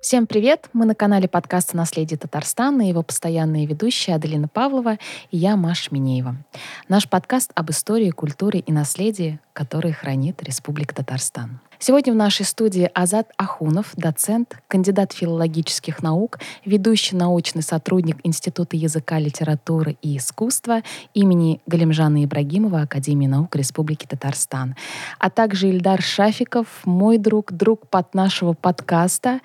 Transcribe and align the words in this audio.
Всем 0.00 0.26
привет! 0.26 0.70
Мы 0.72 0.86
на 0.86 0.94
канале 0.94 1.28
подкаста 1.28 1.76
«Наследие 1.76 2.16
Татарстана» 2.16 2.86
и 2.86 2.88
его 2.88 3.02
постоянные 3.02 3.66
ведущие 3.66 4.16
Аделина 4.16 4.48
Павлова 4.48 4.94
и 5.30 5.36
я, 5.36 5.56
Маша 5.56 5.92
Минеева. 5.92 6.36
Наш 6.88 7.06
подкаст 7.06 7.52
об 7.54 7.70
истории, 7.70 8.08
культуре 8.08 8.60
и 8.60 8.72
наследии, 8.72 9.40
которые 9.52 9.92
хранит 9.92 10.42
Республика 10.42 10.94
Татарстан. 10.94 11.60
Сегодня 11.82 12.12
в 12.12 12.16
нашей 12.16 12.44
студии 12.44 12.90
Азат 12.92 13.30
Ахунов, 13.38 13.94
доцент, 13.96 14.58
кандидат 14.68 15.14
филологических 15.14 16.02
наук, 16.02 16.38
ведущий 16.66 17.16
научный 17.16 17.62
сотрудник 17.62 18.18
Института 18.22 18.76
языка, 18.76 19.18
литературы 19.18 19.96
и 20.02 20.18
искусства 20.18 20.82
имени 21.14 21.62
Галимжана 21.66 22.22
Ибрагимова 22.22 22.82
Академии 22.82 23.26
наук 23.26 23.56
Республики 23.56 24.04
Татарстан, 24.04 24.76
а 25.18 25.30
также 25.30 25.70
Ильдар 25.70 26.02
Шафиков, 26.02 26.66
мой 26.84 27.16
друг, 27.16 27.50
друг 27.50 27.88
под 27.88 28.12
нашего 28.12 28.52
подкаста, 28.52 29.40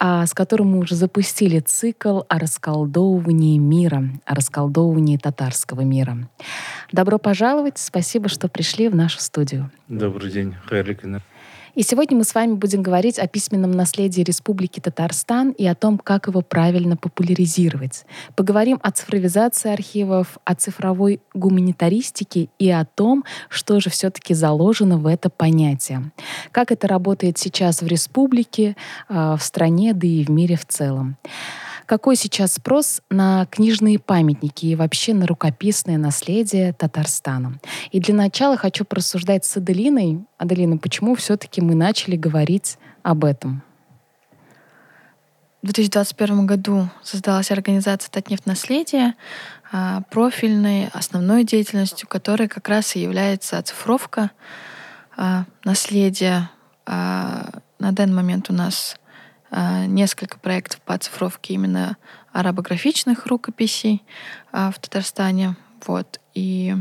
а, 0.00 0.26
с 0.26 0.34
которым 0.34 0.72
мы 0.72 0.80
уже 0.80 0.96
запустили 0.96 1.60
цикл 1.60 2.22
о 2.28 2.40
расколдовывании 2.40 3.56
мира, 3.58 4.02
о 4.24 4.34
расколдовывании 4.34 5.16
татарского 5.16 5.82
мира. 5.82 6.28
Добро 6.90 7.18
пожаловать, 7.18 7.78
спасибо, 7.78 8.28
что 8.28 8.48
пришли 8.48 8.88
в 8.88 8.96
нашу 8.96 9.20
студию. 9.20 9.70
Добрый 9.86 10.32
день, 10.32 10.56
Хайрликина. 10.66 11.22
И 11.78 11.84
сегодня 11.84 12.16
мы 12.16 12.24
с 12.24 12.34
вами 12.34 12.54
будем 12.54 12.82
говорить 12.82 13.20
о 13.20 13.28
письменном 13.28 13.70
наследии 13.70 14.22
Республики 14.22 14.80
Татарстан 14.80 15.52
и 15.52 15.64
о 15.64 15.76
том, 15.76 15.96
как 15.96 16.26
его 16.26 16.40
правильно 16.40 16.96
популяризировать. 16.96 18.04
Поговорим 18.34 18.80
о 18.82 18.90
цифровизации 18.90 19.70
архивов, 19.70 20.38
о 20.44 20.56
цифровой 20.56 21.20
гуманитаристике 21.34 22.48
и 22.58 22.68
о 22.68 22.84
том, 22.84 23.24
что 23.48 23.78
же 23.78 23.90
все-таки 23.90 24.34
заложено 24.34 24.98
в 24.98 25.06
это 25.06 25.30
понятие. 25.30 26.10
Как 26.50 26.72
это 26.72 26.88
работает 26.88 27.38
сейчас 27.38 27.80
в 27.80 27.86
республике, 27.86 28.74
а, 29.08 29.36
в 29.36 29.42
стране, 29.44 29.94
да 29.94 30.08
и 30.08 30.24
в 30.24 30.30
мире 30.30 30.56
в 30.56 30.66
целом. 30.66 31.16
Какой 31.88 32.16
сейчас 32.16 32.52
спрос 32.52 33.00
на 33.08 33.46
книжные 33.46 33.98
памятники 33.98 34.66
и 34.66 34.76
вообще 34.76 35.14
на 35.14 35.26
рукописное 35.26 35.96
наследие 35.96 36.74
Татарстана? 36.74 37.58
И 37.92 37.98
для 37.98 38.14
начала 38.14 38.58
хочу 38.58 38.84
порассуждать 38.84 39.46
с 39.46 39.56
Аделиной. 39.56 40.22
Аделина, 40.36 40.76
почему 40.76 41.14
все-таки 41.14 41.62
мы 41.62 41.74
начали 41.74 42.16
говорить 42.16 42.76
об 43.02 43.24
этом? 43.24 43.62
В 45.62 45.72
2021 45.72 46.44
году 46.44 46.90
создалась 47.02 47.50
организация 47.50 48.10
«Татнефть 48.10 48.44
наследие», 48.44 49.14
а, 49.72 50.02
профильной, 50.10 50.88
основной 50.92 51.42
деятельностью 51.42 52.06
которой 52.06 52.48
как 52.48 52.68
раз 52.68 52.96
и 52.96 53.00
является 53.00 53.56
оцифровка 53.56 54.30
а, 55.16 55.46
наследия. 55.64 56.50
А, 56.84 57.48
на 57.78 57.92
данный 57.92 58.14
момент 58.14 58.50
у 58.50 58.52
нас 58.52 58.98
несколько 59.50 60.38
проектов 60.38 60.80
по 60.82 60.94
оцифровке 60.94 61.54
именно 61.54 61.96
арабографичных 62.32 63.26
рукописей 63.26 64.02
а, 64.52 64.70
в 64.70 64.78
Татарстане. 64.78 65.56
Вот. 65.86 66.20
И 66.34 66.76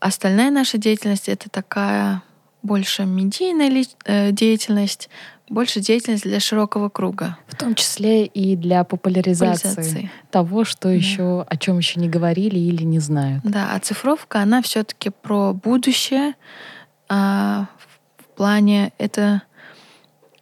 остальная 0.00 0.50
наша 0.50 0.78
деятельность— 0.78 1.28
это 1.30 1.48
такая 1.48 2.22
больше 2.62 3.04
медийная 3.04 3.84
э, 4.04 4.32
деятельность, 4.32 5.08
больше 5.48 5.80
деятельность 5.80 6.24
для 6.24 6.40
широкого 6.40 6.88
круга. 6.88 7.38
В 7.46 7.56
том 7.56 7.74
числе 7.74 8.26
и 8.26 8.56
для 8.56 8.84
популяризации, 8.84 9.68
популяризации. 9.68 10.10
того, 10.30 10.64
что 10.64 10.88
да. 10.88 10.94
еще, 10.94 11.42
о 11.48 11.56
чем 11.56 11.78
еще 11.78 12.00
не 12.00 12.08
говорили 12.08 12.58
или 12.58 12.82
не 12.82 12.98
знают. 12.98 13.42
Да, 13.44 13.72
оцифровка, 13.74 14.40
она 14.40 14.60
все-таки 14.62 15.10
про 15.10 15.52
будущее. 15.52 16.34
А 17.08 17.68
в 18.18 18.36
плане 18.36 18.92
это 18.98 19.42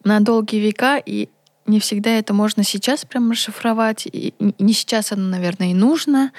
на 0.06 0.20
долгие 0.20 0.58
века, 0.58 0.98
и 1.04 1.28
не 1.66 1.80
всегда 1.80 2.10
это 2.10 2.32
можно 2.32 2.62
сейчас 2.62 3.04
прям 3.04 3.32
расшифровать, 3.32 4.06
и 4.06 4.34
не 4.38 4.72
сейчас 4.72 5.10
оно, 5.12 5.28
наверное, 5.28 5.72
и 5.72 5.74
нужно. 5.74 6.32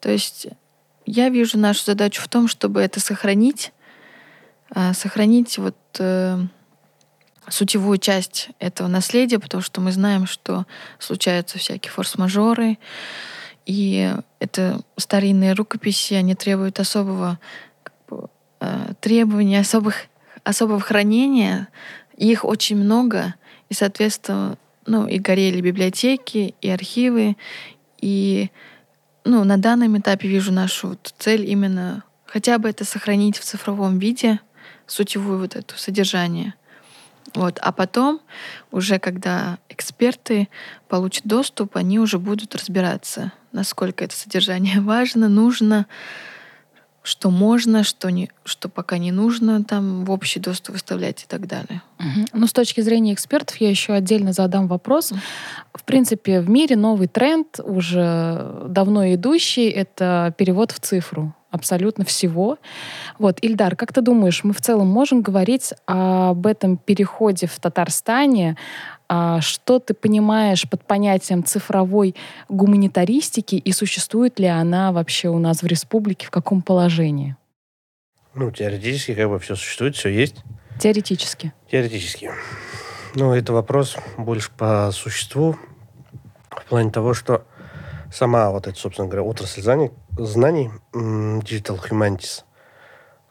То 0.00 0.10
есть 0.10 0.46
я 1.04 1.28
вижу 1.28 1.58
нашу 1.58 1.84
задачу 1.84 2.22
в 2.22 2.28
том, 2.28 2.46
чтобы 2.46 2.80
это 2.80 3.00
сохранить, 3.00 3.72
а, 4.70 4.94
сохранить 4.94 5.58
вот 5.58 5.76
э, 5.98 6.38
сутевую 7.48 7.98
часть 7.98 8.50
этого 8.60 8.86
наследия, 8.86 9.40
потому 9.40 9.62
что 9.62 9.80
мы 9.80 9.90
знаем, 9.90 10.26
что 10.26 10.66
случаются 11.00 11.58
всякие 11.58 11.90
форс-мажоры, 11.90 12.78
и 13.66 14.14
это 14.38 14.80
старинные 14.96 15.54
рукописи, 15.54 16.14
они 16.14 16.34
требуют 16.36 16.78
особого 16.78 17.40
как 17.82 17.94
бы, 18.08 18.28
э, 18.60 18.92
требования, 19.00 19.60
особых, 19.60 20.06
особого 20.44 20.78
хранения, 20.78 21.68
их 22.26 22.44
очень 22.44 22.76
много, 22.76 23.34
и, 23.68 23.74
соответственно, 23.74 24.56
ну, 24.86 25.06
и 25.06 25.18
горели 25.18 25.60
библиотеки, 25.60 26.54
и 26.60 26.70
архивы, 26.70 27.36
и 28.00 28.50
ну, 29.24 29.44
на 29.44 29.56
данном 29.56 29.98
этапе 29.98 30.28
вижу 30.28 30.52
нашу 30.52 30.88
вот 30.88 31.14
цель 31.18 31.48
именно 31.48 32.04
хотя 32.24 32.58
бы 32.58 32.68
это 32.68 32.84
сохранить 32.84 33.38
в 33.38 33.44
цифровом 33.44 33.98
виде, 33.98 34.40
сутевую 34.86 35.38
вот 35.38 35.56
эту 35.56 35.76
содержание. 35.76 36.54
Вот. 37.34 37.58
А 37.60 37.72
потом, 37.72 38.20
уже 38.70 38.98
когда 38.98 39.58
эксперты 39.68 40.48
получат 40.88 41.26
доступ, 41.26 41.76
они 41.76 41.98
уже 41.98 42.18
будут 42.18 42.54
разбираться, 42.54 43.32
насколько 43.52 44.04
это 44.04 44.16
содержание 44.16 44.80
важно, 44.80 45.28
нужно, 45.28 45.86
что 47.08 47.30
можно, 47.30 47.84
что, 47.84 48.10
не, 48.10 48.28
что 48.44 48.68
пока 48.68 48.98
не 48.98 49.12
нужно 49.12 49.64
там 49.64 50.04
в 50.04 50.10
общий 50.10 50.40
доступ 50.40 50.74
выставлять 50.74 51.22
и 51.22 51.26
так 51.26 51.46
далее. 51.46 51.80
Угу. 51.98 52.26
Ну, 52.34 52.46
с 52.46 52.52
точки 52.52 52.82
зрения 52.82 53.14
экспертов, 53.14 53.56
я 53.56 53.70
еще 53.70 53.94
отдельно 53.94 54.34
задам 54.34 54.68
вопрос. 54.68 55.14
В 55.72 55.84
принципе, 55.84 56.40
в 56.40 56.50
мире 56.50 56.76
новый 56.76 57.08
тренд, 57.08 57.60
уже 57.64 58.66
давно 58.68 59.14
идущий, 59.14 59.70
это 59.70 60.34
перевод 60.36 60.70
в 60.70 60.80
цифру 60.80 61.34
абсолютно 61.50 62.04
всего. 62.04 62.58
Вот, 63.18 63.38
Ильдар, 63.40 63.74
как 63.74 63.94
ты 63.94 64.02
думаешь, 64.02 64.44
мы 64.44 64.52
в 64.52 64.60
целом 64.60 64.88
можем 64.88 65.22
говорить 65.22 65.72
об 65.86 66.46
этом 66.46 66.76
переходе 66.76 67.46
в 67.46 67.58
Татарстане, 67.58 68.58
что 69.08 69.78
ты 69.78 69.94
понимаешь 69.94 70.68
под 70.68 70.84
понятием 70.84 71.42
цифровой 71.44 72.14
гуманитаристики 72.48 73.54
и 73.54 73.72
существует 73.72 74.38
ли 74.38 74.46
она 74.46 74.92
вообще 74.92 75.28
у 75.28 75.38
нас 75.38 75.62
в 75.62 75.66
республике, 75.66 76.26
в 76.26 76.30
каком 76.30 76.62
положении? 76.62 77.36
Ну, 78.34 78.50
теоретически 78.50 79.14
как 79.14 79.28
бы 79.30 79.38
все 79.38 79.56
существует, 79.56 79.96
все 79.96 80.10
есть. 80.10 80.36
Теоретически? 80.78 81.52
Теоретически. 81.70 82.30
Ну, 83.14 83.32
это 83.32 83.52
вопрос 83.52 83.96
больше 84.16 84.50
по 84.56 84.90
существу, 84.92 85.56
в 86.50 86.64
плане 86.66 86.90
того, 86.90 87.14
что 87.14 87.46
сама 88.12 88.50
вот 88.50 88.66
эта, 88.66 88.78
собственно 88.78 89.08
говоря, 89.08 89.22
отрасль 89.22 89.62
знаний, 89.62 89.90
знаний 90.18 90.70
Digital 90.92 91.80
Humanities, 91.88 92.42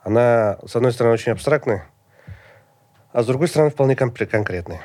она, 0.03 0.57
с 0.65 0.75
одной 0.75 0.91
стороны, 0.91 1.13
очень 1.13 1.31
абстрактная, 1.31 1.88
а 3.13 3.23
с 3.23 3.27
другой 3.27 3.47
стороны, 3.47 3.69
вполне 3.69 3.95
конкретная. 3.95 4.81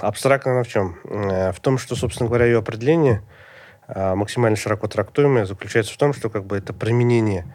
Абстрактно 0.00 0.52
она 0.52 0.62
в 0.62 0.68
чем? 0.68 0.98
Э, 1.04 1.52
в 1.52 1.60
том, 1.60 1.78
что, 1.78 1.94
собственно 1.94 2.28
говоря, 2.28 2.46
ее 2.46 2.58
определение 2.58 3.22
э, 3.86 4.14
максимально 4.14 4.56
широко 4.56 4.88
трактуемое 4.88 5.44
заключается 5.44 5.92
в 5.92 5.96
том, 5.98 6.14
что 6.14 6.30
как 6.30 6.46
бы 6.46 6.56
это 6.56 6.72
применение 6.72 7.46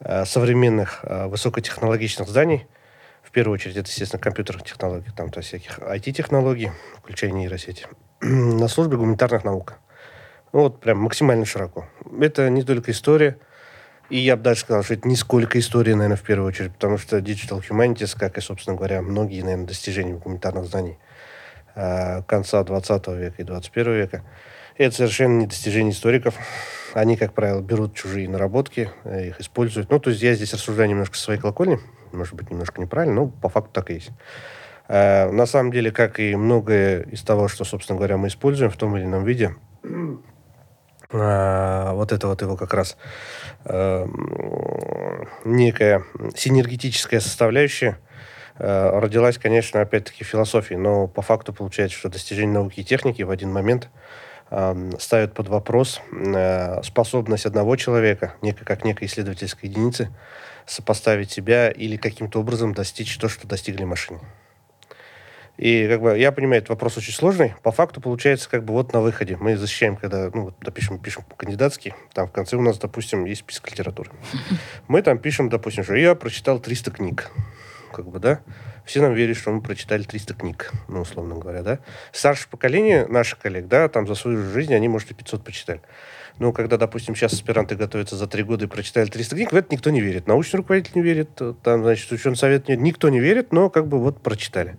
э, 0.00 0.24
современных 0.24 1.04
высокотехнологичных 1.04 2.28
зданий, 2.28 2.66
в 3.22 3.30
первую 3.32 3.54
очередь 3.54 3.76
это, 3.76 3.88
естественно, 3.88 4.22
компьютерных 4.22 4.64
технологий, 4.64 5.10
там, 5.16 5.30
то 5.30 5.38
есть 5.38 5.48
всяких 5.48 5.78
IT-технологий, 5.80 6.70
включая 6.98 7.32
нейросети, 7.32 7.86
на 8.20 8.68
службе 8.68 8.96
гуманитарных 8.96 9.44
наук. 9.44 9.74
Ну, 10.52 10.60
вот 10.60 10.80
прям 10.80 10.98
максимально 10.98 11.44
широко. 11.44 11.86
Это 12.20 12.48
не 12.48 12.62
только 12.62 12.92
история, 12.92 13.38
и 14.10 14.18
я 14.18 14.36
бы 14.36 14.42
даже 14.42 14.60
сказал, 14.60 14.84
что 14.84 14.94
это 14.94 15.08
не 15.08 15.16
сколько 15.16 15.58
истории, 15.58 15.94
наверное, 15.94 16.16
в 16.16 16.22
первую 16.22 16.46
очередь, 16.46 16.72
потому 16.74 16.98
что 16.98 17.18
Digital 17.18 17.60
Humanities, 17.68 18.16
как 18.16 18.38
и, 18.38 18.40
собственно 18.40 18.76
говоря, 18.76 19.02
многие, 19.02 19.42
наверное, 19.42 19.66
достижения 19.66 20.14
гуманитарных 20.14 20.66
знаний, 20.66 20.98
конца 21.74 22.62
20 22.62 23.08
века 23.08 23.34
и 23.38 23.44
21 23.44 23.92
века. 23.94 24.22
Это 24.76 24.96
совершенно 24.96 25.38
не 25.38 25.46
достижение 25.46 25.92
историков. 25.92 26.34
Они, 26.94 27.16
как 27.16 27.32
правило, 27.32 27.60
берут 27.60 27.94
чужие 27.94 28.28
наработки, 28.28 28.90
э, 29.04 29.28
их 29.28 29.40
используют. 29.40 29.88
Ну, 29.90 30.00
то 30.00 30.10
есть 30.10 30.20
я 30.22 30.34
здесь 30.34 30.52
рассуждаю 30.52 30.88
немножко 30.88 31.16
со 31.16 31.24
своей 31.24 31.40
колокольни, 31.40 31.78
может 32.12 32.34
быть, 32.34 32.50
немножко 32.50 32.80
неправильно, 32.80 33.14
но 33.14 33.26
по 33.28 33.48
факту 33.48 33.70
так 33.72 33.90
и 33.90 33.94
есть. 33.94 34.10
Э, 34.88 35.30
на 35.30 35.46
самом 35.46 35.70
деле, 35.70 35.92
как 35.92 36.18
и 36.18 36.34
многое 36.34 37.02
из 37.02 37.22
того, 37.22 37.46
что, 37.46 37.64
собственно 37.64 37.96
говоря, 37.96 38.16
мы 38.16 38.26
используем 38.28 38.70
в 38.70 38.76
том 38.76 38.96
или 38.96 39.04
ином 39.04 39.24
виде, 39.24 39.54
вот 41.10 42.12
это 42.12 42.26
вот 42.26 42.42
его 42.42 42.56
как 42.56 42.74
раз 42.74 42.96
некая 45.44 46.02
синергетическая 46.34 47.20
составляющая– 47.20 47.98
Э, 48.08 48.33
родилась, 48.58 49.38
конечно, 49.38 49.80
опять-таки 49.80 50.24
философия, 50.24 50.76
но 50.76 51.06
по 51.06 51.22
факту 51.22 51.52
получается, 51.52 51.98
что 51.98 52.08
достижение 52.08 52.54
науки 52.54 52.80
и 52.80 52.84
техники 52.84 53.22
в 53.22 53.30
один 53.30 53.52
момент 53.52 53.88
э, 54.50 54.90
ставят 54.98 55.34
под 55.34 55.48
вопрос 55.48 56.00
э, 56.12 56.82
способность 56.82 57.46
одного 57.46 57.76
человека, 57.76 58.34
неко, 58.42 58.64
как 58.64 58.84
некой 58.84 59.08
исследовательской 59.08 59.68
единицы, 59.68 60.10
сопоставить 60.66 61.30
себя 61.30 61.70
или 61.70 61.96
каким-то 61.96 62.40
образом 62.40 62.74
достичь 62.74 63.16
то, 63.18 63.28
что 63.28 63.46
достигли 63.46 63.84
машины. 63.84 64.20
И 65.56 65.86
как 65.88 66.00
бы 66.00 66.18
я 66.18 66.32
понимаю, 66.32 66.58
этот 66.58 66.70
вопрос 66.70 66.96
очень 66.96 67.12
сложный. 67.12 67.54
По 67.62 67.70
факту 67.70 68.00
получается 68.00 68.50
как 68.50 68.64
бы 68.64 68.72
вот 68.72 68.92
на 68.92 69.00
выходе. 69.00 69.36
Мы 69.36 69.56
защищаем, 69.56 69.96
когда, 69.96 70.30
ну, 70.34 70.46
вот, 70.46 70.54
допишем, 70.60 70.98
пишем 70.98 71.24
кандидатский, 71.36 71.94
там 72.12 72.26
в 72.26 72.32
конце 72.32 72.56
у 72.56 72.60
нас, 72.60 72.78
допустим, 72.78 73.24
есть 73.24 73.42
список 73.42 73.70
литературы. 73.70 74.10
Мы 74.88 75.00
там 75.02 75.18
пишем, 75.18 75.48
допустим, 75.48 75.84
что 75.84 75.94
я 75.94 76.16
прочитал 76.16 76.58
300 76.58 76.90
книг. 76.90 77.30
Как 77.94 78.06
бы, 78.06 78.18
да? 78.18 78.40
Все 78.84 79.00
нам 79.00 79.14
верят, 79.14 79.36
что 79.36 79.52
мы 79.52 79.60
прочитали 79.60 80.02
300 80.02 80.34
книг, 80.34 80.72
ну, 80.88 81.02
условно 81.02 81.36
говоря, 81.36 81.62
да? 81.62 81.78
Старшее 82.10 82.48
поколение 82.50 83.06
наших 83.06 83.38
коллег, 83.38 83.68
да, 83.68 83.88
там 83.88 84.06
за 84.08 84.16
свою 84.16 84.42
жизнь 84.50 84.74
они, 84.74 84.88
может, 84.88 85.12
и 85.12 85.14
500 85.14 85.44
почитали. 85.44 85.80
Ну, 86.40 86.52
когда, 86.52 86.76
допустим, 86.76 87.14
сейчас 87.14 87.32
аспиранты 87.34 87.76
готовятся 87.76 88.16
за 88.16 88.26
три 88.26 88.42
года 88.42 88.64
и 88.64 88.68
прочитали 88.68 89.08
300 89.08 89.36
книг, 89.36 89.52
в 89.52 89.56
это 89.56 89.68
никто 89.70 89.90
не 89.90 90.00
верит. 90.00 90.26
Научный 90.26 90.56
руководитель 90.56 90.92
не 90.96 91.02
верит, 91.02 91.40
там, 91.62 91.84
значит, 91.84 92.10
ученый 92.10 92.36
совет 92.36 92.68
нет, 92.68 92.80
никто 92.80 93.08
не 93.08 93.20
верит, 93.20 93.52
но 93.52 93.70
как 93.70 93.86
бы 93.86 94.00
вот 94.00 94.20
прочитали. 94.20 94.76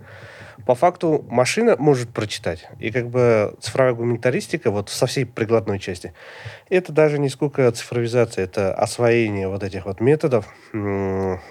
По 0.66 0.74
факту 0.74 1.24
машина 1.30 1.76
может 1.78 2.10
прочитать. 2.10 2.68
И 2.80 2.92
как 2.92 3.10
бы 3.10 3.56
цифровая 3.62 3.94
гуманитаристика 3.94 4.72
вот 4.72 4.90
со 4.90 5.06
всей 5.06 5.26
прикладной 5.26 5.80
части, 5.80 6.14
это 6.70 6.92
даже 6.92 7.20
не 7.20 7.30
сколько 7.30 7.72
цифровизация, 7.72 8.46
это 8.46 8.74
освоение 8.74 9.48
вот 9.48 9.64
этих 9.64 9.86
вот 9.86 10.02
методов 10.02 10.48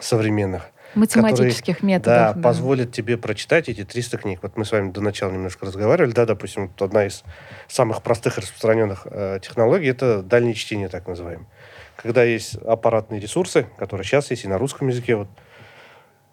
современных, 0.01 0.71
математических 0.95 1.77
которые, 1.77 1.95
методов. 1.95 2.15
Да, 2.15 2.33
да, 2.33 2.41
позволит 2.41 2.93
тебе 2.93 3.17
прочитать 3.17 3.69
эти 3.69 3.85
300 3.85 4.19
книг. 4.19 4.39
Вот 4.43 4.57
мы 4.57 4.65
с 4.65 4.73
вами 4.73 4.91
до 4.91 5.01
начала 5.01 5.31
немножко 5.31 5.67
разговаривали. 5.67 6.13
Да, 6.13 6.27
допустим, 6.27 6.69
вот 6.69 6.83
одна 6.83 7.07
из 7.07 7.23
самых 7.69 8.03
простых 8.03 8.39
распространенных 8.39 9.07
э, 9.11 9.39
технологий 9.43 9.89
это 9.89 10.23
дальнее 10.23 10.55
чтение, 10.55 10.89
так 10.89 11.07
называемое. 11.07 11.47
Когда 11.97 12.25
есть 12.25 12.57
аппаратные 12.57 13.21
ресурсы, 13.21 13.67
которые 13.79 14.05
сейчас 14.05 14.31
есть 14.31 14.45
и 14.45 14.49
на 14.49 14.59
русском 14.59 14.89
языке, 14.89 15.17
вот, 15.17 15.29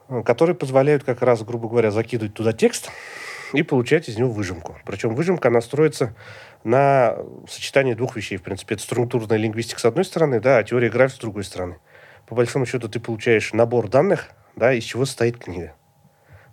э, 0.09 0.21
которые 0.23 0.55
позволяют 0.55 1.03
как 1.03 1.21
раз, 1.21 1.43
грубо 1.43 1.69
говоря, 1.69 1.91
закидывать 1.91 2.33
туда 2.33 2.53
текст 2.53 2.89
и 3.53 3.63
получать 3.63 4.09
из 4.09 4.17
него 4.17 4.29
выжимку. 4.29 4.77
Причем 4.85 5.15
выжимка, 5.15 5.49
она 5.49 5.61
строится 5.61 6.15
на 6.63 7.17
сочетании 7.49 7.93
двух 7.93 8.15
вещей. 8.15 8.37
В 8.37 8.43
принципе, 8.43 8.75
это 8.75 8.83
структурная 8.83 9.37
лингвистика 9.37 9.79
с 9.79 9.85
одной 9.85 10.05
стороны, 10.05 10.39
да, 10.39 10.57
а 10.57 10.63
теория 10.63 10.89
графики 10.89 11.17
с 11.17 11.21
другой 11.21 11.43
стороны. 11.43 11.77
По 12.27 12.35
большому 12.35 12.65
счету 12.65 12.87
ты 12.87 12.99
получаешь 12.99 13.51
набор 13.53 13.89
данных, 13.89 14.29
да, 14.55 14.73
из 14.73 14.83
чего 14.83 15.05
состоит 15.05 15.37
книга. 15.37 15.73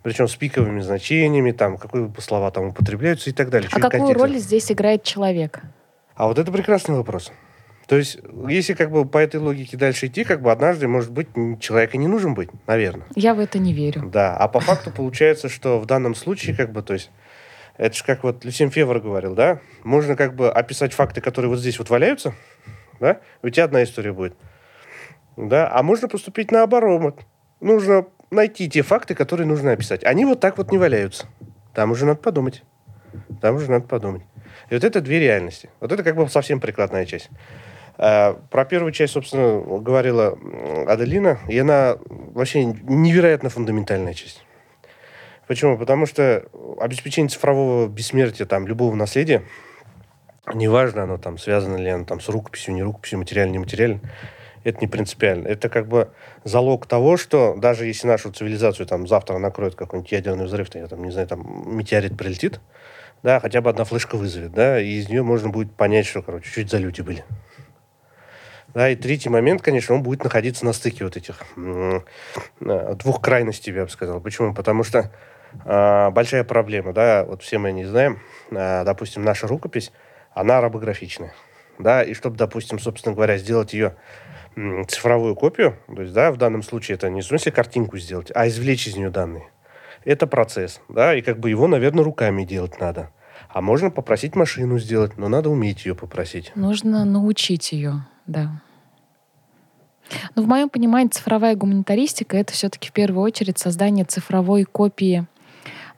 Причем 0.03 0.27
с 0.27 0.35
пиковыми 0.35 0.79
значениями, 0.79 1.51
там, 1.51 1.77
какие 1.77 2.09
слова 2.21 2.51
там 2.51 2.67
употребляются 2.67 3.29
и 3.29 3.33
так 3.33 3.49
далее. 3.49 3.69
А 3.71 3.79
какую 3.79 4.13
роль 4.13 4.37
здесь 4.37 4.71
играет 4.71 5.03
человек? 5.03 5.61
А 6.15 6.27
вот 6.27 6.39
это 6.39 6.51
прекрасный 6.51 6.95
вопрос. 6.95 7.31
То 7.87 7.97
есть, 7.97 8.19
если 8.47 8.75
как 8.75 8.91
бы 8.91 9.03
по 9.03 9.17
этой 9.17 9.37
логике 9.37 9.75
дальше 9.75 10.05
идти, 10.05 10.23
как 10.23 10.41
бы 10.41 10.51
однажды, 10.51 10.87
может 10.87 11.11
быть, 11.11 11.27
человека 11.59 11.97
не 11.97 12.07
нужен 12.07 12.35
быть, 12.35 12.49
наверное. 12.67 13.07
Я 13.15 13.33
в 13.33 13.39
это 13.39 13.57
не 13.57 13.73
верю. 13.73 14.03
Да, 14.05 14.37
а 14.37 14.47
по 14.47 14.59
факту 14.59 14.91
получается, 14.91 15.49
что 15.49 15.79
в 15.79 15.87
данном 15.87 16.13
случае, 16.13 16.55
как 16.55 16.71
бы, 16.71 16.83
то 16.83 16.93
есть, 16.93 17.09
это 17.77 17.95
же 17.95 18.03
как 18.03 18.23
вот 18.23 18.45
Люсим 18.45 18.69
Февр 18.69 18.99
говорил, 18.99 19.33
да, 19.33 19.59
можно 19.83 20.15
как 20.15 20.35
бы 20.35 20.51
описать 20.51 20.93
факты, 20.93 21.19
которые 21.19 21.49
вот 21.49 21.59
здесь 21.59 21.79
вот 21.79 21.89
валяются, 21.89 22.35
да, 22.99 23.21
у 23.41 23.49
тебя 23.49 23.63
одна 23.63 23.81
история 23.83 24.13
будет, 24.13 24.35
да, 25.35 25.67
а 25.71 25.81
можно 25.81 26.07
поступить 26.07 26.51
наоборот 26.51 27.21
нужно 27.59 28.05
найти 28.31 28.69
те 28.69 28.81
факты, 28.81 29.15
которые 29.15 29.47
нужно 29.47 29.71
описать. 29.71 30.03
Они 30.03 30.25
вот 30.25 30.39
так 30.39 30.57
вот 30.57 30.71
не 30.71 30.77
валяются. 30.77 31.27
Там 31.73 31.91
уже 31.91 32.05
надо 32.05 32.19
подумать. 32.19 32.63
Там 33.41 33.55
уже 33.55 33.69
надо 33.71 33.87
подумать. 33.87 34.23
И 34.69 34.73
вот 34.73 34.83
это 34.83 35.01
две 35.01 35.19
реальности. 35.19 35.69
Вот 35.79 35.91
это 35.91 36.03
как 36.03 36.15
бы 36.15 36.27
совсем 36.29 36.59
прикладная 36.59 37.05
часть. 37.05 37.29
А, 37.97 38.39
про 38.49 38.65
первую 38.65 38.91
часть, 38.91 39.13
собственно, 39.13 39.79
говорила 39.79 40.37
Аделина, 40.87 41.39
и 41.47 41.57
она 41.59 41.97
вообще 42.07 42.63
невероятно 42.63 43.49
фундаментальная 43.49 44.13
часть. 44.13 44.45
Почему? 45.47 45.77
Потому 45.77 46.05
что 46.05 46.45
обеспечение 46.79 47.29
цифрового 47.29 47.87
бессмертия 47.87 48.45
там, 48.45 48.67
любого 48.67 48.95
наследия, 48.95 49.43
неважно, 50.53 51.03
оно 51.03 51.17
там 51.17 51.37
связано 51.37 51.75
ли 51.75 51.89
оно 51.89 52.05
там 52.05 52.21
с 52.21 52.29
рукописью, 52.29 52.75
не 52.75 52.83
рукописью, 52.83 53.19
материально, 53.19 53.53
не 53.53 53.59
материально, 53.59 53.99
это 54.63 54.79
не 54.81 54.87
принципиально. 54.87 55.47
Это 55.47 55.69
как 55.69 55.87
бы 55.87 56.11
залог 56.43 56.85
того, 56.85 57.17
что 57.17 57.55
даже 57.55 57.85
если 57.85 58.07
нашу 58.07 58.31
цивилизацию 58.31 58.85
там 58.85 59.07
завтра 59.07 59.37
накроет 59.37 59.75
какой-нибудь 59.75 60.11
ядерный 60.11 60.45
взрыв, 60.45 60.73
я 60.73 60.87
там, 60.87 61.03
не 61.03 61.11
знаю, 61.11 61.27
там 61.27 61.75
метеорит 61.75 62.17
прилетит, 62.17 62.59
да, 63.23 63.39
хотя 63.39 63.61
бы 63.61 63.69
одна 63.69 63.83
флешка 63.83 64.15
вызовет, 64.15 64.51
да, 64.51 64.79
и 64.79 64.91
из 64.91 65.09
нее 65.09 65.23
можно 65.23 65.49
будет 65.49 65.73
понять, 65.73 66.05
что, 66.05 66.21
короче, 66.21 66.49
чуть 66.49 66.69
за 66.69 66.77
люди 66.77 67.01
были. 67.01 67.23
Да, 68.73 68.89
и 68.89 68.95
третий 68.95 69.29
момент, 69.29 69.61
конечно, 69.61 69.95
он 69.95 70.03
будет 70.03 70.23
находиться 70.23 70.63
на 70.63 70.73
стыке 70.73 71.03
вот 71.03 71.17
этих 71.17 71.41
двух 72.59 73.21
крайностей, 73.21 73.73
я 73.73 73.83
бы 73.85 73.89
сказал. 73.89 74.21
Почему? 74.21 74.53
Потому 74.53 74.83
что 74.83 75.11
э, 75.65 76.09
большая 76.11 76.43
проблема, 76.43 76.93
да, 76.93 77.25
вот 77.25 77.41
все 77.41 77.57
мы 77.57 77.71
не 77.71 77.85
знаем, 77.85 78.19
э, 78.51 78.83
допустим, 78.83 79.23
наша 79.23 79.47
рукопись, 79.47 79.91
она 80.35 80.59
арабографичная, 80.59 81.33
да, 81.79 82.03
и 82.03 82.13
чтобы, 82.13 82.37
допустим, 82.37 82.77
собственно 82.77 83.15
говоря, 83.15 83.37
сделать 83.37 83.73
ее 83.73 83.95
цифровую 84.87 85.35
копию, 85.35 85.77
то 85.87 86.01
есть, 86.01 86.13
да, 86.13 86.31
в 86.31 86.37
данном 86.37 86.63
случае 86.63 86.95
это 86.95 87.09
не 87.09 87.21
смысле 87.21 87.51
картинку 87.51 87.97
сделать, 87.97 88.31
а 88.33 88.47
извлечь 88.47 88.87
из 88.87 88.95
нее 88.95 89.09
данные. 89.09 89.49
Это 90.05 90.27
процесс, 90.27 90.81
да, 90.89 91.15
и 91.15 91.21
как 91.21 91.39
бы 91.39 91.49
его, 91.49 91.67
наверное, 91.67 92.03
руками 92.03 92.43
делать 92.43 92.79
надо. 92.79 93.11
А 93.49 93.61
можно 93.61 93.89
попросить 93.89 94.35
машину 94.35 94.79
сделать, 94.79 95.17
но 95.17 95.27
надо 95.27 95.49
уметь 95.49 95.85
ее 95.85 95.95
попросить. 95.95 96.51
Нужно 96.55 97.05
научить 97.05 97.71
ее, 97.71 98.05
да. 98.27 98.61
Но 100.35 100.41
в 100.43 100.47
моем 100.47 100.69
понимании 100.69 101.09
цифровая 101.09 101.55
гуманитаристика— 101.55 102.37
это 102.37 102.53
все-таки 102.53 102.89
в 102.89 102.93
первую 102.93 103.23
очередь 103.23 103.59
создание 103.59 104.05
цифровой 104.05 104.63
копии 104.65 105.25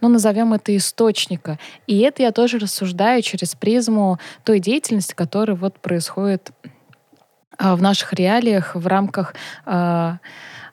ну, 0.02 0.10
назовем 0.10 0.54
это 0.54 0.76
источника. 0.76 1.60
И 1.88 2.00
это 2.00 2.24
я 2.24 2.32
тоже 2.32 2.58
рассуждаю 2.58 3.22
через 3.22 3.56
призму 3.56 4.20
той 4.44 4.60
деятельности, 4.60 5.14
которая 5.14 5.56
вот 5.56 5.80
происходит 5.80 6.52
в 7.62 7.82
наших 7.82 8.14
реалиях 8.14 8.76
в 8.76 8.88
рамках 8.88 9.36
э, 9.66 10.14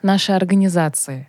нашей 0.03 0.37
организации. 0.37 1.29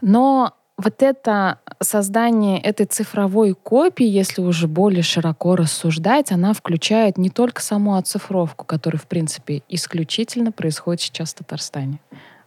Но 0.00 0.54
вот 0.76 1.02
это 1.02 1.58
создание 1.80 2.60
этой 2.60 2.86
цифровой 2.86 3.54
копии, 3.54 4.06
если 4.06 4.40
уже 4.40 4.68
более 4.68 5.02
широко 5.02 5.56
рассуждать, 5.56 6.30
она 6.30 6.52
включает 6.52 7.18
не 7.18 7.30
только 7.30 7.60
саму 7.60 7.96
оцифровку, 7.96 8.64
которая, 8.64 9.00
в 9.00 9.08
принципе, 9.08 9.62
исключительно 9.68 10.52
происходит 10.52 11.00
сейчас 11.00 11.30
в 11.30 11.38
Татарстане. 11.38 11.98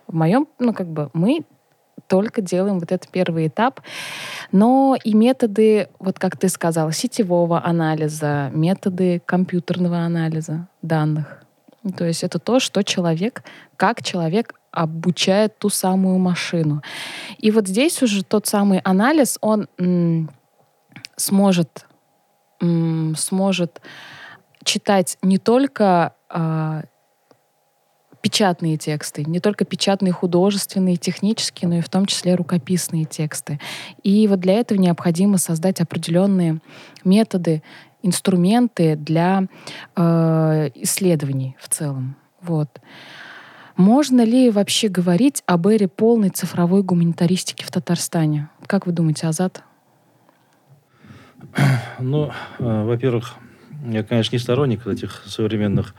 В 0.07 0.15
моем, 0.15 0.47
ну, 0.59 0.73
как 0.73 0.87
бы, 0.87 1.09
мы 1.13 1.41
только 2.07 2.41
делаем 2.41 2.79
вот 2.79 2.91
этот 2.91 3.09
первый 3.09 3.47
этап, 3.47 3.81
но 4.51 4.97
и 5.01 5.13
методы, 5.13 5.89
вот 6.00 6.19
как 6.19 6.38
ты 6.38 6.50
сказала, 6.50 6.91
сетевого 6.91 7.63
анализа, 7.63 8.50
методы 8.53 9.21
компьютерного 9.25 10.00
анализа 10.00 10.67
данных, 10.81 11.40
то 11.97 12.05
есть 12.05 12.23
это 12.23 12.39
то, 12.39 12.59
что 12.59 12.83
человек, 12.83 13.43
как 13.75 14.03
человек 14.03 14.55
обучает 14.71 15.57
ту 15.57 15.69
самую 15.69 16.19
машину. 16.19 16.81
И 17.38 17.51
вот 17.51 17.67
здесь 17.67 18.01
уже 18.01 18.23
тот 18.23 18.47
самый 18.47 18.79
анализ, 18.79 19.38
он 19.41 19.67
сможет, 21.17 21.85
сможет 22.59 23.81
читать 24.63 25.17
не 25.21 25.39
только 25.39 26.13
э, 26.29 26.83
печатные 28.21 28.77
тексты, 28.77 29.23
не 29.25 29.39
только 29.39 29.65
печатные 29.65 30.13
художественные, 30.13 30.97
технические, 30.97 31.67
но 31.67 31.75
и 31.77 31.81
в 31.81 31.89
том 31.89 32.05
числе 32.05 32.35
рукописные 32.35 33.05
тексты. 33.05 33.59
И 34.03 34.27
вот 34.27 34.39
для 34.39 34.53
этого 34.53 34.77
необходимо 34.77 35.38
создать 35.38 35.81
определенные 35.81 36.59
методы 37.03 37.63
инструменты 38.03 38.96
для 38.96 39.43
э, 39.96 40.70
исследований 40.75 41.55
в 41.60 41.70
целом. 41.70 42.15
Вот. 42.41 42.79
Можно 43.77 44.24
ли 44.24 44.50
вообще 44.50 44.89
говорить 44.89 45.43
об 45.46 45.67
эре 45.67 45.88
полной 45.88 46.29
цифровой 46.29 46.84
гуманитаристики 46.84 47.63
в 47.63 47.72
Татарстане? 47.72 48.50
Как 48.67 48.86
вы 48.86 48.91
думаете, 48.91 49.27
Азат? 49.27 49.63
Ну, 52.00 52.31
э, 52.60 52.84
во-первых, 52.84 53.36
я, 53.86 54.03
конечно, 54.03 54.36
не 54.36 54.39
сторонник 54.39 54.86
этих 54.86 55.24
современных 55.25 55.96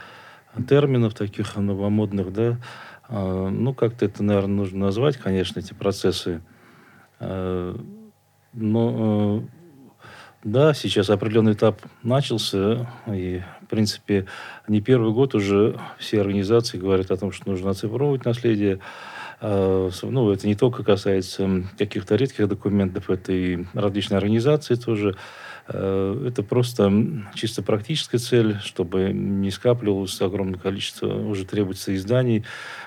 терминов, 0.68 1.14
таких 1.14 1.56
новомодных, 1.56 2.32
да. 2.32 2.58
Э, 3.08 3.48
ну, 3.48 3.74
как-то 3.74 4.04
это, 4.04 4.22
наверное, 4.22 4.56
нужно 4.56 4.86
назвать, 4.86 5.16
конечно, 5.16 5.58
эти 5.58 5.74
процессы. 5.74 6.42
Э, 7.20 7.76
но 8.52 9.42
э, 9.44 9.61
да, 10.44 10.74
сейчас 10.74 11.08
определенный 11.08 11.52
этап 11.52 11.80
начался, 12.02 12.90
и, 13.06 13.42
в 13.62 13.66
принципе, 13.66 14.26
не 14.66 14.80
первый 14.80 15.12
год 15.12 15.34
уже 15.34 15.78
все 15.98 16.20
организации 16.20 16.78
говорят 16.78 17.10
о 17.12 17.16
том, 17.16 17.30
что 17.30 17.48
нужно 17.48 17.70
оцифровывать 17.70 18.24
наследие. 18.24 18.80
А, 19.40 19.88
ну, 20.02 20.30
это 20.30 20.48
не 20.48 20.56
только 20.56 20.82
касается 20.82 21.64
каких-то 21.78 22.16
редких 22.16 22.48
документов, 22.48 23.08
это 23.08 23.32
и 23.32 23.64
различные 23.72 24.18
организации 24.18 24.74
тоже. 24.74 25.16
А, 25.68 26.26
это 26.26 26.42
просто 26.42 26.92
чисто 27.34 27.62
практическая 27.62 28.18
цель, 28.18 28.58
чтобы 28.64 29.12
не 29.12 29.52
скапливалось 29.52 30.20
огромное 30.20 30.58
количество 30.58 31.06
уже 31.06 31.44
требуется 31.44 31.94
изданий, 31.94 32.44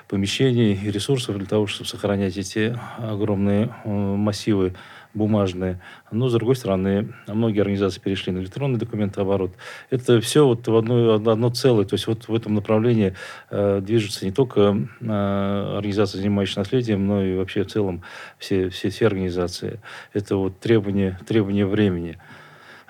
помещений 0.08 0.74
и 0.74 0.90
ресурсов 0.90 1.38
для 1.38 1.46
того, 1.46 1.66
чтобы 1.66 1.88
сохранять 1.88 2.36
эти 2.36 2.78
огромные 2.98 3.74
э, 3.84 3.88
массивы 3.88 4.74
бумажные. 5.16 5.80
Но, 6.12 6.28
с 6.28 6.32
другой 6.32 6.54
стороны, 6.56 7.12
многие 7.26 7.60
организации 7.60 8.00
перешли 8.00 8.32
на 8.32 8.38
электронный 8.38 8.78
документооборот. 8.78 9.52
Это 9.90 10.20
все 10.20 10.46
вот 10.46 10.68
в 10.68 10.76
одно, 10.76 11.14
одно 11.14 11.50
целое. 11.50 11.84
То 11.84 11.94
есть 11.94 12.06
вот 12.06 12.28
в 12.28 12.34
этом 12.34 12.54
направлении 12.54 13.14
э, 13.50 13.80
движется 13.82 14.24
не 14.24 14.32
только 14.32 14.76
э, 15.00 15.74
организация, 15.76 16.18
занимающаяся 16.18 16.60
наследием, 16.60 17.06
но 17.06 17.22
и 17.22 17.36
вообще 17.36 17.64
в 17.64 17.68
целом 17.68 18.02
все, 18.38 18.68
все, 18.68 18.90
все 18.90 19.06
организации. 19.06 19.80
Это 20.12 20.36
вот 20.36 20.60
требование, 20.60 21.18
требование 21.26 21.66
времени. 21.66 22.18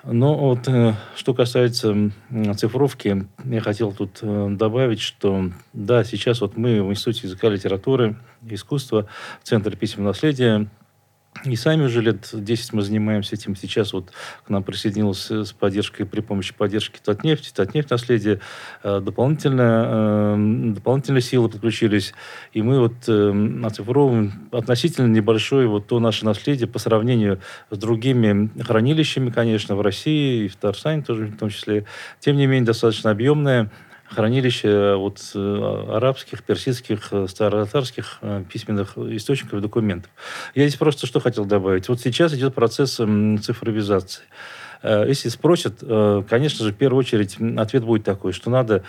Но 0.03 0.35
вот 0.37 0.67
э, 0.67 0.93
что 1.15 1.33
касается 1.33 2.11
цифровки, 2.55 3.27
я 3.43 3.61
хотел 3.61 3.91
тут 3.91 4.19
э, 4.21 4.47
добавить, 4.51 5.01
что 5.01 5.51
да, 5.73 6.03
сейчас 6.03 6.39
вот 6.39 6.55
мы 6.55 6.81
в 6.81 6.91
Институте 6.91 7.27
языка, 7.27 7.49
литературы, 7.49 8.15
искусства, 8.47 9.07
Центр 9.43 9.75
письменного 9.75 10.13
наследия 10.13 10.69
и 11.43 11.55
сами 11.55 11.85
уже 11.85 12.01
лет 12.01 12.29
10 12.31 12.73
мы 12.73 12.81
занимаемся 12.81 13.35
этим. 13.35 13.55
Сейчас 13.55 13.93
вот 13.93 14.11
к 14.45 14.49
нам 14.49 14.63
присоединился 14.63 15.43
с 15.43 15.51
поддержкой, 15.53 16.05
при 16.05 16.21
помощи 16.21 16.53
поддержки 16.53 16.99
Татнефти, 17.03 17.51
Татнефть 17.53 17.89
наследие, 17.89 18.39
э, 18.83 18.99
дополнительно, 18.99 20.35
э, 20.37 20.73
дополнительные 20.75 21.21
силы 21.21 21.49
подключились. 21.49 22.13
И 22.53 22.61
мы 22.61 22.79
вот 22.79 22.93
э, 23.07 23.59
оцифровываем 23.63 24.49
относительно 24.51 25.07
небольшое 25.07 25.67
вот 25.67 25.87
то 25.87 25.99
наше 25.99 26.25
наследие 26.25 26.67
по 26.67 26.79
сравнению 26.79 27.39
с 27.69 27.77
другими 27.77 28.49
хранилищами, 28.61 29.29
конечно, 29.29 29.75
в 29.75 29.81
России 29.81 30.45
и 30.45 30.47
в 30.47 30.55
Татарстане 30.55 31.03
тоже 31.03 31.25
в 31.25 31.37
том 31.37 31.49
числе. 31.49 31.85
Тем 32.19 32.37
не 32.37 32.47
менее, 32.47 32.65
достаточно 32.65 33.11
объемное 33.11 33.69
хранилище 34.09 34.95
вот 34.95 35.19
э, 35.35 35.85
арабских, 35.89 36.43
персидских, 36.43 37.09
э, 37.11 37.27
старотарских 37.27 38.19
э, 38.21 38.43
письменных 38.51 38.97
источников 38.97 39.61
документов. 39.61 40.11
Я 40.55 40.67
здесь 40.67 40.77
просто 40.77 41.07
что 41.07 41.19
хотел 41.19 41.45
добавить. 41.45 41.89
Вот 41.89 41.99
сейчас 41.99 42.33
идет 42.33 42.55
процесс 42.55 42.95
цифровизации. 42.95 44.23
Если 44.83 45.29
спросят, 45.29 45.79
конечно 46.29 46.63
же, 46.63 46.71
в 46.71 46.75
первую 46.75 46.99
очередь 46.99 47.37
ответ 47.57 47.83
будет 47.83 48.03
такой, 48.03 48.31
что 48.31 48.51
надо, 48.51 48.83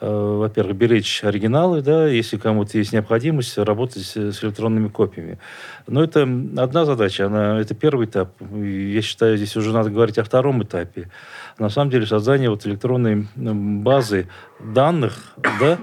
во-первых, 0.00 0.76
беречь 0.76 1.24
оригиналы, 1.24 1.82
да, 1.82 2.06
если 2.06 2.36
кому-то 2.36 2.78
есть 2.78 2.92
необходимость, 2.92 3.58
работать 3.58 4.04
с 4.04 4.44
электронными 4.44 4.86
копиями. 4.86 5.40
Но 5.88 6.04
это 6.04 6.22
одна 6.22 6.84
задача, 6.84 7.26
она, 7.26 7.58
это 7.58 7.74
первый 7.74 8.06
этап. 8.06 8.30
Я 8.40 9.02
считаю, 9.02 9.36
здесь 9.36 9.56
уже 9.56 9.72
надо 9.72 9.90
говорить 9.90 10.16
о 10.16 10.22
втором 10.22 10.62
этапе 10.62 11.10
на 11.58 11.68
самом 11.68 11.90
деле 11.90 12.06
создание 12.06 12.50
вот 12.50 12.66
электронной 12.66 13.26
базы 13.36 14.28
данных, 14.60 15.34
да, 15.60 15.78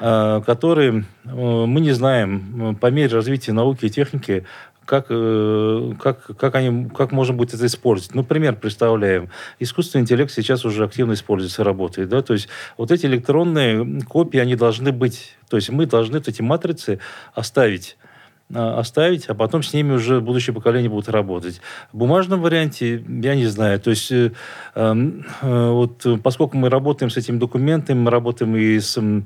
э, 0.00 0.42
которые 0.44 1.04
э, 1.24 1.30
мы 1.30 1.80
не 1.80 1.92
знаем 1.92 2.76
по 2.80 2.86
мере 2.90 3.14
развития 3.14 3.52
науки 3.52 3.86
и 3.86 3.90
техники, 3.90 4.44
как, 4.90 5.06
э, 5.08 5.92
как, 6.00 6.36
как, 6.36 6.54
они, 6.56 6.88
как 6.90 7.12
можно 7.12 7.32
будет 7.32 7.54
это 7.54 7.64
использовать. 7.66 8.14
Ну, 8.16 8.24
пример 8.24 8.56
представляем. 8.56 9.30
Искусственный 9.60 10.02
интеллект 10.02 10.32
сейчас 10.32 10.64
уже 10.64 10.84
активно 10.84 11.12
используется, 11.12 11.62
работает. 11.62 12.08
Да? 12.08 12.22
То 12.22 12.32
есть 12.32 12.48
вот 12.76 12.90
эти 12.90 13.06
электронные 13.06 14.02
копии, 14.02 14.40
они 14.40 14.56
должны 14.56 14.90
быть... 14.90 15.36
То 15.48 15.56
есть 15.56 15.70
мы 15.70 15.86
должны 15.86 16.16
эти 16.16 16.42
матрицы 16.42 16.98
оставить 17.34 17.96
а, 18.02 18.09
оставить, 18.54 19.26
а 19.26 19.34
потом 19.34 19.62
с 19.62 19.72
ними 19.72 19.92
уже 19.92 20.20
будущее 20.20 20.54
поколение 20.54 20.90
будут 20.90 21.08
работать. 21.08 21.60
В 21.92 21.98
бумажном 21.98 22.40
варианте 22.40 23.02
я 23.08 23.34
не 23.34 23.46
знаю. 23.46 23.80
То 23.80 23.90
есть 23.90 24.10
э, 24.10 24.32
эм, 24.74 25.26
э, 25.40 25.70
вот 25.70 26.06
поскольку 26.22 26.56
мы 26.56 26.68
работаем 26.68 27.10
с 27.10 27.16
этими 27.16 27.38
документами, 27.38 27.98
мы 27.98 28.10
работаем 28.10 28.56
и 28.56 28.78
с 28.78 28.98
э, 28.98 29.22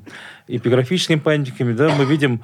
эпиграфическими 0.47 1.19
памятниками, 1.19 1.73
да, 1.73 1.93
мы 1.95 2.05
видим 2.05 2.41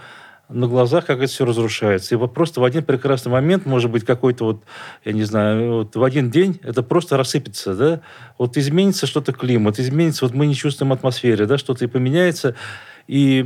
на 0.52 0.68
глазах, 0.68 1.06
как 1.06 1.20
это 1.20 1.28
все 1.28 1.46
разрушается. 1.46 2.16
И 2.16 2.18
вот 2.18 2.34
просто 2.34 2.60
в 2.60 2.64
один 2.64 2.84
прекрасный 2.84 3.32
момент, 3.32 3.66
может 3.66 3.90
быть, 3.90 4.04
какой-то 4.06 4.46
вот, 4.46 4.64
я 5.06 5.14
не 5.14 5.24
знаю, 5.24 5.74
вот 5.74 5.96
в 5.96 6.04
один 6.04 6.30
день 6.30 6.60
это 6.64 6.84
просто 6.84 7.18
рассыпется, 7.18 7.74
да? 7.74 8.02
Вот 8.38 8.58
изменится 8.58 9.08
что-то 9.08 9.34
климат, 9.34 9.80
изменится, 9.80 10.26
вот 10.26 10.34
мы 10.34 10.48
не 10.48 10.56
чувствуем 10.56 10.92
атмосферы, 10.94 11.46
да, 11.46 11.58
что-то 11.58 11.86
и 11.86 11.88
поменяется. 11.88 12.56
И 13.08 13.40
э, 13.40 13.44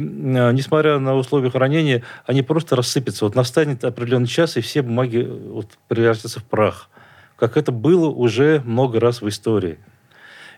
несмотря 0.52 1.00
на 1.00 1.16
условия 1.16 1.50
хранения, 1.50 2.04
они 2.26 2.42
просто 2.42 2.76
рассыпятся. 2.76 3.26
Вот 3.26 3.36
настанет 3.36 3.84
определенный 3.84 4.28
час, 4.28 4.58
и 4.58 4.62
все 4.62 4.82
бумаги 4.82 5.20
э, 5.20 5.50
вот, 5.52 5.72
превратятся 5.88 6.40
в 6.40 6.44
прах. 6.44 6.90
Как 7.36 7.58
это 7.58 7.72
было 7.72 8.10
уже 8.10 8.62
много 8.66 9.00
раз 9.00 9.22
в 9.22 9.28
истории. 9.28 9.78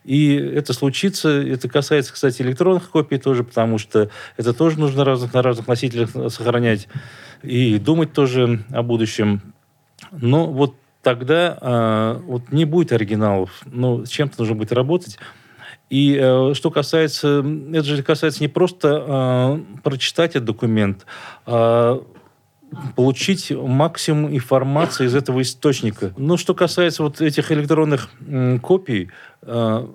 И 0.03 0.35
это 0.35 0.71
случится, 0.71 1.29
это 1.29 1.67
касается, 1.67 2.13
кстати, 2.13 2.41
электронных 2.41 2.89
копий 2.89 3.17
тоже, 3.17 3.43
потому 3.43 3.77
что 3.77 4.09
это 4.37 4.53
тоже 4.53 4.79
нужно 4.79 5.03
разных, 5.03 5.33
на 5.33 5.41
разных 5.41 5.67
носителях 5.67 6.11
сохранять 6.31 6.87
и 7.43 7.77
думать 7.77 8.13
тоже 8.13 8.63
о 8.71 8.83
будущем. 8.83 9.41
Но 10.11 10.47
вот 10.47 10.75
тогда 11.01 11.57
э, 11.59 12.21
вот 12.23 12.51
не 12.51 12.65
будет 12.65 12.91
оригиналов, 12.91 13.61
но 13.65 14.05
с 14.05 14.09
чем-то 14.09 14.35
нужно 14.39 14.55
будет 14.55 14.71
работать. 14.71 15.17
И 15.89 16.17
э, 16.19 16.53
что 16.53 16.69
касается, 16.69 17.45
это 17.71 17.83
же 17.83 18.03
касается 18.03 18.41
не 18.41 18.49
просто 18.49 19.05
э, 19.07 19.79
прочитать 19.83 20.31
этот 20.31 20.45
документ, 20.45 21.05
а 21.45 22.03
получить 22.95 23.51
максимум 23.51 24.33
информации 24.33 25.05
из 25.05 25.15
этого 25.15 25.41
источника. 25.41 26.13
Но 26.17 26.35
что 26.35 26.53
касается 26.53 27.03
вот 27.03 27.21
этих 27.21 27.51
электронных 27.51 28.09
э, 28.19 28.59
копий, 28.59 29.09
э, 29.43 29.87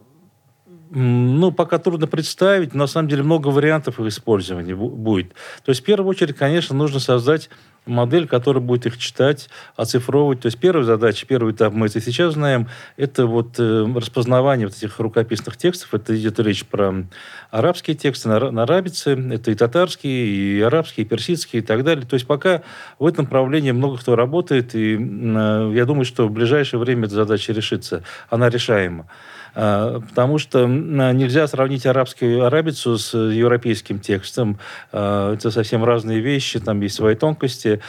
ну, 0.95 1.53
пока 1.53 1.79
трудно 1.79 2.07
представить, 2.07 2.75
на 2.75 2.87
самом 2.87 3.09
деле 3.09 3.23
много 3.23 3.49
вариантов 3.49 3.99
их 3.99 4.07
использования 4.07 4.75
будет. 4.75 5.33
То 5.65 5.71
есть, 5.71 5.81
в 5.81 5.85
первую 5.85 6.11
очередь, 6.11 6.37
конечно, 6.37 6.77
нужно 6.77 7.01
создать 7.01 7.49
модель, 7.87 8.29
которая 8.29 8.63
будет 8.63 8.87
их 8.87 8.99
читать, 8.99 9.49
оцифровывать. 9.75 10.41
То 10.41 10.47
есть 10.47 10.59
первая 10.59 10.85
задача, 10.85 11.27
первый 11.27 11.53
этап, 11.53 11.73
мы 11.73 11.87
это 11.87 12.01
сейчас 12.01 12.35
знаем, 12.35 12.69
это 12.97 13.27
вот 13.27 13.59
э, 13.59 13.87
распознавание 13.95 14.67
вот 14.69 14.77
этих 14.77 14.99
рукописных 15.01 15.57
текстов. 15.57 15.93
Это 15.95 16.17
идет 16.17 16.39
речь 16.39 16.65
про 16.65 17.05
арабские 17.51 17.97
тексты 17.97 18.29
на, 18.29 18.51
на 18.51 18.63
арабице, 18.63 19.11
это 19.33 19.51
и 19.51 19.55
татарские, 19.55 20.27
и 20.27 20.61
арабские, 20.61 21.07
и 21.07 21.09
персидские, 21.09 21.63
и 21.63 21.65
так 21.65 21.83
далее. 21.83 22.07
То 22.07 22.15
есть 22.15 22.27
пока 22.27 22.63
в 22.99 23.07
этом 23.07 23.25
направлении 23.25 23.73
много 23.73 23.99
кто 23.99 24.15
работает, 24.15 24.75
и 24.75 24.97
э, 24.97 25.73
я 25.75 25.85
думаю, 25.85 26.05
что 26.05 26.29
в 26.29 26.31
ближайшее 26.31 26.79
время 26.79 27.07
эта 27.07 27.15
задача 27.15 27.53
решится. 27.53 28.05
Она 28.31 28.49
решаема. 28.49 29.09
А, 29.55 30.01
потому 30.01 30.39
что 30.39 30.67
нельзя 30.67 31.47
сравнить 31.47 31.87
арабскую 31.87 32.45
арабицу 32.45 32.99
с 32.99 33.17
европейским 33.17 33.99
текстом. 33.99 34.59
А, 34.93 35.35
это 35.35 35.51
совсем 35.51 35.85
разные 35.85 36.21
вещи, 36.21 36.61
там 36.61 36.81
есть 36.81 36.97
свои 36.97 37.15
тонкости. 37.15 37.81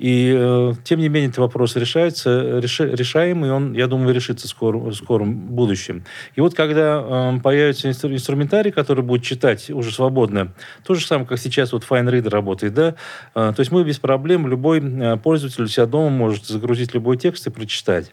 И, 0.00 0.34
э, 0.34 0.72
тем 0.82 1.00
не 1.00 1.10
менее, 1.10 1.28
этот 1.28 1.40
вопрос 1.40 1.76
решается, 1.76 2.58
решаемый, 2.58 3.52
он, 3.52 3.74
я 3.74 3.86
думаю, 3.86 4.14
решится 4.14 4.46
в 4.46 4.50
скором, 4.50 4.88
в 4.88 4.94
скором 4.94 5.34
будущем. 5.34 6.04
И 6.36 6.40
вот 6.40 6.54
когда 6.54 7.34
э, 7.36 7.40
появится 7.40 7.90
инструментарий, 7.90 8.72
который 8.72 9.04
будет 9.04 9.22
читать 9.22 9.68
уже 9.68 9.92
свободно, 9.92 10.54
то 10.84 10.94
же 10.94 11.06
самое, 11.06 11.26
как 11.26 11.38
сейчас 11.38 11.72
вот 11.72 11.84
Fine 11.88 12.10
Reader 12.10 12.30
работает, 12.30 12.72
да, 12.72 12.94
э, 13.34 13.52
то 13.54 13.60
есть 13.60 13.70
мы 13.72 13.84
без 13.84 13.98
проблем, 13.98 14.46
любой 14.46 14.80
пользователь 15.18 15.64
у 15.64 15.66
себя 15.66 15.84
дома 15.84 16.08
может 16.08 16.46
загрузить 16.46 16.94
любой 16.94 17.18
текст 17.18 17.46
и 17.46 17.50
прочитать. 17.50 18.10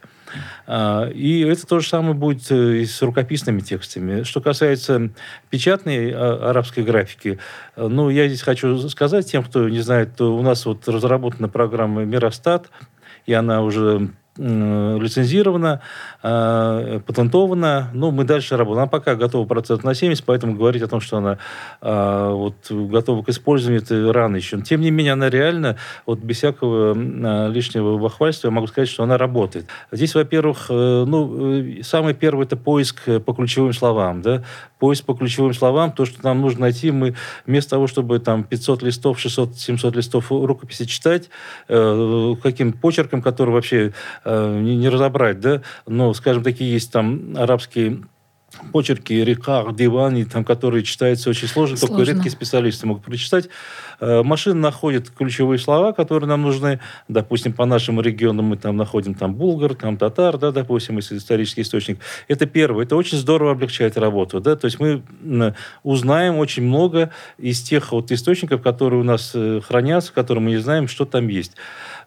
А, 0.65 1.07
и 1.10 1.41
это 1.41 1.65
то 1.65 1.79
же 1.79 1.88
самое 1.88 2.13
будет 2.13 2.51
э, 2.51 2.77
и 2.77 2.86
с 2.86 3.01
рукописными 3.01 3.62
текстами. 3.62 4.24
Что 4.24 4.41
касается 4.41 5.10
печатной 5.50 6.12
а, 6.13 6.50
арабской 6.50 6.84
графики, 6.84 7.39
э, 7.75 7.88
ну, 7.88 8.10
я 8.10 8.27
здесь 8.27 8.41
хочу 8.41 8.89
сказать 8.89 9.29
тем, 9.31 9.43
кто 9.43 9.69
не 9.69 9.79
знает, 9.79 10.15
то 10.15 10.36
у 10.36 10.41
нас 10.41 10.65
вот 10.65 10.88
разработана 10.88 11.50
программа 11.50 12.03
«Миростат», 12.03 12.69
и 13.25 13.34
она 13.34 13.62
уже 13.62 14.10
лицензирована, 14.38 15.82
э, 16.24 17.00
патентована. 17.06 17.89
Ну, 17.94 18.12
мы 18.12 18.24
дальше 18.24 18.58
работаем. 18.58 18.84
Она 18.84 18.88
пока 18.88 19.15
готова 19.15 19.46
процент 19.46 19.84
на 19.84 19.94
70, 19.94 20.24
поэтому 20.25 20.56
говорить 20.56 20.82
о 20.82 20.88
том, 20.88 21.00
что 21.01 21.17
она 21.17 21.38
э, 21.82 22.29
вот, 22.32 22.56
готова 22.70 23.24
к 23.24 23.29
использованию, 23.29 23.82
это 23.82 24.13
рано 24.13 24.36
еще. 24.36 24.62
Тем 24.62 24.82
не 24.82 24.91
менее, 24.91 25.13
она 25.13 25.29
реально, 25.29 25.77
вот 26.06 26.20
без 26.20 26.38
всякого 26.38 26.96
э, 26.96 27.51
лишнего 27.51 27.98
бахвальства, 27.98 28.48
я 28.48 28.51
могу 28.51 28.67
сказать, 28.67 28.89
что 28.89 29.03
она 29.03 29.17
работает. 29.17 29.65
Здесь, 29.91 30.15
во-первых, 30.15 30.67
э, 30.70 31.06
ну, 31.08 31.79
э, 31.79 31.84
самый 31.84 32.13
первый 32.13 32.46
это 32.46 32.58
поиск 32.58 33.01
по 33.25 33.34
ключевым 33.34 33.74
словам. 33.74 34.22
Да? 34.22 34.44
Поиск 34.79 35.06
по 35.06 35.13
ключевым 35.13 35.53
словам, 35.53 35.91
то, 35.91 36.06
что 36.06 36.24
нам 36.24 36.41
нужно 36.41 36.62
найти, 36.62 36.91
мы 36.91 37.15
вместо 37.46 37.72
того, 37.72 37.88
чтобы 37.88 38.20
там 38.20 38.44
500 38.44 38.84
листов, 38.84 39.20
600, 39.20 39.58
700 39.58 39.96
листов 39.96 40.32
рукописи 40.32 40.86
читать, 40.86 41.29
э, 41.67 42.36
каким 42.41 42.74
почерком, 42.74 43.22
который 43.22 43.51
вообще 43.51 43.94
Э, 44.29 44.60
не, 44.60 44.75
не 44.75 44.89
разобрать, 44.89 45.39
да, 45.39 45.62
но, 45.86 46.13
скажем, 46.13 46.43
такие 46.43 46.74
есть 46.74 46.91
там 46.91 47.38
арабские 47.38 48.01
почерки 48.74 49.13
Рикар, 49.13 49.74
Дивани, 49.74 50.25
там, 50.25 50.43
которые 50.43 50.84
читаются 50.84 51.29
очень 51.29 51.48
сложно, 51.48 51.77
сложно, 51.77 51.96
только 51.96 52.12
редкие 52.12 52.31
специалисты 52.31 52.88
могут 52.88 53.05
прочитать. 53.05 53.48
Э, 54.01 54.24
машина 54.24 54.60
находит 54.60 55.10
ключевые 55.10 55.60
слова, 55.60 55.93
которые 55.93 56.27
нам 56.27 56.41
нужны. 56.41 56.81
Допустим, 57.07 57.53
по 57.53 57.65
нашему 57.65 58.01
региону 58.01 58.43
мы 58.43 58.57
там 58.57 58.75
находим 58.75 59.13
там 59.13 59.34
булгар, 59.34 59.75
там 59.75 59.96
татар, 59.98 60.38
да, 60.38 60.51
допустим, 60.51 60.98
если 60.98 61.17
исторический 61.17 61.62
источник. 61.62 62.00
Это 62.27 62.46
первое. 62.46 62.84
Это 62.84 62.98
очень 62.98 63.17
здорово 63.17 63.51
облегчает 63.51 63.98
работу. 63.98 64.41
Да? 64.41 64.57
То 64.57 64.65
есть 64.65 64.79
мы 64.79 65.03
узнаем 65.84 66.38
очень 66.38 66.63
много 66.63 67.12
из 67.38 67.62
тех 67.62 67.93
вот 67.93 68.12
источников, 68.12 68.62
которые 68.62 69.00
у 69.00 69.05
нас 69.05 69.31
э, 69.34 69.62
хранятся, 69.65 70.12
которые 70.12 70.43
мы 70.43 70.50
не 70.51 70.57
знаем, 70.57 70.89
что 70.89 71.05
там 71.05 71.29
есть. 71.29 71.53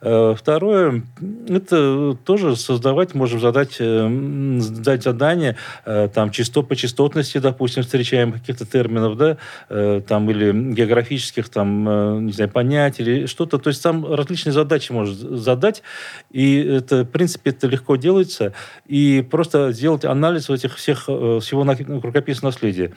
Э, 0.01 0.35
второе, 0.37 1.03
это 1.49 2.17
тоже 2.25 2.57
создавать, 2.57 3.15
можем 3.15 3.41
задать, 3.41 3.77
дать 3.79 5.03
задание, 5.03 5.57
там, 5.85 6.31
чисто 6.31 6.63
по 6.63 6.77
частотности, 6.77 7.39
допустим, 7.39 7.83
встречаем 7.83 8.33
каких-то 8.33 8.67
терминов, 8.67 9.17
да, 9.17 9.37
там, 10.03 10.31
или 10.31 10.73
географических, 10.73 11.49
там, 11.49 11.81
Э, 11.91 12.19
не 12.21 12.33
знаю, 12.33 12.51
понять 12.51 13.01
или 13.01 13.27
что-то. 13.27 13.59
То 13.59 13.69
есть 13.69 13.83
там 13.83 14.13
различные 14.13 14.53
задачи 14.53 14.93
может 14.93 15.17
задать, 15.17 15.83
и 16.31 16.59
это, 16.59 17.05
в 17.05 17.09
принципе, 17.09 17.51
это 17.51 17.67
легко 17.67 17.97
делается. 17.97 18.53
И 18.87 19.27
просто 19.29 19.73
сделать 19.73 20.05
анализ 20.05 20.51
этих 20.51 20.77
всех, 20.77 21.05
э, 21.09 21.41
всего 21.41 21.65
рукописного 22.03 22.53
наследия 22.53 22.93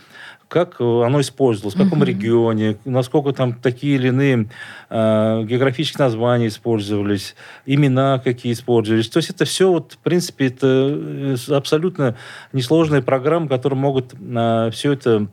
как 0.54 0.80
оно 0.80 1.20
использовалось, 1.20 1.74
в 1.74 1.84
каком 1.84 1.98
угу. 1.98 2.06
регионе, 2.06 2.78
насколько 2.86 3.32
там 3.32 3.54
такие 3.54 3.96
или 3.96 4.10
иные 4.10 4.50
э, 4.92 5.44
географические 5.46 6.06
названия 6.06 6.48
использовались, 6.48 7.36
имена 7.66 8.20
какие 8.20 8.54
использовались. 8.54 9.10
То 9.10 9.18
есть 9.18 9.32
это 9.32 9.46
все, 9.46 9.72
вот, 9.72 9.94
в 9.94 9.98
принципе, 9.98 10.46
это 10.46 11.36
абсолютно 11.50 12.16
несложная 12.52 13.02
программа, 13.02 13.48
которые 13.48 13.80
могут 13.80 14.14
э, 14.14 14.70
все 14.72 14.92
это 14.92 15.28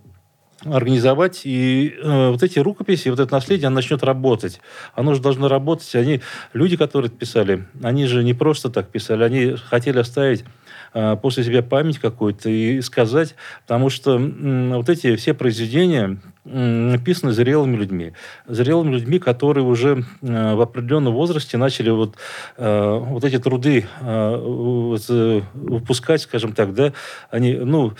организовать, 0.65 1.43
и 1.45 1.95
э, 2.03 2.31
вот 2.31 2.43
эти 2.43 2.59
рукописи, 2.59 3.09
вот 3.09 3.21
это 3.21 3.33
наследие, 3.33 3.67
оно 3.67 3.77
начнет 3.77 4.03
работать. 4.03 4.61
Оно 4.95 5.15
же 5.15 5.21
должно 5.21 5.49
работать. 5.49 5.95
Они, 5.95 6.21
люди, 6.53 6.77
которые 6.77 7.11
писали, 7.11 7.67
они 7.83 8.07
же 8.07 8.25
не 8.25 8.35
просто 8.35 8.71
так 8.71 8.89
писали, 8.89 9.25
они 9.25 9.57
хотели 9.57 9.99
оставить 9.99 10.41
э, 10.41 10.45
после 10.93 11.45
себя 11.45 11.63
память 11.63 11.99
какую-то 11.99 12.49
и 12.49 12.81
сказать, 12.81 13.35
потому 13.63 13.91
что 13.91 14.19
э, 14.19 14.75
вот 14.75 14.89
эти 14.89 15.17
все 15.17 15.35
произведения, 15.35 16.19
написаны 16.45 17.33
зрелыми 17.33 17.77
людьми. 17.77 18.13
Зрелыми 18.47 18.95
людьми, 18.95 19.19
которые 19.19 19.65
уже 19.65 20.05
э, 20.23 20.55
в 20.55 20.61
определенном 20.61 21.13
возрасте 21.13 21.59
начали 21.59 21.91
вот, 21.91 22.17
э, 22.57 22.99
вот 22.99 23.25
эти 23.25 23.39
труды 23.39 23.87
э, 24.01 25.41
выпускать, 25.55 26.23
скажем 26.23 26.53
так, 26.53 26.75
да, 26.75 26.93
они, 27.31 27.55
ну, 27.55 27.93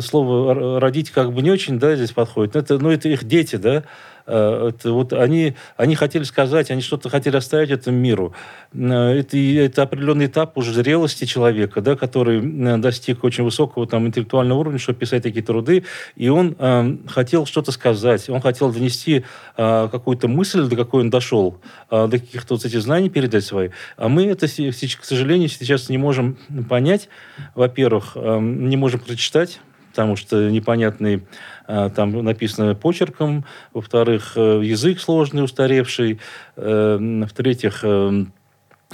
слово 0.00 0.80
«родить» 0.80 1.10
как 1.10 1.32
бы 1.32 1.42
не 1.42 1.50
очень, 1.50 1.78
да, 1.78 1.96
здесь 1.96 2.12
подходит, 2.12 2.54
но 2.54 2.60
это, 2.60 2.78
ну, 2.78 2.90
это 2.90 3.08
их 3.08 3.24
дети, 3.24 3.56
да, 3.56 3.82
Э, 3.82 3.84
это 4.26 4.92
вот 4.92 5.12
они, 5.12 5.54
они 5.76 5.94
хотели 5.94 6.24
сказать, 6.24 6.70
они 6.70 6.82
что-то 6.82 7.08
хотели 7.08 7.36
оставить 7.36 7.70
этому 7.70 7.98
миру. 7.98 8.34
Э, 8.72 9.18
это, 9.18 9.36
это 9.36 9.82
определенный 9.82 10.26
этап 10.26 10.56
уже 10.56 10.72
зрелости 10.72 11.24
человека, 11.24 11.80
да, 11.80 11.96
который 11.96 12.38
э, 12.38 12.76
достиг 12.78 13.24
очень 13.24 13.44
высокого 13.44 13.86
там, 13.86 14.06
интеллектуального 14.06 14.58
уровня, 14.58 14.78
чтобы 14.78 14.98
писать 14.98 15.22
такие 15.22 15.44
труды, 15.44 15.84
и 16.16 16.28
он 16.28 16.56
э, 16.58 16.96
хотел 17.08 17.46
что-то 17.46 17.72
сказать, 17.72 18.28
он 18.28 18.40
хотел 18.40 18.72
донести 18.72 19.24
э, 19.56 19.88
какую-то 19.90 20.28
мысль, 20.28 20.68
до 20.68 20.76
какой 20.76 21.02
он 21.02 21.10
дошел, 21.10 21.60
э, 21.90 22.06
до 22.06 22.18
каких-то 22.18 22.54
вот 22.54 22.64
этих 22.64 22.80
знаний 22.82 23.10
передать 23.10 23.44
свои. 23.44 23.70
А 23.96 24.08
мы 24.08 24.26
это, 24.26 24.46
к 24.46 25.04
сожалению, 25.04 25.48
сейчас 25.48 25.88
не 25.88 25.98
можем 25.98 26.38
понять. 26.68 27.08
Во-первых, 27.54 28.12
э, 28.14 28.38
не 28.40 28.76
можем 28.76 29.00
прочитать, 29.00 29.60
потому 29.90 30.16
что 30.16 30.50
непонятный 30.50 31.24
а, 31.59 31.59
там 31.94 32.24
написано 32.24 32.74
почерком, 32.74 33.44
во-вторых, 33.72 34.32
э, 34.36 34.60
язык 34.64 35.00
сложный, 35.00 35.44
устаревший, 35.44 36.18
э, 36.56 37.24
в-третьих, 37.28 37.80
э, 37.84 38.24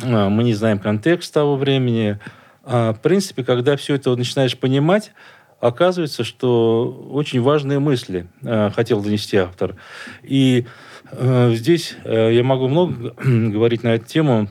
а, 0.03 0.29
мы 0.29 0.45
не 0.45 0.53
знаем 0.53 0.79
контекст 0.79 1.33
того 1.33 1.57
времени. 1.57 2.19
А, 2.65 2.93
в 2.93 3.01
принципе, 3.01 3.45
когда 3.45 3.77
все 3.77 3.95
это 3.95 4.15
начинаешь 4.15 4.59
понимать, 4.59 5.13
оказывается, 5.59 6.23
что 6.23 7.09
очень 7.11 7.41
важные 7.41 7.79
мысли 7.79 8.27
хотел 8.75 9.01
донести 9.03 9.39
автор. 9.39 9.77
И 10.23 10.67
здесь 11.11 11.97
я 12.05 12.43
могу 12.45 12.69
много 12.69 13.15
говорить 13.25 13.83
на 13.83 13.95
эту 13.95 14.05
тему, 14.05 14.51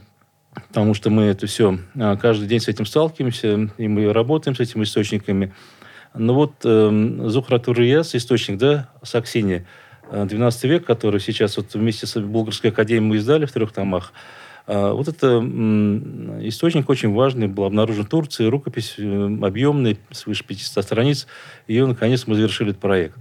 потому 0.70 0.96
что 0.96 1.12
мы 1.12 1.26
это 1.26 1.46
все 1.46 1.78
каждый 2.20 2.48
день 2.48 2.60
с 2.60 2.68
этим 2.68 2.88
сталкиваемся, 2.88 3.70
и 3.78 3.88
мы 3.88 4.12
работаем 4.12 4.56
с 4.56 4.60
этими 4.60 4.84
источниками. 4.84 5.54
Ну 6.18 6.34
вот 6.34 6.54
э, 6.64 7.20
Зухра 7.26 7.60
Турияс, 7.60 8.16
источник, 8.16 8.58
да, 8.58 8.90
Саксини, 9.04 9.66
12 10.12 10.64
э, 10.64 10.68
век, 10.68 10.86
который 10.86 11.20
сейчас 11.20 11.58
вот 11.58 11.74
вместе 11.74 12.08
с 12.08 12.20
Булгарской 12.20 12.72
академией 12.72 13.10
мы 13.10 13.16
издали 13.18 13.46
в 13.46 13.52
трех 13.52 13.72
томах, 13.72 14.14
э, 14.68 14.92
вот 14.92 15.08
это 15.08 15.38
источник 16.42 16.90
очень 16.90 17.14
важный, 17.14 17.48
был 17.48 17.66
обнаружен 17.66 18.06
в 18.06 18.10
Турции, 18.10 18.46
рукопись 18.46 18.96
э, 18.98 19.38
объемная, 19.42 19.98
свыше 20.12 20.44
500 20.46 20.84
страниц. 20.84 21.28
Ее, 21.68 21.86
наконец, 21.86 22.28
мы 22.28 22.36
завершили 22.36 22.70
этот 22.70 22.82
проект. 22.82 23.18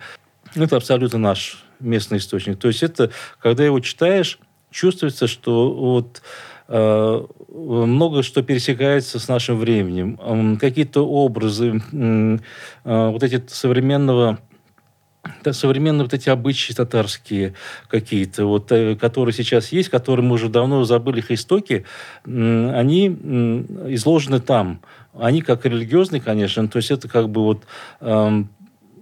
Это 0.55 0.77
абсолютно 0.77 1.19
наш 1.19 1.65
местный 1.81 2.19
источник. 2.19 2.59
То 2.59 2.69
есть 2.69 2.83
это, 2.83 3.11
когда 3.41 3.65
его 3.65 3.81
читаешь, 3.81 4.39
чувствуется, 4.71 5.27
что 5.27 5.73
вот 5.73 6.23
много 6.69 8.23
что 8.23 8.43
пересекается 8.43 9.19
с 9.19 9.29
нашим 9.29 9.59
временем. 9.59 10.57
Какие-то 10.57 11.07
образы, 11.07 11.83
э, 11.93 12.39
вот 12.85 13.23
эти 13.23 13.43
современного 13.49 14.39
современные 15.53 16.05
вот 16.05 16.13
эти 16.13 16.29
обычаи 16.29 16.75
татарские 16.75 17.55
какие-то, 17.89 18.45
вот, 18.45 18.71
э, 18.73 18.95
которые 18.95 19.33
сейчас 19.33 19.73
есть, 19.73 19.89
которые 19.89 20.25
мы 20.25 20.35
уже 20.35 20.49
давно 20.49 20.85
забыли 20.85 21.21
их 21.21 21.31
истоки, 21.31 21.85
они 22.25 23.07
изложены 23.89 24.41
там. 24.41 24.81
Они 25.19 25.43
как 25.43 25.65
религиозные, 25.65 26.21
конечно, 26.21 26.69
то 26.69 26.77
есть 26.77 26.91
это 26.91 27.09
как 27.09 27.29
бы 27.29 27.43
вот 27.43 27.63
эм, 28.01 28.51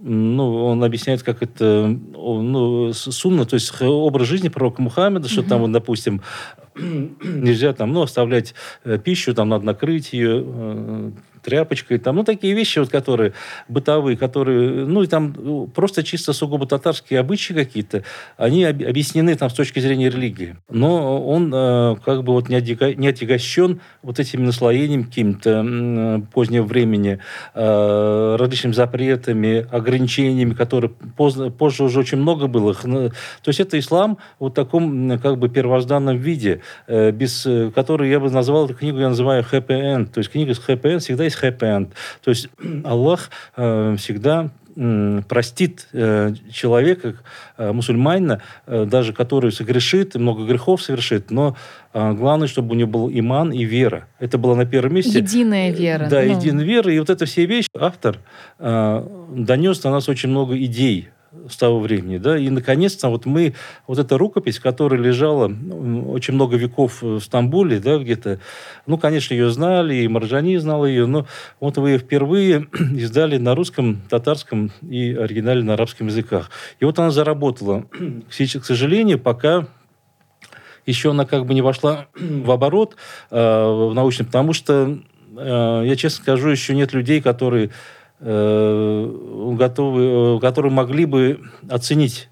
ну, 0.05 0.65
он 0.65 0.83
объясняет, 0.83 1.23
как 1.23 1.41
это 1.41 1.87
ну, 1.87 2.91
сунна, 2.93 3.45
то 3.45 3.53
есть 3.53 3.73
образ 3.81 4.27
жизни 4.27 4.49
пророка 4.49 4.81
Мухаммеда, 4.81 5.29
что 5.29 5.41
mm-hmm. 5.41 5.47
там, 5.47 5.61
вот, 5.61 5.71
допустим, 5.71 6.21
нельзя 6.75 7.71
там, 7.73 7.93
ну, 7.93 8.01
оставлять 8.01 8.53
э, 8.83 8.97
пищу, 8.97 9.33
там 9.33 9.47
надо 9.47 9.65
накрыть 9.65 10.11
ее, 10.11 11.13
тряпочкой, 11.43 11.99
там, 11.99 12.15
ну, 12.15 12.23
такие 12.23 12.53
вещи, 12.53 12.79
вот, 12.79 12.89
которые 12.89 13.33
бытовые, 13.67 14.17
которые, 14.17 14.85
ну, 14.85 15.03
и 15.03 15.07
там 15.07 15.35
ну, 15.37 15.67
просто 15.67 16.03
чисто 16.03 16.33
сугубо 16.33 16.65
татарские 16.65 17.19
обычаи 17.19 17.53
какие-то, 17.53 18.03
они 18.37 18.63
объяснены 18.63 19.35
там 19.35 19.49
с 19.49 19.53
точки 19.53 19.79
зрения 19.79 20.09
религии. 20.09 20.55
Но 20.69 21.25
он 21.25 21.53
э, 21.53 21.95
как 22.03 22.23
бы 22.23 22.33
вот 22.33 22.49
не, 22.49 22.55
отяга, 22.55 22.93
не 22.93 23.07
отягощен 23.07 23.81
вот 24.01 24.19
этими 24.19 24.45
наслоениями 24.45 25.03
каким-то 25.03 25.63
э, 25.65 26.21
позднего 26.33 26.65
времени, 26.65 27.19
э, 27.53 28.35
различными 28.39 28.73
запретами, 28.73 29.67
ограничениями, 29.71 30.53
которые 30.53 30.91
поздно, 31.17 31.51
позже 31.51 31.83
уже 31.83 31.99
очень 31.99 32.17
много 32.17 32.47
было. 32.47 32.73
То 32.73 33.11
есть 33.47 33.59
это 33.59 33.77
ислам 33.77 34.17
вот 34.39 34.53
в 34.53 34.55
таком 34.55 35.19
как 35.19 35.37
бы 35.37 35.49
первозданном 35.49 36.17
виде, 36.17 36.61
э, 36.87 37.11
без 37.11 37.45
э, 37.45 37.71
которой 37.73 38.09
я 38.09 38.19
бы 38.19 38.29
назвал 38.29 38.65
эту 38.65 38.75
книгу, 38.75 38.99
я 38.99 39.09
называю 39.09 39.43
happy 39.43 39.67
end. 39.67 40.05
То 40.13 40.19
есть 40.19 40.31
книга 40.31 40.53
с 40.53 40.59
happy 40.59 40.95
end 40.95 40.99
всегда 40.99 41.27
есть 41.35 41.61
end. 41.61 41.91
То 42.23 42.29
есть 42.29 42.49
Аллах 42.83 43.29
э, 43.55 43.95
всегда 43.97 44.51
простит 44.75 45.87
э, 45.93 46.33
человека, 46.51 47.15
э, 47.57 47.71
мусульманина, 47.71 48.41
э, 48.65 48.85
даже 48.85 49.13
который 49.13 49.51
согрешит, 49.51 50.15
много 50.15 50.45
грехов 50.45 50.81
совершит, 50.81 51.31
но 51.31 51.55
главное, 51.93 52.47
чтобы 52.47 52.71
у 52.71 52.73
него 52.73 52.89
был 52.89 53.09
иман 53.11 53.51
и 53.51 53.63
вера. 53.65 54.07
Это 54.19 54.39
было 54.39 54.55
на 54.55 54.65
первом 54.65 54.95
месте. 54.95 55.19
Единая 55.19 55.71
вера. 55.71 56.07
Да, 56.09 56.23
ну. 56.23 56.35
единая 56.35 56.65
вера. 56.65 56.91
И 56.91 56.97
вот 56.97 57.11
это 57.11 57.25
все 57.25 57.45
вещи 57.45 57.69
автор 57.77 58.17
донес 58.57 59.83
на 59.83 59.91
нас 59.91 60.09
очень 60.09 60.29
много 60.29 60.57
идей 60.57 61.09
с 61.49 61.57
того 61.57 61.79
времени, 61.79 62.17
да, 62.17 62.37
и 62.37 62.49
наконец-то 62.49 63.09
вот 63.09 63.25
мы, 63.25 63.53
вот 63.87 63.99
эта 63.99 64.17
рукопись, 64.17 64.59
которая 64.59 64.99
лежала 65.01 65.47
ну, 65.47 66.11
очень 66.11 66.33
много 66.33 66.57
веков 66.57 67.01
в 67.01 67.19
Стамбуле, 67.19 67.79
да, 67.79 67.97
где-то, 67.97 68.39
ну, 68.85 68.97
конечно, 68.97 69.33
ее 69.33 69.49
знали, 69.49 69.95
и 69.95 70.07
Маржани 70.07 70.57
знал 70.57 70.85
ее, 70.85 71.05
но 71.05 71.25
вот 71.59 71.77
вы 71.77 71.91
ее 71.91 71.97
впервые 71.97 72.67
издали 72.95 73.37
на 73.37 73.55
русском, 73.55 74.01
татарском 74.09 74.71
и 74.81 75.13
оригинале 75.13 75.63
на 75.63 75.73
арабском 75.73 76.07
языках. 76.07 76.49
И 76.79 76.85
вот 76.85 76.99
она 76.99 77.11
заработала. 77.11 77.85
К 78.29 78.65
сожалению, 78.65 79.19
пока 79.19 79.67
еще 80.85 81.11
она 81.11 81.25
как 81.25 81.45
бы 81.45 81.53
не 81.53 81.61
вошла 81.61 82.07
в 82.15 82.51
оборот 82.51 82.95
э, 83.31 83.37
в 83.37 83.93
научном, 83.93 84.27
потому 84.27 84.53
что, 84.53 84.99
э, 85.37 85.83
я 85.85 85.95
честно 85.95 86.23
скажу, 86.23 86.49
еще 86.49 86.75
нет 86.75 86.93
людей, 86.93 87.21
которые 87.21 87.71
готовы, 88.19 90.37
э, 90.37 90.39
которые 90.39 90.71
могли 90.71 91.05
бы 91.05 91.41
оценить 91.69 92.29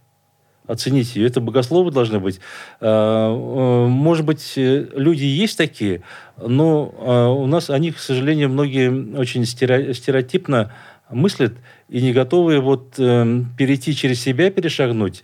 оценить 0.67 1.15
ее. 1.17 1.28
Это 1.28 1.41
богословы 1.41 1.91
должны 1.91 2.20
быть. 2.20 2.39
Э, 2.80 3.88
может 3.89 4.26
быть, 4.26 4.54
люди 4.56 5.26
есть 5.26 5.58
такие, 5.58 6.02
но 6.38 7.36
у 7.38 7.46
нас 7.48 7.70
они, 7.70 7.91
к 7.91 8.00
сожалению, 8.00 8.50
многие 8.50 9.17
очень 9.17 9.46
стереотипно 9.46 10.72
мыслят 11.12 11.54
и 11.89 12.02
не 12.02 12.13
готовы 12.13 12.60
вот 12.60 12.96
э, 12.98 13.44
перейти 13.58 13.96
через 13.96 14.22
себя, 14.22 14.50
перешагнуть, 14.50 15.24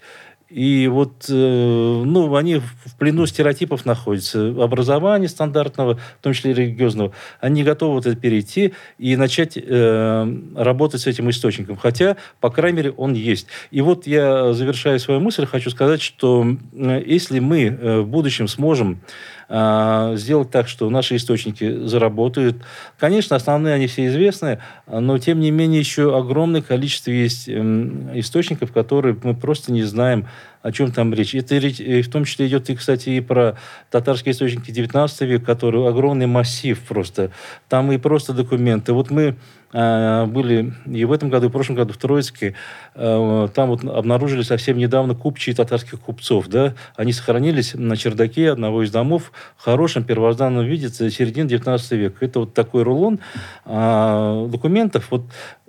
и 0.49 0.87
вот, 0.87 1.25
э, 1.29 1.33
ну, 1.33 2.33
они 2.35 2.57
в 2.57 2.95
плену 2.97 3.25
стереотипов 3.25 3.85
находятся. 3.85 4.47
Образования 4.61 5.27
стандартного, 5.27 5.95
в 6.19 6.23
том 6.23 6.33
числе 6.33 6.53
религиозного, 6.53 7.11
они 7.41 7.63
готовы 7.63 7.95
вот 7.95 8.05
это 8.05 8.15
перейти 8.15 8.73
и 8.97 9.17
начать 9.17 9.57
э, 9.57 10.37
работать 10.55 11.01
с 11.01 11.07
этим 11.07 11.29
источником. 11.29 11.75
Хотя, 11.75 12.15
по 12.39 12.49
крайней 12.49 12.77
мере, 12.77 12.91
он 12.91 13.13
есть. 13.13 13.47
И 13.71 13.81
вот 13.81 14.07
я, 14.07 14.53
завершая 14.53 14.99
свою 14.99 15.19
мысль, 15.19 15.45
хочу 15.45 15.69
сказать, 15.69 16.01
что 16.01 16.47
если 16.73 17.39
мы 17.39 17.65
э, 17.65 17.99
в 17.99 18.07
будущем 18.07 18.47
сможем 18.47 19.01
сделать 19.49 20.51
так, 20.51 20.67
что 20.67 20.89
наши 20.89 21.15
источники 21.15 21.85
заработают. 21.85 22.57
Конечно, 22.99 23.35
основные 23.35 23.75
они 23.75 23.87
все 23.87 24.07
известны, 24.07 24.59
но 24.87 25.17
тем 25.19 25.39
не 25.39 25.51
менее 25.51 25.79
еще 25.79 26.17
огромное 26.17 26.61
количество 26.61 27.11
есть 27.11 27.47
источников, 27.47 28.73
которые 28.73 29.17
мы 29.23 29.35
просто 29.35 29.71
не 29.71 29.83
знаем, 29.83 30.27
о 30.67 30.71
чем 30.73 30.91
там 30.91 31.13
речь. 31.13 31.33
Это 31.33 31.57
речь 31.57 31.79
в 31.79 32.11
том 32.11 32.25
числе 32.25 32.47
идет, 32.47 32.69
и, 32.69 32.75
кстати, 32.75 33.09
и 33.09 33.21
про 33.21 33.57
татарские 33.89 34.33
источники 34.33 34.69
19 34.69 35.21
века, 35.21 35.45
которые 35.45 35.87
огромный 35.87 36.27
массив 36.27 36.77
просто. 36.79 37.31
Там 37.69 37.91
и 37.93 37.97
просто 37.97 38.33
документы. 38.33 38.91
Вот 38.91 39.09
мы 39.09 39.37
а, 39.73 40.25
были 40.25 40.73
и 40.85 41.03
в 41.05 41.11
этом 41.11 41.29
году, 41.29 41.47
и 41.47 41.49
в 41.49 41.51
прошлом 41.51 41.75
году 41.75 41.93
в 41.93 41.97
Троицке. 41.97 42.55
А, 42.95 43.47
там 43.49 43.69
вот 43.69 43.83
обнаружили 43.83 44.41
совсем 44.41 44.77
недавно 44.77 45.15
купчие 45.15 45.55
татарских 45.55 45.99
купцов. 45.99 46.47
Да? 46.47 46.73
Они 46.95 47.13
сохранились 47.13 47.73
на 47.73 47.97
чердаке 47.97 48.51
одного 48.51 48.83
из 48.83 48.91
домов 48.91 49.31
в 49.57 49.63
хорошем 49.63 50.03
первозданном 50.03 50.65
виде 50.65 50.89
середины 50.89 51.49
19 51.49 51.91
века. 51.93 52.25
Это 52.25 52.41
вот 52.41 52.53
такой 52.53 52.83
рулон 52.83 53.19
а, 53.65 54.47
документов. 54.47 55.07
Вот 55.11 55.23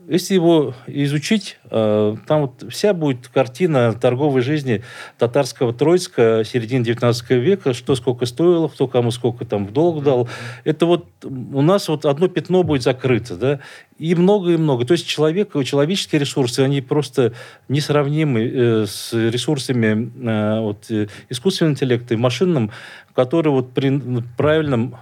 если 0.08 0.34
его 0.34 0.74
изучить, 0.86 1.58
э, 1.70 2.16
там 2.26 2.40
вот 2.40 2.64
вся 2.72 2.94
будет 2.94 3.28
картина 3.28 3.92
торговой 3.92 4.40
жизни 4.40 4.82
татарского 5.18 5.74
Троицка 5.74 6.44
середины 6.46 6.82
19 6.84 7.30
века, 7.30 7.74
что 7.74 7.94
сколько 7.94 8.24
стоило, 8.24 8.68
кто 8.68 8.88
кому 8.88 9.10
сколько 9.10 9.44
там 9.44 9.66
в 9.66 9.72
долг 9.72 10.02
дал. 10.02 10.28
Это 10.64 10.86
вот 10.86 11.06
у 11.24 11.60
нас 11.60 11.88
вот 11.88 12.06
одно 12.06 12.28
пятно 12.28 12.62
будет 12.62 12.82
закрыто, 12.82 13.36
да, 13.36 13.60
и 13.98 14.14
много, 14.14 14.52
и 14.52 14.56
много. 14.56 14.86
То 14.86 14.92
есть 14.92 15.06
человек, 15.06 15.52
человеческие 15.64 16.20
ресурсы, 16.20 16.60
они 16.60 16.80
просто 16.80 17.34
несравнимы 17.68 18.44
э, 18.44 18.86
с 18.86 19.12
ресурсами 19.12 20.10
э, 20.26 20.60
вот, 20.60 20.90
искусственного 21.28 21.72
интеллекта 21.74 22.14
и 22.14 22.16
машинным, 22.16 22.70
которые 23.14 23.52
вот 23.52 23.72
при 23.72 24.00
правильном 24.36 24.96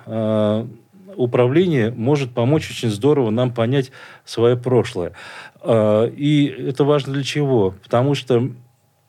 управление 1.17 1.91
может 1.91 2.33
помочь 2.33 2.71
очень 2.71 2.91
здорово 2.91 3.31
нам 3.31 3.53
понять 3.53 3.91
свое 4.25 4.57
прошлое. 4.57 5.13
А, 5.61 6.07
и 6.07 6.47
это 6.47 6.85
важно 6.85 7.15
для 7.15 7.25
чего? 7.25 7.75
Потому 7.83 8.15
что, 8.15 8.51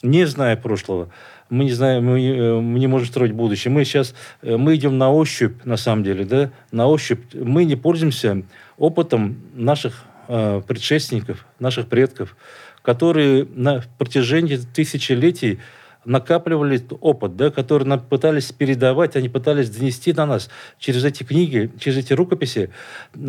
не 0.02 0.26
зная 0.26 0.56
прошлого, 0.56 1.10
мы 1.50 1.66
не 1.66 1.72
знаем, 1.72 2.06
мы, 2.06 2.22
э, 2.22 2.60
мы 2.60 2.80
не 2.80 2.88
можем 2.88 3.08
строить 3.08 3.32
будущее. 3.32 3.72
Мы 3.72 3.86
сейчас, 3.86 4.14
э, 4.42 4.58
мы 4.58 4.76
идем 4.76 4.98
на 4.98 5.12
ощупь, 5.12 5.64
на 5.64 5.78
самом 5.78 6.04
деле, 6.04 6.26
да, 6.26 6.52
на 6.72 6.88
ощупь. 6.88 7.34
Мы 7.34 7.64
не 7.64 7.76
пользуемся 7.76 8.44
опытом 8.78 9.38
наших 9.54 10.04
э, 10.28 10.62
предшественников, 10.68 11.46
наших 11.60 11.88
предков, 11.88 12.36
которые 12.82 13.48
на 13.56 13.84
протяжении 13.98 14.58
тысячелетий 14.58 15.60
накапливали 16.08 16.82
опыт, 17.02 17.36
да, 17.36 17.52
который 17.52 17.84
нам 17.84 18.00
пытались 18.00 18.52
передавать, 18.52 19.16
они 19.16 19.28
пытались 19.28 19.70
донести 19.70 20.14
до 20.14 20.26
нас 20.26 20.50
через 20.80 21.04
эти 21.04 21.24
книги, 21.24 21.70
через 21.80 21.98
эти 21.98 22.14
рукописи. 22.14 22.70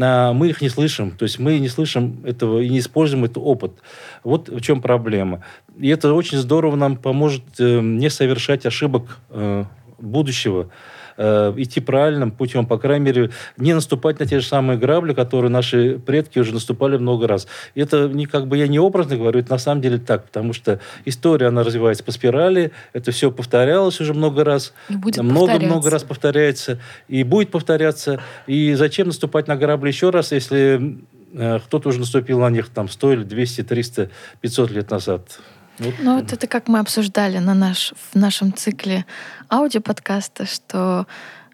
А 0.01 0.33
мы 0.33 0.49
их 0.49 0.63
не 0.63 0.69
слышим. 0.69 1.11
То 1.11 1.25
есть 1.25 1.39
мы 1.41 1.59
не 1.59 1.69
слышим 1.69 2.21
этого 2.25 2.61
и 2.61 2.69
не 2.69 2.79
используем 2.79 3.25
этот 3.25 3.39
опыт. 3.39 3.73
Вот 4.23 4.49
в 4.49 4.61
чем 4.61 4.81
проблема. 4.81 5.45
И 5.77 5.89
это 5.89 6.13
очень 6.13 6.39
здорово 6.39 6.77
нам 6.77 6.97
поможет 6.97 7.43
э, 7.59 7.81
не 7.81 8.11
совершать 8.11 8.65
ошибок 8.65 9.19
э, 9.31 9.65
будущего 9.99 10.71
э, 11.19 11.53
идти 11.57 11.81
правильным 11.81 12.31
путем, 12.31 12.65
по 12.65 12.79
крайней 12.79 13.05
мере, 13.05 13.31
не 13.59 13.75
наступать 13.75 14.19
на 14.21 14.27
те 14.27 14.41
же 14.41 14.47
самые 14.47 14.79
грабли, 14.79 15.13
которые 15.13 15.51
наши 15.51 15.99
предки 15.99 16.39
уже 16.39 16.55
наступали 16.55 16.97
много 16.97 17.27
раз. 17.27 17.47
И 17.75 17.81
это 17.81 18.09
не 18.09 18.25
как 18.25 18.47
бы 18.47 18.57
я 18.57 18.69
не 18.69 18.79
образно 18.79 19.17
говорю, 19.17 19.41
это 19.41 19.51
на 19.51 19.59
самом 19.59 19.83
деле 19.83 19.99
так, 19.99 20.25
потому 20.25 20.53
что 20.53 20.81
история, 21.05 21.49
она 21.49 21.63
развивается 21.63 22.05
по 22.05 22.13
спирали, 22.13 22.71
это 22.93 23.11
все 23.13 23.31
повторялось 23.31 24.01
уже 24.01 24.15
много 24.15 24.45
раз, 24.45 24.73
много-много 24.89 25.91
раз 25.91 26.05
повторяется, 26.05 26.79
и 27.09 27.25
будет 27.25 27.51
повторяться. 27.51 28.21
И 28.47 28.75
зачем 28.75 29.09
наступать 29.09 29.49
на 29.49 29.57
грабли 29.57 29.89
еще 29.89 30.11
раз, 30.11 30.33
если 30.33 30.99
э, 31.33 31.59
кто-то 31.59 31.89
уже 31.89 31.99
наступил 31.99 32.41
на 32.41 32.51
них 32.51 32.69
там 32.69 32.89
100 32.89 33.13
или 33.13 33.25
200, 33.25 33.63
300, 33.65 34.11
500 34.41 34.71
лет 34.71 34.91
назад? 34.91 35.41
Вот. 35.79 35.95
Ну, 36.01 36.17
вот 36.17 36.33
это 36.33 36.47
как 36.47 36.69
мы 36.69 36.79
обсуждали 36.79 37.39
на 37.39 37.55
наш, 37.55 37.93
в 38.13 38.17
нашем 38.17 38.53
цикле 38.53 39.07
аудиоподкаста, 39.51 40.47
что 40.47 41.07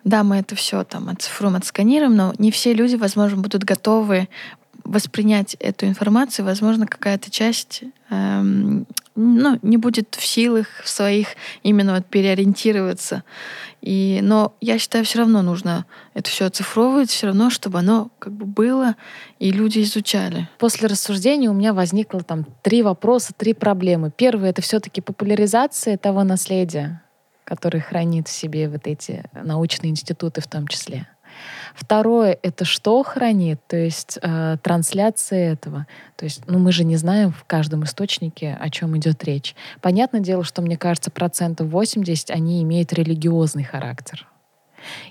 да, 0.05 0.23
мы 0.23 0.37
это 0.37 0.55
все 0.55 0.85
там 0.85 1.09
отцифруем, 1.09 1.57
отсканируем, 1.57 2.15
но 2.15 2.35
не 2.39 2.51
все 2.51 2.75
люди, 2.75 2.97
возможно, 2.97 3.41
будут 3.41 3.65
готовы 3.65 4.29
воспринять 4.85 5.55
эту 5.61 5.87
информацию, 5.87 6.45
возможно, 6.45 6.87
какая-то 6.87 7.31
часть 7.31 7.83
эм, 8.11 8.87
ну, 9.15 9.59
не 9.63 9.77
будет 9.77 10.15
в 10.15 10.25
силах 10.25 10.67
в 10.83 10.89
своих 10.89 11.29
именно 11.63 11.95
вот 11.95 12.07
переориентироваться. 12.07 13.23
И, 13.81 14.21
но 14.23 14.55
я 14.61 14.79
считаю, 14.79 15.05
все 15.05 15.21
равно 15.21 15.43
нужно 15.43 15.87
это 16.15 16.31
все 16.31 16.47
оцифровывать, 16.47 17.11
все 17.11 17.29
равно, 17.29 17.51
чтобы 17.51 17.79
оно 17.79 18.11
как 18.19 18.33
бы 18.33 18.47
было, 18.47 18.97
и 19.39 19.51
люди 19.51 19.83
изучали. 19.83 20.49
После 20.59 20.89
рассуждения 20.89 21.51
у 21.51 21.55
меня 21.55 21.73
возникло 21.73 22.23
там 22.23 22.47
три 22.63 22.83
вопроса, 22.83 23.33
три 23.37 23.55
проблемы. 23.55 24.11
Первое— 24.15 24.51
это 24.51 24.63
все-таки 24.63 25.01
популяризация 25.01 25.97
того 25.97 26.25
наследия, 26.25 27.03
которое 27.45 27.81
хранит 27.81 28.29
в 28.29 28.33
себе 28.33 28.69
вот 28.69 28.87
эти 28.87 29.25
научные 29.33 29.91
институты 29.91 30.41
в 30.41 30.47
том 30.47 30.67
числе. 30.67 31.07
Второе— 31.75 32.39
это 32.43 32.65
что 32.65 33.03
хранит, 33.03 33.61
то 33.67 33.77
есть 33.77 34.19
э, 34.23 34.57
трансляция 34.63 35.53
этого. 35.53 35.87
То 36.17 36.25
есть, 36.25 36.43
ну, 36.47 36.61
мы 36.61 36.71
же 36.71 36.85
не 36.85 36.97
знаем 36.97 37.33
в 37.33 37.45
каждом 37.45 37.83
источнике, 37.83 38.57
о 38.61 38.71
чем 38.71 38.97
идет 38.97 39.25
речь. 39.25 39.57
Понятное 39.83 40.21
дело, 40.21 40.45
что, 40.45 40.63
мне 40.63 40.77
кажется, 40.77 41.11
процентов 41.11 41.69
80 41.69 42.31
они 42.31 42.63
имеют 42.63 42.93
религиозный 42.93 43.65
характер. 43.65 44.27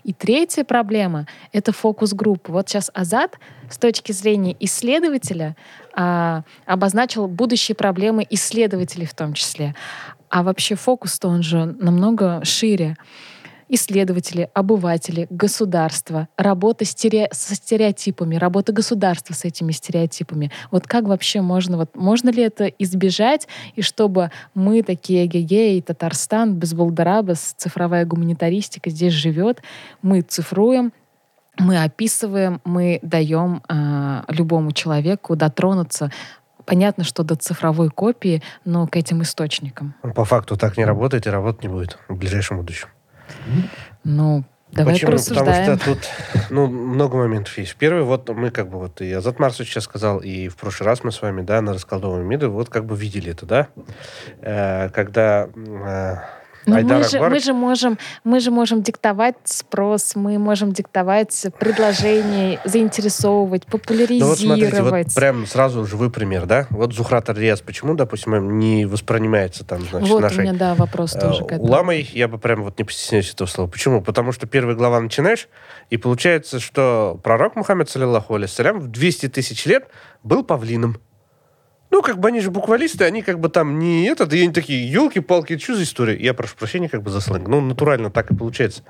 И 0.03 0.13
третья 0.13 0.63
проблема— 0.63 1.27
это 1.51 1.73
фокус-группа. 1.73 2.51
Вот 2.51 2.69
сейчас 2.69 2.91
Азат 2.93 3.39
с 3.69 3.77
точки 3.77 4.11
зрения 4.11 4.55
исследователя 4.59 5.55
а, 5.93 6.43
обозначил 6.65 7.27
будущие 7.27 7.75
проблемы 7.75 8.25
исследователей 8.29 9.05
в 9.05 9.13
том 9.13 9.33
числе. 9.33 9.75
А 10.29 10.43
вообще 10.43 10.75
фокус-то 10.75 11.27
он 11.27 11.43
же 11.43 11.65
намного 11.65 12.43
шире 12.45 12.95
исследователи, 13.69 14.49
обыватели, 14.53 15.27
государство, 15.29 16.27
работа 16.37 16.85
стере... 16.85 17.29
со 17.31 17.55
стереотипами, 17.55 18.35
работа 18.35 18.71
государства 18.71 19.33
с 19.33 19.45
этими 19.45 19.71
стереотипами. 19.71 20.51
Вот 20.71 20.87
как 20.87 21.05
вообще 21.05 21.41
можно, 21.41 21.77
вот 21.77 21.95
можно 21.95 22.29
ли 22.29 22.43
это 22.43 22.65
избежать, 22.65 23.47
и 23.75 23.81
чтобы 23.81 24.31
мы 24.53 24.83
такие 24.83 25.25
эгегей, 25.25 25.81
Татарстан, 25.81 26.55
без 26.55 26.73
Булдарабас, 26.73 27.55
цифровая 27.57 28.05
гуманитаристика 28.05 28.89
здесь 28.89 29.13
живет, 29.13 29.61
мы 30.01 30.21
цифруем, 30.21 30.93
мы 31.59 31.83
описываем, 31.83 32.61
мы 32.65 32.99
даем 33.03 33.61
э, 33.69 34.23
любому 34.29 34.71
человеку 34.71 35.35
дотронуться 35.35 36.11
Понятно, 36.65 37.03
что 37.03 37.23
до 37.23 37.35
цифровой 37.35 37.89
копии, 37.89 38.41
но 38.65 38.87
к 38.87 38.95
этим 38.95 39.21
источникам. 39.21 39.95
По 40.15 40.23
факту 40.25 40.55
так 40.55 40.77
не 40.77 40.85
работает 40.85 41.27
и 41.27 41.29
работать 41.29 41.63
не 41.63 41.69
будет 41.69 41.97
в 42.07 42.15
ближайшем 42.15 42.57
будущем. 42.57 42.87
Ну, 44.03 44.43
Давай 44.73 44.95
Почему? 44.95 45.11
Потому 45.11 45.53
что 45.53 45.77
тут 45.85 45.99
ну, 46.49 46.65
много 46.67 47.15
моментов 47.17 47.55
есть. 47.59 47.75
Первый, 47.75 48.01
вот 48.01 48.27
мы 48.29 48.49
как 48.49 48.69
бы, 48.69 48.79
вот 48.79 49.01
и 49.01 49.11
Азат 49.11 49.37
Марсович 49.37 49.69
сейчас 49.69 49.83
сказал, 49.83 50.17
и 50.17 50.47
в 50.47 50.55
прошлый 50.55 50.87
раз 50.87 51.03
мы 51.03 51.11
с 51.11 51.21
вами, 51.21 51.43
да, 51.43 51.61
на 51.61 51.73
расколдованном 51.73 52.25
мире, 52.25 52.47
вот 52.47 52.69
как 52.69 52.85
бы 52.85 52.95
видели 52.95 53.31
это, 53.31 53.45
да, 53.45 53.67
э, 54.41 54.89
когда 54.89 55.47
э, 55.55 56.15
но 56.65 56.79
ну, 56.79 56.97
мы 56.97 57.03
же, 57.03 57.19
мы, 57.19 57.39
же 57.39 57.53
можем, 57.53 57.97
мы 58.23 58.39
же 58.39 58.51
можем 58.51 58.81
диктовать 58.81 59.35
спрос, 59.45 60.15
мы 60.15 60.37
можем 60.37 60.71
диктовать 60.71 61.47
предложения, 61.59 62.59
заинтересовывать, 62.65 63.65
популяризировать. 63.65 64.41
Ну 64.41 64.49
вот 64.49 64.59
смотрите, 64.59 64.81
вот 64.81 65.15
прям 65.15 65.45
сразу 65.45 65.85
живой 65.85 66.09
пример, 66.09 66.45
да? 66.45 66.67
Вот 66.69 66.93
Зухрат 66.93 67.29
Альяс, 67.29 67.61
почему, 67.61 67.95
допустим, 67.95 68.59
не 68.59 68.85
воспринимается 68.85 69.63
там, 69.63 69.81
значит, 69.89 70.09
вот 70.09 70.21
нашей... 70.21 70.39
у 70.39 70.41
меня, 70.41 70.53
да, 70.53 70.75
вопрос 70.75 71.15
э, 71.15 71.19
тоже 71.19 71.43
к 71.45 71.51
этому. 71.51 71.63
Уламой 71.63 72.09
я 72.13 72.27
бы 72.27 72.37
прям 72.37 72.63
вот 72.63 72.77
не 72.77 72.85
постесняюсь 72.85 73.31
этого 73.33 73.47
слова. 73.47 73.69
Почему? 73.69 74.01
Потому 74.01 74.31
что 74.31 74.47
первая 74.47 74.75
глава 74.75 74.99
начинаешь, 74.99 75.47
и 75.89 75.97
получается, 75.97 76.59
что 76.59 77.19
пророк 77.23 77.55
Мухаммед, 77.55 77.89
саллиллаху 77.89 78.35
алейсалям, 78.35 78.79
в 78.79 78.87
200 78.87 79.29
тысяч 79.29 79.65
лет 79.65 79.87
был 80.23 80.43
павлином. 80.43 80.97
Ну, 81.93 82.01
как 82.01 82.17
бы 82.17 82.29
они 82.29 82.39
же 82.39 82.49
буквалисты, 82.49 83.03
они 83.03 83.21
как 83.21 83.39
бы 83.39 83.49
там 83.49 83.77
не 83.77 84.05
этот, 84.05 84.33
и 84.33 84.41
они 84.41 84.51
такие, 84.51 84.91
елки-палки, 84.91 85.59
что 85.59 85.75
за 85.75 85.83
история? 85.83 86.17
Я 86.17 86.33
прошу 86.33 86.55
прощения 86.55 86.89
как 86.89 87.03
бы 87.03 87.11
за 87.11 87.21
сленг. 87.21 87.47
Ну, 87.47 87.61
натурально 87.61 88.09
так 88.09 88.31
и 88.31 88.35
получается. 88.35 88.81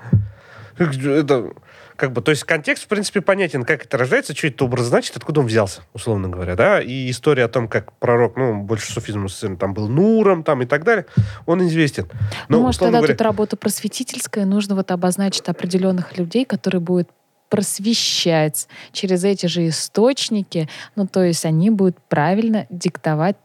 Это 0.78 1.52
как 1.96 2.12
бы, 2.12 2.22
то 2.22 2.30
есть 2.30 2.44
контекст, 2.44 2.84
в 2.84 2.88
принципе, 2.88 3.20
понятен, 3.20 3.64
как 3.64 3.84
это 3.84 3.98
рождается, 3.98 4.34
что 4.34 4.46
это 4.46 4.64
образ 4.64 4.86
значит, 4.86 5.14
откуда 5.18 5.40
он 5.40 5.46
взялся, 5.46 5.82
условно 5.92 6.30
говоря, 6.30 6.56
да, 6.56 6.80
и 6.80 7.10
история 7.10 7.44
о 7.44 7.48
том, 7.48 7.68
как 7.68 7.92
пророк, 7.98 8.38
ну, 8.38 8.62
больше 8.62 8.90
суфизм 8.90 9.28
там 9.58 9.74
был 9.74 9.86
Нуром, 9.86 10.42
там 10.42 10.62
и 10.62 10.64
так 10.64 10.82
далее, 10.84 11.04
он 11.44 11.62
известен. 11.66 12.08
Но, 12.48 12.56
ну, 12.56 12.62
может, 12.62 12.80
тогда 12.80 13.00
говоря... 13.00 13.12
тут 13.12 13.20
работа 13.20 13.58
просветительская, 13.58 14.46
нужно 14.46 14.76
вот 14.76 14.90
обозначить 14.90 15.46
определенных 15.46 16.16
людей, 16.16 16.46
которые 16.46 16.80
будут 16.80 17.10
просвещать 17.48 18.68
через 18.92 19.24
эти 19.24 19.46
же 19.46 19.68
источники, 19.68 20.68
ну, 20.96 21.06
то 21.06 21.22
есть 21.22 21.44
они 21.44 21.70
будут 21.70 21.98
правильно 22.08 22.66
диктовать 22.70 23.36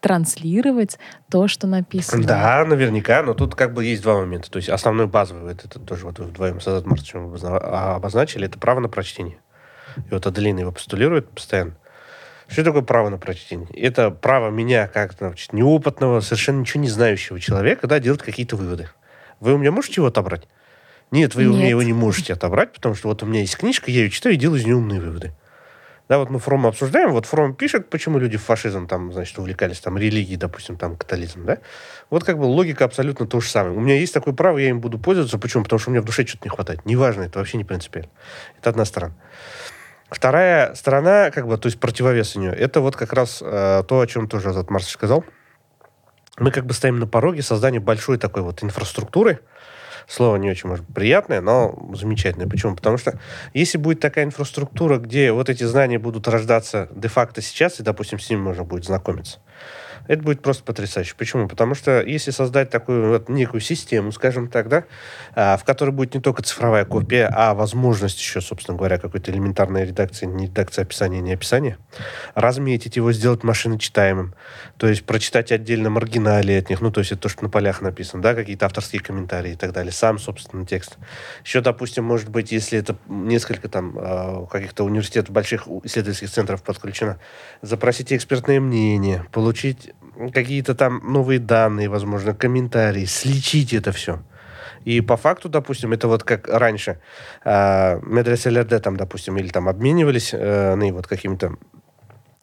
транслировать 0.00 0.98
то, 1.30 1.48
что 1.48 1.66
написано. 1.66 2.24
Да, 2.24 2.64
наверняка, 2.66 3.22
но 3.22 3.34
тут 3.34 3.54
как 3.54 3.72
бы 3.72 3.84
есть 3.84 4.02
два 4.02 4.18
момента. 4.18 4.50
То 4.50 4.58
есть 4.58 4.68
основной 4.68 5.06
базовый, 5.06 5.52
это, 5.52 5.66
это 5.66 5.80
тоже 5.80 6.04
вот 6.04 6.18
вдвоем 6.18 6.60
с 6.60 6.68
Азат 6.68 6.86
Марсовичем 6.86 7.34
обозначили, 7.42 8.46
это 8.46 8.58
право 8.58 8.80
на 8.80 8.88
прочтение. 8.88 9.38
И 9.96 10.10
вот 10.10 10.26
Аделина 10.26 10.60
его 10.60 10.72
постулирует 10.72 11.30
постоянно. 11.30 11.76
Что 12.48 12.64
такое 12.64 12.82
право 12.82 13.08
на 13.10 13.18
прочтение? 13.18 13.68
Это 13.74 14.10
право 14.10 14.50
меня, 14.50 14.88
как 14.88 15.12
значит, 15.12 15.52
неопытного, 15.52 16.20
совершенно 16.20 16.60
ничего 16.60 16.82
не 16.82 16.88
знающего 16.88 17.38
человека, 17.38 17.86
да, 17.86 17.98
делать 17.98 18.22
какие-то 18.22 18.56
выводы. 18.56 18.88
Вы 19.40 19.54
у 19.54 19.58
меня 19.58 19.70
можете 19.70 19.94
его 19.96 20.06
отобрать? 20.06 20.48
Нет, 21.10 21.34
вы 21.34 21.44
Нет. 21.44 21.52
у 21.52 21.56
меня 21.56 21.68
его 21.68 21.82
не 21.82 21.92
можете 21.92 22.34
отобрать, 22.34 22.72
потому 22.72 22.94
что 22.94 23.08
вот 23.08 23.22
у 23.22 23.26
меня 23.26 23.40
есть 23.40 23.56
книжка, 23.56 23.90
я 23.90 24.02
ее 24.02 24.10
читаю 24.10 24.34
и 24.34 24.38
делаю 24.38 24.60
из 24.60 24.64
нее 24.64 24.76
умные 24.76 25.00
выводы. 25.00 25.32
Да, 26.08 26.18
вот 26.18 26.30
мы 26.30 26.38
Фром 26.38 26.66
обсуждаем, 26.66 27.12
вот 27.12 27.26
Фром 27.26 27.54
пишет, 27.54 27.90
почему 27.90 28.18
люди 28.18 28.38
в 28.38 28.42
фашизм 28.42 28.86
там, 28.86 29.12
значит, 29.12 29.38
увлекались, 29.38 29.80
там, 29.80 29.98
религией, 29.98 30.38
допустим, 30.38 30.78
там, 30.78 30.96
католизм, 30.96 31.44
да? 31.44 31.58
Вот 32.08 32.24
как 32.24 32.38
бы 32.38 32.44
логика 32.44 32.86
абсолютно 32.86 33.26
то 33.26 33.40
же 33.40 33.48
самое. 33.50 33.76
У 33.76 33.80
меня 33.80 33.94
есть 33.96 34.14
такое 34.14 34.32
право, 34.32 34.56
я 34.56 34.70
им 34.70 34.80
буду 34.80 34.98
пользоваться. 34.98 35.38
Почему? 35.38 35.64
Потому 35.64 35.78
что 35.78 35.90
у 35.90 35.92
меня 35.92 36.00
в 36.00 36.06
душе 36.06 36.26
что-то 36.26 36.44
не 36.44 36.48
хватает. 36.48 36.86
Неважно, 36.86 37.24
это 37.24 37.38
вообще 37.38 37.58
не 37.58 37.64
принципиально. 37.64 38.10
Это 38.58 38.70
одна 38.70 38.86
сторона. 38.86 39.14
Вторая 40.08 40.74
сторона, 40.74 41.30
как 41.30 41.46
бы, 41.46 41.58
то 41.58 41.66
есть 41.66 41.78
противовес 41.78 42.36
у 42.36 42.40
нее, 42.40 42.52
это 42.52 42.80
вот 42.80 42.96
как 42.96 43.12
раз 43.12 43.42
э, 43.42 43.82
то, 43.86 44.00
о 44.00 44.06
чем 44.06 44.28
тоже 44.28 44.48
Азат 44.48 44.70
Марсович 44.70 44.94
сказал. 44.94 45.24
Мы 46.38 46.50
как 46.50 46.64
бы 46.64 46.72
стоим 46.72 46.98
на 46.98 47.06
пороге 47.06 47.42
создания 47.42 47.80
большой 47.80 48.16
такой 48.16 48.42
вот 48.42 48.64
инфраструктуры, 48.64 49.40
Слово 50.08 50.36
не 50.36 50.50
очень, 50.50 50.70
может, 50.70 50.86
приятное, 50.86 51.42
но 51.42 51.90
замечательное. 51.92 52.48
Почему? 52.48 52.74
Потому 52.74 52.96
что 52.96 53.20
если 53.52 53.76
будет 53.76 54.00
такая 54.00 54.24
инфраструктура, 54.24 54.96
где 54.96 55.32
вот 55.32 55.50
эти 55.50 55.64
знания 55.64 55.98
будут 55.98 56.26
рождаться 56.26 56.88
де-факто 56.96 57.42
сейчас, 57.42 57.78
и, 57.78 57.82
допустим, 57.82 58.18
с 58.18 58.30
ними 58.30 58.40
можно 58.40 58.64
будет 58.64 58.86
знакомиться, 58.86 59.40
это 60.08 60.22
будет 60.22 60.42
просто 60.42 60.64
потрясающе. 60.64 61.14
Почему? 61.16 61.46
Потому 61.46 61.74
что 61.74 62.02
если 62.02 62.30
создать 62.30 62.70
такую 62.70 63.10
вот 63.10 63.28
некую 63.28 63.60
систему, 63.60 64.10
скажем 64.10 64.48
так, 64.48 64.68
да, 64.68 64.84
а, 65.34 65.56
в 65.56 65.64
которой 65.64 65.90
будет 65.90 66.14
не 66.14 66.20
только 66.20 66.42
цифровая 66.42 66.84
копия, 66.84 67.30
а 67.32 67.54
возможность 67.54 68.18
еще, 68.18 68.40
собственно 68.40 68.76
говоря, 68.76 68.98
какой-то 68.98 69.30
элементарной 69.30 69.84
редакции, 69.84 70.26
не 70.26 70.46
редакции 70.46 70.82
описания, 70.82 71.20
не 71.20 71.34
описания, 71.34 71.78
разметить 72.34 72.96
его, 72.96 73.12
сделать 73.12 73.44
машиночитаемым, 73.44 74.34
то 74.78 74.88
есть 74.88 75.04
прочитать 75.04 75.52
отдельно 75.52 75.90
маргинали 75.90 76.52
от 76.52 76.70
них, 76.70 76.80
ну, 76.80 76.90
то 76.90 77.00
есть 77.00 77.12
это 77.12 77.22
то, 77.22 77.28
что 77.28 77.44
на 77.44 77.50
полях 77.50 77.82
написано, 77.82 78.22
да, 78.22 78.34
какие-то 78.34 78.66
авторские 78.66 79.02
комментарии 79.02 79.52
и 79.52 79.56
так 79.56 79.72
далее, 79.72 79.92
сам, 79.92 80.18
собственно, 80.18 80.64
текст. 80.64 80.96
Еще, 81.44 81.60
допустим, 81.60 82.04
может 82.04 82.30
быть, 82.30 82.50
если 82.50 82.78
это 82.78 82.96
несколько 83.08 83.68
там 83.68 83.94
а, 83.98 84.46
каких-то 84.46 84.84
университетов, 84.84 85.30
больших 85.30 85.68
исследовательских 85.84 86.30
центров 86.30 86.62
подключено, 86.62 87.18
запросить 87.60 88.12
экспертное 88.12 88.58
мнение, 88.60 89.26
получить 89.32 89.92
какие-то 90.32 90.74
там 90.74 91.00
новые 91.04 91.38
данные, 91.38 91.88
возможно, 91.88 92.34
комментарии, 92.34 93.04
сличить 93.04 93.72
это 93.72 93.92
все. 93.92 94.20
И 94.84 95.00
по 95.00 95.16
факту, 95.16 95.48
допустим, 95.48 95.92
это 95.92 96.08
вот 96.08 96.24
как 96.24 96.48
раньше 96.48 97.00
э, 97.44 98.00
Медресе 98.02 98.50
ЛРД 98.50 98.82
там, 98.82 98.96
допустим, 98.96 99.36
или 99.36 99.48
там 99.48 99.68
обменивались 99.68 100.30
э, 100.32 100.74
ну, 100.76 100.92
вот 100.92 101.06
какими-то 101.06 101.56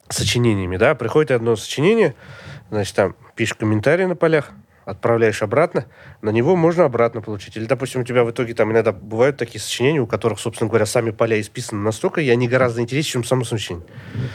сочинениями, 0.08 0.76
да, 0.76 0.94
приходит 0.94 1.32
одно 1.32 1.56
сочинение, 1.56 2.14
значит, 2.70 2.94
там 2.94 3.16
пишешь 3.34 3.54
комментарии 3.54 4.04
на 4.04 4.16
полях, 4.16 4.50
отправляешь 4.86 5.42
обратно, 5.42 5.86
на 6.22 6.30
него 6.30 6.54
можно 6.54 6.84
обратно 6.84 7.20
получить. 7.20 7.56
Или, 7.56 7.64
допустим, 7.64 8.02
у 8.02 8.04
тебя 8.04 8.22
в 8.22 8.30
итоге 8.30 8.54
там 8.54 8.70
иногда 8.70 8.92
бывают 8.92 9.36
такие 9.36 9.60
сочинения, 9.60 10.00
у 10.00 10.06
которых, 10.06 10.38
собственно 10.38 10.68
говоря, 10.68 10.86
сами 10.86 11.10
поля 11.10 11.40
исписаны 11.40 11.82
настолько, 11.82 12.20
и 12.20 12.30
они 12.30 12.46
гораздо 12.46 12.80
интереснее, 12.80 13.12
чем 13.14 13.24
само 13.24 13.44
сочинение. 13.44 13.86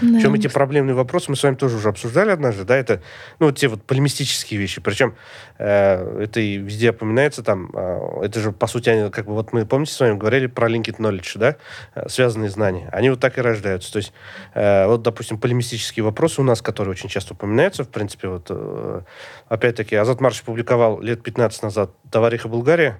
Да. 0.01 0.17
Причем 0.17 0.33
эти 0.33 0.47
проблемные 0.47 0.93
вопросы 0.93 1.31
мы 1.31 1.37
с 1.37 1.43
вами 1.43 1.55
тоже 1.55 1.77
уже 1.77 1.87
обсуждали 1.87 2.31
однажды, 2.31 2.65
да, 2.65 2.75
это, 2.75 3.01
ну, 3.39 3.45
вот 3.45 3.57
те 3.57 3.69
вот 3.69 3.83
полемистические 3.83 4.59
вещи. 4.59 4.81
Причем 4.81 5.15
э, 5.57 6.23
это 6.23 6.41
и 6.41 6.57
везде 6.57 6.91
упоминается 6.91 7.43
там, 7.43 7.71
э, 7.73 8.25
это 8.25 8.41
же, 8.41 8.51
по 8.51 8.67
сути, 8.67 8.89
они, 8.89 9.09
как 9.09 9.27
бы, 9.27 9.33
вот 9.33 9.53
мы, 9.53 9.65
помните, 9.65 9.93
с 9.93 9.99
вами 10.01 10.17
говорили 10.17 10.47
про 10.47 10.69
linked 10.69 10.97
knowledge, 10.97 11.37
да, 11.37 11.55
э, 11.95 12.09
связанные 12.09 12.49
знания. 12.49 12.89
Они 12.91 13.09
вот 13.09 13.21
так 13.21 13.37
и 13.37 13.41
рождаются. 13.41 13.93
То 13.93 13.97
есть, 13.97 14.11
э, 14.53 14.85
вот, 14.85 15.01
допустим, 15.01 15.37
полемистические 15.37 16.03
вопросы 16.03 16.41
у 16.41 16.43
нас, 16.43 16.61
которые 16.61 16.91
очень 16.91 17.07
часто 17.07 17.35
упоминаются, 17.35 17.85
в 17.85 17.89
принципе, 17.89 18.27
вот, 18.27 18.47
э, 18.49 19.01
опять-таки, 19.47 19.95
Азат 19.95 20.19
Марш 20.19 20.40
Иванович 20.41 20.45
публиковал 20.45 21.01
лет 21.01 21.23
15 21.23 21.63
назад 21.63 21.91
«Товариха 22.11 22.47
Болгария». 22.47 22.99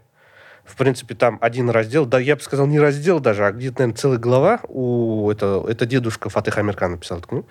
В 0.63 0.75
принципе, 0.75 1.15
там 1.15 1.39
один 1.41 1.71
раздел, 1.71 2.05
да, 2.05 2.19
я 2.19 2.35
бы 2.35 2.41
сказал, 2.41 2.67
не 2.67 2.79
раздел 2.79 3.19
даже, 3.19 3.47
а 3.47 3.51
где-то, 3.51 3.79
наверное, 3.79 3.97
целая 3.97 4.19
глава 4.19 4.59
у 4.67 5.29
это, 5.31 5.65
это 5.67 5.87
дедушка 5.87 6.29
Фатых 6.29 6.59
Амирхан 6.59 6.91
написал 6.91 7.17
эту 7.17 7.27
книгу. 7.27 7.47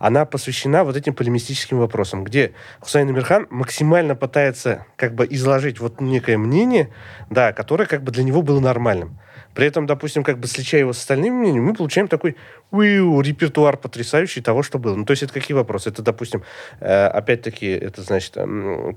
Она 0.00 0.24
посвящена 0.24 0.82
вот 0.82 0.96
этим 0.96 1.14
полемистическим 1.14 1.78
вопросам, 1.78 2.24
где 2.24 2.54
Хусайн 2.80 3.10
Амирхан 3.10 3.46
максимально 3.50 4.16
пытается 4.16 4.86
как 4.96 5.14
бы 5.14 5.26
изложить 5.30 5.78
вот 5.78 6.00
некое 6.00 6.38
мнение, 6.38 6.88
да, 7.28 7.52
которое 7.52 7.84
как 7.84 8.02
бы 8.02 8.12
для 8.12 8.24
него 8.24 8.40
было 8.40 8.60
нормальным. 8.60 9.18
При 9.54 9.66
этом, 9.66 9.86
допустим, 9.86 10.24
как 10.24 10.38
бы 10.38 10.48
сличая 10.48 10.80
его 10.80 10.92
с 10.92 10.98
остальными 10.98 11.34
мнениями, 11.34 11.66
мы 11.66 11.74
получаем 11.74 12.08
такой 12.08 12.36
уиу, 12.70 13.20
репертуар 13.20 13.76
потрясающий 13.76 14.40
того, 14.40 14.62
что 14.62 14.78
было. 14.78 14.96
Ну, 14.96 15.04
то 15.04 15.12
есть 15.12 15.22
это 15.22 15.32
какие 15.32 15.54
вопросы? 15.54 15.90
Это, 15.90 16.02
допустим, 16.02 16.42
э, 16.80 17.06
опять-таки, 17.06 17.68
это, 17.68 18.02
значит, 18.02 18.36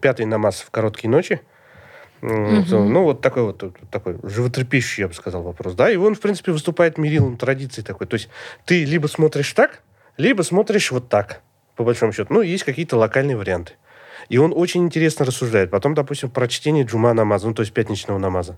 пятый 0.02 0.26
намаз 0.26 0.62
в 0.62 0.72
короткие 0.72 1.12
ночи. 1.12 1.42
Mm-hmm. 2.22 2.88
Ну, 2.88 3.04
вот 3.04 3.22
такой 3.22 3.44
вот 3.44 3.64
такой 3.92 4.18
животрепещущий, 4.24 5.02
я 5.02 5.08
бы 5.08 5.14
сказал, 5.14 5.44
вопрос. 5.44 5.76
Да, 5.76 5.92
и 5.92 5.96
он, 5.98 6.16
в 6.16 6.20
принципе, 6.20 6.52
выступает 6.52 6.98
мерилом 6.98 7.38
традиции 7.38 7.84
такой. 7.84 8.08
То 8.08 8.16
есть 8.16 8.30
ты 8.66 8.84
либо 8.84 9.06
смотришь 9.06 9.54
так, 9.54 9.84
либо 10.18 10.42
смотришь 10.42 10.92
вот 10.92 11.10
так, 11.10 11.42
по 11.76 11.84
большому 11.84 12.14
счету. 12.14 12.34
Ну, 12.34 12.42
есть 12.42 12.64
какие-то 12.64 12.98
локальные 12.98 13.38
варианты. 13.38 13.74
И 14.30 14.40
он 14.40 14.52
очень 14.56 14.84
интересно 14.84 15.28
рассуждает. 15.28 15.70
Потом, 15.70 15.94
допустим, 15.94 16.32
про 16.32 16.48
чтение 16.48 16.84
джума 16.84 17.14
намаза, 17.14 17.48
ну, 17.48 17.54
то 17.54 17.62
есть 17.62 17.72
пятничного 17.72 18.18
намаза 18.18 18.58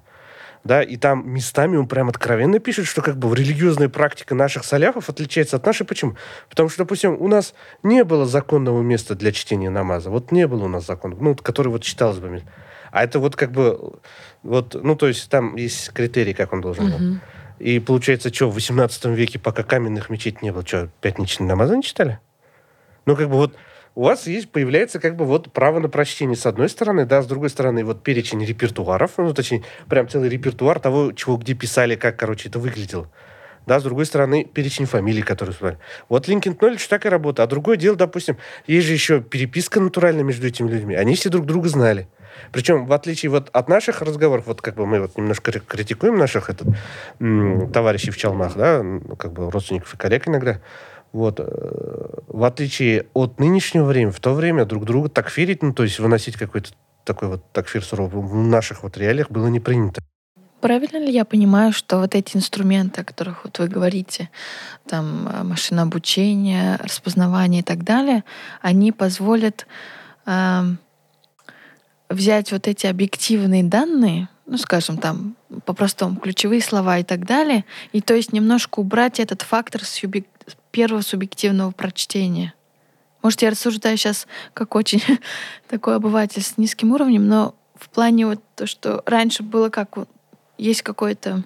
да, 0.63 0.83
и 0.83 0.97
там 0.97 1.29
местами 1.29 1.77
он 1.77 1.87
прям 1.87 2.09
откровенно 2.09 2.59
пишет, 2.59 2.85
что 2.85 3.01
как 3.01 3.17
бы 3.17 3.33
религиозная 3.35 3.89
практика 3.89 4.35
наших 4.35 4.65
саляфов 4.65 5.09
отличается 5.09 5.55
от 5.55 5.65
нашей. 5.65 5.85
Почему? 5.85 6.15
Потому 6.49 6.69
что, 6.69 6.79
допустим, 6.79 7.15
у 7.19 7.27
нас 7.27 7.53
не 7.83 8.03
было 8.03 8.25
законного 8.25 8.81
места 8.81 9.15
для 9.15 9.31
чтения 9.31 9.69
намаза. 9.69 10.09
Вот 10.09 10.31
не 10.31 10.47
было 10.47 10.65
у 10.65 10.67
нас 10.67 10.85
закона, 10.85 11.15
ну, 11.19 11.35
который 11.35 11.69
вот 11.69 11.83
читалось 11.83 12.19
бы. 12.19 12.43
А 12.91 13.03
это 13.03 13.19
вот 13.19 13.35
как 13.35 13.51
бы, 13.51 13.99
вот, 14.43 14.75
ну, 14.81 14.95
то 14.95 15.07
есть 15.07 15.29
там 15.29 15.55
есть 15.55 15.91
критерии, 15.93 16.33
как 16.33 16.53
он 16.53 16.61
должен 16.61 16.91
был. 16.91 17.21
И 17.59 17.79
получается, 17.79 18.33
что, 18.33 18.49
в 18.49 18.53
18 18.53 19.05
веке, 19.05 19.37
пока 19.37 19.63
каменных 19.63 20.09
мечетей 20.09 20.39
не 20.41 20.51
было, 20.51 20.65
что, 20.65 20.89
пятничные 21.01 21.47
намазы 21.47 21.75
не 21.75 21.83
читали? 21.83 22.19
Ну, 23.05 23.15
как 23.15 23.29
бы 23.29 23.35
вот 23.35 23.55
у 23.99 24.03
вас 24.03 24.27
есть, 24.27 24.49
появляется 24.49 24.97
как 24.97 25.17
бы 25.17 25.25
вот 25.25 25.51
право 25.51 25.79
на 25.79 25.89
прочтение 25.89 26.37
с 26.37 26.45
одной 26.45 26.69
стороны, 26.69 27.05
да, 27.05 27.21
с 27.21 27.27
другой 27.27 27.49
стороны 27.49 27.83
вот 27.83 28.01
перечень 28.01 28.41
репертуаров, 28.45 29.17
ну, 29.17 29.33
точнее, 29.33 29.65
прям 29.89 30.07
целый 30.07 30.29
репертуар 30.29 30.79
того, 30.79 31.11
чего 31.11 31.35
где 31.35 31.53
писали, 31.53 31.95
как, 31.95 32.15
короче, 32.15 32.47
это 32.47 32.59
выглядело. 32.59 33.11
Да, 33.65 33.77
с 33.77 33.83
другой 33.83 34.05
стороны, 34.05 34.45
перечень 34.45 34.85
фамилий, 34.85 35.21
которые 35.21 35.53
сказали. 35.53 35.79
Вот 36.07 36.29
Knowledge 36.29 36.87
так 36.89 37.05
и 37.05 37.09
работает. 37.09 37.41
А 37.41 37.47
другое 37.47 37.75
дело, 37.75 37.97
допустим, 37.97 38.37
есть 38.67 38.87
же 38.87 38.93
еще 38.93 39.19
переписка 39.19 39.81
натуральная 39.81 40.23
между 40.23 40.47
этими 40.47 40.71
людьми. 40.71 40.95
Они 40.95 41.15
все 41.15 41.29
друг 41.29 41.45
друга 41.45 41.67
знали. 41.67 42.07
Причем, 42.53 42.85
в 42.85 42.93
отличие 42.93 43.29
вот 43.29 43.49
от 43.51 43.67
наших 43.67 44.01
разговоров, 44.01 44.45
вот 44.47 44.61
как 44.61 44.75
бы 44.75 44.85
мы 44.85 45.01
вот 45.01 45.17
немножко 45.17 45.51
критикуем 45.51 46.15
наших 46.17 46.49
этот, 46.49 46.69
товарищей 47.73 48.11
в 48.11 48.17
Чалмах, 48.17 48.55
да, 48.55 48.81
как 49.17 49.33
бы 49.33 49.51
родственников 49.51 49.93
и 49.93 49.97
коллег 49.97 50.27
иногда, 50.29 50.61
вот. 51.11 51.39
Э, 51.39 52.19
в 52.27 52.43
отличие 52.43 53.07
от 53.13 53.39
нынешнего 53.39 53.85
времени, 53.85 54.11
в 54.11 54.19
то 54.19 54.33
время 54.33 54.65
друг 54.65 54.85
друга 54.85 55.09
такфирить, 55.09 55.63
ну, 55.63 55.73
то 55.73 55.83
есть 55.83 55.99
выносить 55.99 56.37
какой-то 56.37 56.71
такой 57.03 57.29
вот 57.29 57.51
такфир 57.51 57.83
суровый 57.83 58.23
в 58.23 58.35
наших 58.35 58.83
вот 58.83 58.97
реалиях 58.97 59.31
было 59.31 59.47
не 59.47 59.59
принято. 59.59 60.01
Правильно 60.61 60.97
ли 60.97 61.11
я 61.11 61.23
понимаю, 61.23 61.71
что 61.71 61.99
вот 61.99 62.15
эти 62.15 62.35
инструменты, 62.35 63.01
о 63.01 63.03
которых 63.05 63.45
вот 63.45 63.59
вы 63.59 63.67
говорите, 63.67 64.29
там 64.87 65.27
э, 65.27 65.43
машина 65.43 65.83
обучения, 65.83 66.77
распознавание 66.83 67.61
и 67.61 67.63
так 67.63 67.83
далее, 67.83 68.23
они 68.61 68.91
позволят 68.91 69.65
э, 70.25 70.61
взять 72.09 72.51
вот 72.51 72.67
эти 72.67 72.87
объективные 72.87 73.63
данные, 73.63 74.27
ну, 74.45 74.57
скажем, 74.57 74.97
там, 74.97 75.35
по-простому, 75.65 76.17
ключевые 76.17 76.61
слова 76.61 76.97
и 76.99 77.03
так 77.03 77.25
далее, 77.25 77.63
и 77.93 78.01
то 78.01 78.13
есть 78.13 78.33
немножко 78.33 78.79
убрать 78.79 79.19
этот 79.19 79.43
фактор 79.43 79.83
субъек 79.85 80.25
первого 80.79 81.01
субъективного 81.01 81.71
прочтения. 81.71 82.53
Может, 83.21 83.41
я 83.41 83.49
рассуждаю 83.49 83.97
сейчас 83.97 84.27
как 84.53 84.75
очень 84.75 85.03
такой 85.67 85.97
обыватель 85.97 86.41
с 86.41 86.57
низким 86.57 86.93
уровнем, 86.93 87.27
но 87.27 87.53
в 87.75 87.89
плане 87.89 88.27
вот 88.27 88.41
то, 88.55 88.65
что 88.65 89.03
раньше 89.05 89.43
было 89.43 89.67
как 89.67 89.93
есть 90.57 90.81
какой-то 90.83 91.43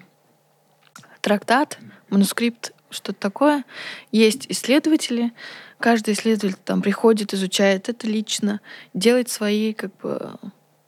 трактат, 1.20 1.78
манускрипт, 2.10 2.74
что-то 2.90 3.18
такое. 3.18 3.64
Есть 4.12 4.46
исследователи. 4.48 5.32
Каждый 5.80 6.14
исследователь 6.14 6.56
там 6.64 6.80
приходит, 6.80 7.34
изучает 7.34 7.88
это 7.88 8.06
лично, 8.06 8.60
делает 8.92 9.30
свои, 9.30 9.72
как 9.72 9.96
бы, 9.96 10.36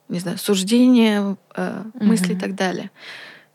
не 0.09 0.20
знаю, 0.20 0.38
суждения, 0.38 1.37
э, 1.56 1.82
мысли 1.94 2.35
и 2.35 2.38
так 2.38 2.54
далее. 2.54 2.92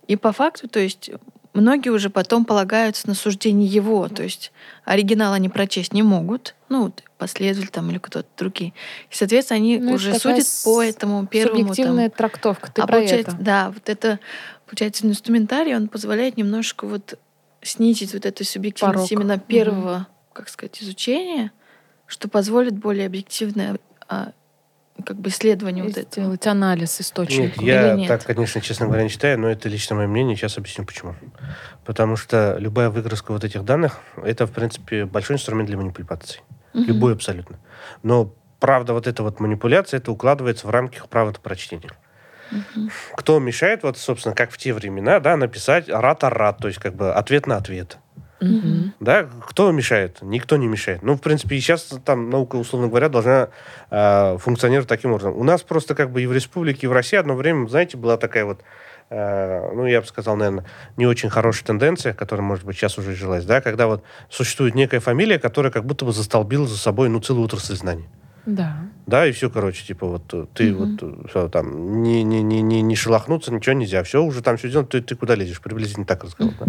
И 0.08 0.18
по 0.18 0.34
факту, 0.34 0.68
то 0.68 0.82
есть 0.82 1.12
многие 1.54 1.90
уже 1.90 2.10
потом 2.10 2.46
полагаются 2.46 3.08
на 3.08 3.14
суждение 3.14 3.68
его, 3.68 4.08
то 4.08 4.24
есть 4.24 4.52
оригинал 4.86 5.34
они 5.34 5.50
прочесть 5.50 5.94
не 5.94 6.04
могут, 6.04 6.56
ну, 6.70 6.86
вот 6.86 7.04
последователь 7.18 7.70
там 7.70 7.90
или 7.92 7.98
кто-то 7.98 8.28
другие. 8.38 8.74
И, 9.10 9.16
соответственно, 9.16 9.58
они 9.58 9.78
Ну, 9.78 9.94
уже 9.94 10.18
судят 10.18 10.48
по 10.64 10.82
этому 10.82 11.28
первому 11.28 11.60
Субъективная 11.60 12.10
там, 12.10 12.18
трактовка. 12.18 12.72
Ты 12.72 12.82
а 12.82 12.88
про 12.88 12.98
получается, 12.98 13.32
это. 13.32 13.44
да, 13.44 13.72
вот 13.72 13.90
это, 13.90 14.20
получается, 14.66 15.06
инструментарий, 15.06 15.76
он 15.76 15.88
позволяет 15.88 16.38
немножко 16.38 16.88
вот 16.88 17.20
снизить 17.62 18.14
вот 18.14 18.26
эту 18.26 18.44
субъективность 18.44 19.10
Порог. 19.10 19.12
именно 19.12 19.38
первого, 19.38 20.08
как 20.34 20.50
сказать, 20.50 20.82
изучения, 20.82 21.52
что 22.08 22.28
позволит 22.28 22.74
более 22.74 23.06
объективное 23.06 23.78
а, 24.08 24.32
как 25.02 25.18
бы 25.18 25.30
исследование 25.30 25.84
вот 25.84 25.98
этого. 25.98 26.26
Сделать 26.26 26.48
анализ 26.48 27.00
Нет, 27.00 27.08
источника. 27.08 27.64
я 27.64 27.94
нет? 27.94 28.08
так, 28.08 28.24
конечно, 28.24 28.62
честно 28.62 28.86
говоря, 28.88 29.04
не 29.04 29.10
считаю, 29.10 29.40
но 29.40 29.50
это 29.50 29.70
лично 29.70 29.96
мое 29.96 30.08
мнение. 30.08 30.36
Сейчас 30.36 30.58
объясню 30.58 30.86
почему. 30.86 31.16
Потому 31.86 32.16
что 32.16 32.56
любая 32.60 32.90
выгрузка 32.90 33.32
вот 33.32 33.44
этих 33.44 33.64
данных, 33.64 34.00
это, 34.24 34.46
в 34.46 34.52
принципе, 34.52 35.06
большой 35.06 35.36
инструмент 35.36 35.68
для 35.68 35.78
манипуляций. 35.78 36.42
Мгм. 36.74 36.86
Любой 36.86 37.14
абсолютно. 37.14 37.60
Но 38.04 38.34
правда 38.60 38.94
вот 38.94 39.08
эта 39.08 39.24
вот 39.24 39.40
манипуляция, 39.40 40.00
это 40.00 40.12
укладывается 40.12 40.68
в 40.68 40.70
рамки 40.70 41.02
права 41.10 41.34
прочтения. 41.34 41.92
Мгм. 42.52 42.92
Кто 43.16 43.40
мешает, 43.40 43.84
вот, 43.84 43.98
собственно, 43.98 44.36
как 44.36 44.52
в 44.52 44.58
те 44.58 44.74
времена, 44.74 45.20
да, 45.20 45.38
написать 45.38 45.90
рат-рат, 45.90 46.58
то 46.60 46.68
есть 46.68 46.80
как 46.80 46.96
бы 46.96 47.14
ответ 47.14 47.48
на 47.48 47.58
ответ. 47.58 47.98
Мгм. 48.42 48.94
Да, 49.00 49.28
кто 49.48 49.72
мешает? 49.72 50.18
Никто 50.22 50.58
не 50.58 50.68
мешает. 50.68 51.04
Ну, 51.04 51.16
в 51.16 51.22
принципе, 51.22 51.56
и 51.56 51.60
сейчас 51.60 51.90
там 52.04 52.30
наука, 52.30 52.56
условно 52.56 52.88
говоря, 52.88 53.08
должна 53.08 53.50
э, 53.92 54.38
функционировать 54.40 54.90
таким 54.90 55.12
образом. 55.12 55.38
У 55.38 55.44
нас 55.44 55.62
просто 55.62 55.94
как 55.96 56.12
бы 56.12 56.22
и 56.24 56.26
в 56.28 56.34
республике, 56.34 56.88
и 56.88 56.88
в 56.88 56.92
России 56.92 57.18
одно 57.18 57.36
время, 57.36 57.68
знаете, 57.68 57.98
была 57.98 58.18
такая 58.18 58.46
вот, 58.46 58.62
э, 59.12 59.72
ну, 59.74 59.86
я 59.86 60.02
бы 60.02 60.08
сказал, 60.08 60.36
наверное, 60.36 60.66
не 60.98 61.06
очень 61.06 61.30
хорошая 61.30 61.66
тенденция, 61.66 62.14
которая, 62.14 62.46
может 62.46 62.66
быть, 62.66 62.76
сейчас 62.78 62.98
уже 62.98 63.16
жилась, 63.16 63.46
да, 63.46 63.62
когда 63.62 63.86
вот 63.88 64.04
существует 64.30 64.74
некая 64.74 65.00
фамилия, 65.00 65.38
которая 65.38 65.72
как 65.72 65.86
будто 65.86 66.06
бы 66.06 66.12
застолбила 66.12 66.68
за 66.68 66.78
собой, 66.78 67.10
ну, 67.10 67.20
целую 67.20 67.46
отрасль 67.46 67.76
знаний. 67.76 68.10
Да. 68.48 68.76
Да, 69.06 69.28
и 69.28 69.32
все, 69.34 69.50
короче, 69.50 69.86
типа 69.86 70.08
вот 70.08 70.54
ты 70.54 70.74
Мгм. 70.74 70.98
вот 70.98 71.30
всё, 71.30 71.48
там 71.50 72.02
не, 72.02 72.24
не, 72.24 72.42
не, 72.42 72.62
не, 72.62 72.82
не 72.82 72.96
шелохнуться, 72.96 73.52
ничего 73.54 73.74
нельзя. 73.74 74.04
Все, 74.04 74.24
уже 74.24 74.42
там 74.42 74.58
все 74.58 74.68
сделано, 74.70 74.88
ты, 74.88 75.02
ты 75.02 75.16
куда 75.16 75.36
лезешь? 75.36 75.62
Приблизительно 75.62 76.06
так 76.06 76.24
разговор. 76.24 76.54
да. 76.60 76.66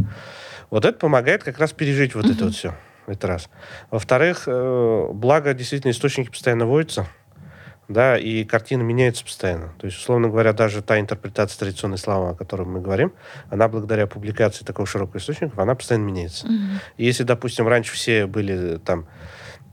Вот 0.70 0.84
это 0.84 0.98
помогает 0.98 1.42
как 1.44 1.58
раз 1.58 1.72
пережить 1.72 2.14
вот 2.14 2.30
это 2.30 2.44
вот 2.44 2.54
все. 2.54 2.74
Это 3.06 3.26
раз. 3.26 3.48
Во-вторых, 3.90 4.44
э, 4.46 5.08
благо 5.12 5.54
действительно 5.54 5.90
источники 5.90 6.30
постоянно 6.30 6.66
вводятся, 6.66 7.06
да, 7.88 8.16
и 8.16 8.44
картина 8.44 8.82
меняется 8.82 9.24
постоянно. 9.24 9.72
То 9.78 9.86
есть, 9.86 9.98
условно 9.98 10.28
говоря, 10.28 10.52
даже 10.52 10.82
та 10.82 11.00
интерпретация 11.00 11.58
традиционной 11.58 11.98
славы, 11.98 12.30
о 12.30 12.34
которой 12.34 12.66
мы 12.66 12.80
говорим, 12.80 13.12
она 13.50 13.66
благодаря 13.68 14.06
публикации 14.06 14.64
такого 14.64 14.86
широкого 14.86 15.18
источника, 15.18 15.60
она 15.60 15.74
постоянно 15.74 16.04
меняется. 16.04 16.46
И 16.96 17.04
Если, 17.04 17.24
допустим, 17.24 17.66
раньше 17.66 17.92
все 17.92 18.26
были 18.26 18.78
там 18.78 19.06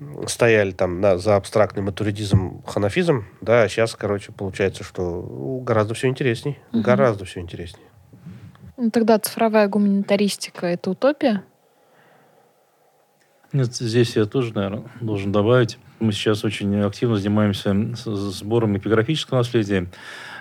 м, 0.02 0.28
стояли 0.28 0.71
там 0.71 1.02
на- 1.02 1.17
за 1.17 1.36
абстрактный 1.36 1.84
матуридизм, 1.84 2.63
ханафизм, 2.65 3.25
да, 3.41 3.63
а 3.63 3.69
сейчас, 3.69 3.95
короче, 3.95 4.32
получается, 4.32 4.84
что 4.84 5.02
ну, 5.04 5.60
гораздо 5.60 5.93
все 5.93 6.08
интересней. 6.08 6.58
Мгм. 6.71 6.82
Гораздо 6.84 7.25
все 7.25 7.41
интересней. 7.41 7.84
Ну, 8.82 8.92
тогда 8.92 9.20
цифровая 9.20 9.68
гуманитаристика— 9.68 10.65
это 10.68 10.92
утопия? 10.92 11.44
Нет, 13.52 13.76
здесь 13.76 14.15
я 14.15 14.24
тоже, 14.24 14.54
наверное, 14.54 14.84
должен 15.02 15.34
добавить. 15.34 15.78
Мы 16.00 16.13
сейчас 16.13 16.46
очень 16.46 16.80
активно 16.80 17.18
занимаемся 17.18 17.76
сбором 17.96 18.78
эпиграфического 18.78 19.39
наследия. 19.39 19.89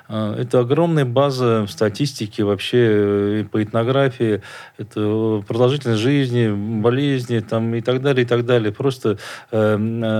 А, 0.06 0.34
Это 0.40 0.60
огромная 0.60 1.04
база 1.04 1.66
статистики 1.68 2.40
вообще 2.42 3.40
э, 3.40 3.44
по 3.50 3.60
этнографии, 3.62 4.40
это 4.78 5.42
продолжительность 5.46 6.00
жизни, 6.00 6.48
болезни 6.80 7.40
там, 7.40 7.74
и 7.74 7.80
так 7.80 8.00
далее, 8.02 8.24
и 8.24 8.26
так 8.26 8.46
далее. 8.46 8.72
Просто 8.72 9.18
э, 9.50 9.74
э, 9.74 9.76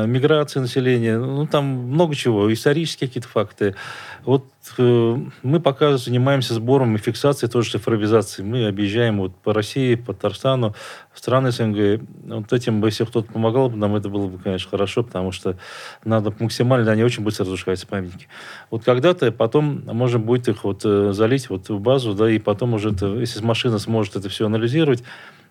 миграция 0.07 0.61
населения, 0.61 1.19
ну 1.19 1.47
там 1.47 1.65
много 1.65 2.17
чего, 2.17 2.53
исторические 2.53 3.07
какие-то 3.07 3.29
факты. 3.29 3.77
Вот 4.25 4.45
э, 4.45 4.58
мы 4.79 5.61
пока 5.61 5.97
занимаемся 5.97 6.55
сбором 6.55 6.95
и 6.97 6.99
фиксацией, 6.99 7.51
тоже 7.51 7.71
цифровизацией. 7.71 8.47
Мы 8.47 8.67
объезжаем 8.67 9.19
вот 9.19 9.35
по 9.37 9.53
России, 9.55 9.95
по 9.95 10.13
Татарстану, 10.13 10.75
в 11.13 11.19
страны 11.19 11.51
СНГ. 11.51 12.03
Вот 12.25 12.53
этим 12.53 12.81
бы, 12.81 12.89
если 12.89 13.05
кто-то 13.05 13.33
помогал, 13.33 13.71
нам 13.71 13.97
это 13.97 14.09
было 14.09 14.27
бы, 14.29 14.39
конечно, 14.39 14.71
хорошо, 14.71 15.03
потому 15.03 15.33
что 15.33 15.57
надо 16.05 16.33
максимально, 16.39 16.93
они 16.93 17.05
очень 17.05 17.23
быстро 17.23 17.45
разрушаются, 17.45 17.87
памятники. 17.87 18.29
Вот 18.71 18.85
когда-то 18.85 19.33
потом 19.33 19.83
можно 19.85 20.19
будет 20.19 20.49
их 20.49 20.65
вот 20.65 20.83
э, 20.85 21.13
залить 21.13 21.49
вот 21.51 21.69
в 21.69 21.81
базу, 21.81 22.15
да, 22.15 22.31
и 22.31 22.39
потом 22.39 22.75
уже, 22.75 22.93
это, 22.93 23.07
если 23.15 23.45
машина 23.45 23.79
сможет 23.79 24.17
это 24.17 24.29
все 24.29 24.47
анализировать, 24.47 25.03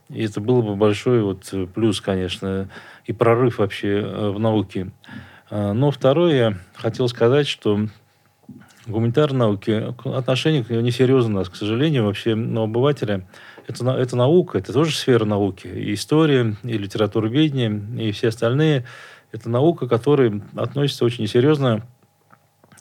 и 0.09 0.23
это 0.23 0.39
было 0.39 0.61
бы 0.61 0.75
большой 0.75 1.21
вот 1.21 1.49
э, 1.51 1.67
плюс, 1.67 2.01
конечно, 2.01 2.69
и 3.05 3.13
прорыв 3.13 3.59
вообще 3.59 3.99
э, 3.99 4.29
в 4.29 4.39
науке. 4.39 4.91
А, 5.49 5.73
Но 5.73 5.91
второе, 5.91 6.35
я 6.35 6.57
хотел 6.75 7.07
сказать, 7.07 7.47
что 7.47 7.87
гуманитарной 8.87 9.39
науки 9.39 9.93
отношение 10.05 10.63
к 10.63 10.69
несерьезно 10.69 11.35
у 11.35 11.39
нас, 11.39 11.49
к 11.49 11.55
сожалению, 11.55 12.05
вообще 12.05 12.33
у 12.33 12.61
обывателя. 12.61 13.27
Это, 13.67 13.89
это 13.91 14.15
наука, 14.15 14.59
это 14.59 14.71
тоже 14.71 14.95
сфера 14.95 15.25
науки. 15.25 15.67
И 15.67 15.93
история, 15.93 16.55
и 16.63 16.77
литературоведение, 16.77 17.81
и 17.97 18.11
все 18.11 18.29
остальные. 18.29 18.85
Это 19.31 19.49
наука, 19.49 19.87
которая 19.87 20.41
относится 20.55 21.03
очень 21.03 21.23
несерьезно 21.23 21.83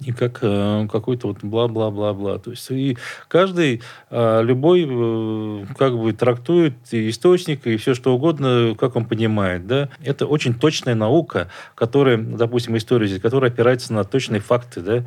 и 0.00 0.12
как 0.12 0.40
э, 0.42 0.86
какой-то 0.90 1.28
вот 1.28 1.42
бла-бла-бла-бла. 1.42 2.38
То 2.38 2.50
есть 2.50 2.70
и 2.70 2.96
каждый, 3.28 3.82
э, 4.10 4.42
любой, 4.42 4.86
э, 4.88 5.64
как 5.76 5.98
бы 5.98 6.12
трактует 6.12 6.74
и 6.90 7.08
источник, 7.08 7.66
и 7.66 7.76
все 7.76 7.94
что 7.94 8.14
угодно, 8.14 8.74
как 8.78 8.96
он 8.96 9.06
понимает. 9.06 9.66
Да? 9.66 9.88
Это 10.04 10.26
очень 10.26 10.54
точная 10.54 10.94
наука, 10.94 11.48
которая, 11.74 12.18
допустим, 12.18 12.76
история 12.76 13.06
здесь, 13.06 13.20
которая 13.20 13.50
опирается 13.50 13.92
на 13.92 14.04
точные 14.04 14.40
факты. 14.40 14.80
Да? 14.80 15.04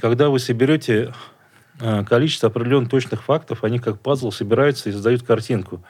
Когда 0.00 0.28
вы 0.28 0.38
соберете 0.38 1.12
э, 1.80 2.04
количество 2.04 2.48
определенных 2.48 2.90
точных 2.90 3.22
фактов, 3.22 3.64
они 3.64 3.78
как 3.78 4.00
пазл 4.00 4.30
собираются 4.30 4.88
и 4.88 4.92
создают 4.92 5.22
картинку. 5.22 5.82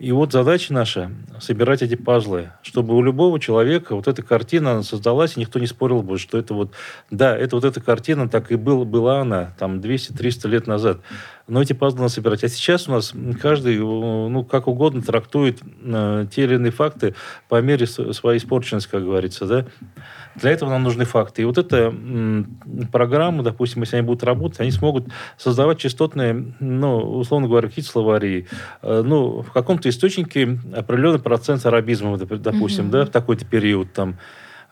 И 0.00 0.12
вот 0.12 0.32
задача 0.32 0.72
наша– 0.72 1.10
собирать 1.40 1.82
эти 1.82 1.94
пазлы, 1.94 2.52
чтобы 2.62 2.96
у 2.96 3.02
любого 3.02 3.38
человека 3.38 3.94
вот 3.94 4.08
эта 4.08 4.22
картина 4.22 4.82
создалась, 4.82 5.36
и 5.36 5.40
никто 5.40 5.58
не 5.58 5.66
спорил 5.66 6.02
бы, 6.02 6.16
что 6.16 6.38
это 6.38 6.54
вот, 6.54 6.72
да, 7.10 7.36
это 7.36 7.56
вот 7.56 7.66
эта 7.66 7.82
картина, 7.82 8.26
так 8.26 8.50
и 8.50 8.54
был, 8.54 8.86
была 8.86 9.20
она 9.20 9.52
там 9.58 9.78
200-300 9.78 10.48
лет 10.48 10.66
назад. 10.66 11.00
Но 11.50 11.60
эти 11.60 11.72
пазлы 11.72 12.00
надо 12.00 12.12
собирать. 12.12 12.44
А 12.44 12.48
сейчас 12.48 12.88
у 12.88 12.92
нас 12.92 13.12
каждый, 13.42 13.76
э, 13.76 13.80
ну, 13.80 14.44
как 14.44 14.68
угодно 14.68 15.02
трактует 15.02 15.58
э, 15.82 16.26
те 16.30 16.44
или 16.44 16.54
иные 16.54 16.70
факты 16.70 17.14
по 17.48 17.60
мере 17.60 17.86
своей 17.86 18.38
испорченности, 18.38 18.88
как 18.88 19.02
говорится, 19.04 19.46
да. 19.46 19.66
Для 20.36 20.52
этого 20.52 20.70
нам 20.70 20.84
нужны 20.84 21.04
факты. 21.04 21.42
И 21.42 21.44
вот 21.44 21.58
эта 21.58 21.92
программа, 22.92 23.42
допустим, 23.42 23.82
если 23.82 23.96
они 23.96 24.06
будут 24.06 24.22
работать, 24.22 24.60
они 24.60 24.70
смогут 24.70 25.08
создавать 25.36 25.78
частотные, 25.78 26.54
ну, 26.60 26.96
условно 26.98 27.48
говоря, 27.48 27.68
какие-то 27.68 27.90
словари. 27.90 28.46
Э, 28.82 29.02
Ну, 29.04 29.42
в 29.42 29.50
каком-то 29.52 29.88
источнике 29.88 30.58
определенный 30.74 31.18
процент 31.18 31.66
арабизма, 31.66 32.14
доп- 32.16 32.38
допустим, 32.38 32.84
Мгм. 32.84 32.92
да, 32.92 33.04
в 33.06 33.10
такой-то 33.10 33.44
период 33.44 33.92
там 33.92 34.18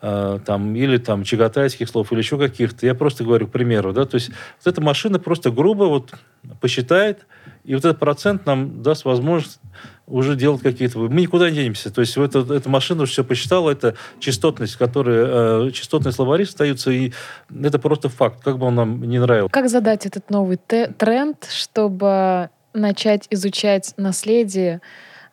э, 0.01 0.39
там, 0.45 0.75
или 0.75 0.97
там 0.97 1.23
чагатайских 1.23 1.89
слов, 1.89 2.11
или 2.11 2.19
еще 2.19 2.37
каких-то. 2.37 2.85
Я 2.85 2.95
просто 2.95 3.23
говорю, 3.23 3.47
к 3.47 3.51
примеру, 3.51 3.93
да, 3.93 4.05
то 4.05 4.15
есть 4.15 4.29
вот 4.63 4.71
эта 4.71 4.81
машина 4.81 5.19
просто 5.19 5.51
грубо 5.51 5.85
вот 5.85 6.13
посчитает, 6.61 7.25
и 7.63 7.75
вот 7.75 7.85
этот 7.85 7.99
процент 7.99 8.45
нам 8.45 8.81
даст 8.81 9.05
возможность 9.05 9.59
уже 10.07 10.35
делать 10.35 10.61
какие-то... 10.61 10.97
Мы 10.97 11.21
никуда 11.21 11.49
не 11.49 11.57
денемся. 11.57 11.91
То 11.91 12.01
есть 12.01 12.17
вот 12.17 12.35
эта, 12.35 12.53
эта 12.53 12.67
машина 12.69 13.03
уже 13.03 13.11
все 13.11 13.23
посчитала, 13.23 13.69
это 13.69 13.95
частотность, 14.19 14.75
которая... 14.75 15.67
Э, 15.67 15.71
частотные 15.71 16.11
словари 16.11 16.43
остаются, 16.43 16.89
и 16.89 17.13
это 17.63 17.77
просто 17.77 18.09
факт, 18.09 18.43
как 18.43 18.57
бы 18.57 18.65
он 18.65 18.75
нам 18.75 19.03
не 19.03 19.19
нравился. 19.19 19.51
Как 19.51 19.69
задать 19.69 20.05
этот 20.05 20.29
новый 20.29 20.57
тренд, 20.57 21.47
чтобы 21.51 22.49
начать 22.73 23.27
изучать 23.29 23.93
наследие, 23.97 24.81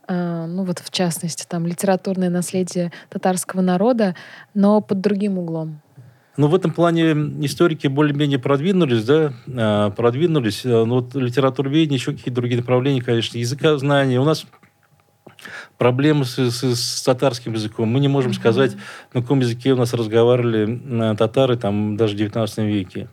ну 0.09 0.65
вот 0.65 0.79
в 0.81 0.91
частности, 0.91 1.45
там 1.49 1.67
литературное 1.67 2.31
наследие 2.31 2.93
татарского 3.09 3.61
народа, 3.61 4.15
но 4.55 4.81
под 4.81 5.01
другим 5.01 5.39
углом? 5.39 5.81
Ну, 6.37 6.49
в 6.49 6.55
этом 6.55 6.71
плане 6.71 7.13
историки 7.47 7.87
более-менее 7.87 8.39
продвинулись, 8.39 9.05
да, 9.05 9.33
а, 9.49 9.91
продвинулись. 9.91 10.67
А, 10.67 10.85
Ну, 10.85 10.97
вот 10.97 11.15
литературоведение, 11.15 11.97
еще 11.97 12.13
какие-то 12.13 12.33
другие 12.35 12.59
направления, 12.61 13.01
конечно, 13.01 13.39
языкознание. 13.39 14.21
У 14.21 14.25
нас 14.25 14.45
проблемы 15.79 16.25
с, 16.25 16.39
с- 16.39 16.75
с 16.77 17.03
татарским 17.03 17.55
языком. 17.55 17.89
Мы 17.89 18.01
не 18.01 18.09
можем 18.09 18.33
Мгм. 18.33 18.41
сказать, 18.41 18.77
на 19.15 19.23
каком 19.23 19.41
языке 19.41 19.73
у 19.73 19.77
нас 19.77 19.95
разговаривали 19.95 20.81
а, 21.03 21.17
татары 21.17 21.57
там 21.57 21.97
даже 21.97 22.15
в 22.15 22.19
19 22.19 22.67
веке. 22.67 23.09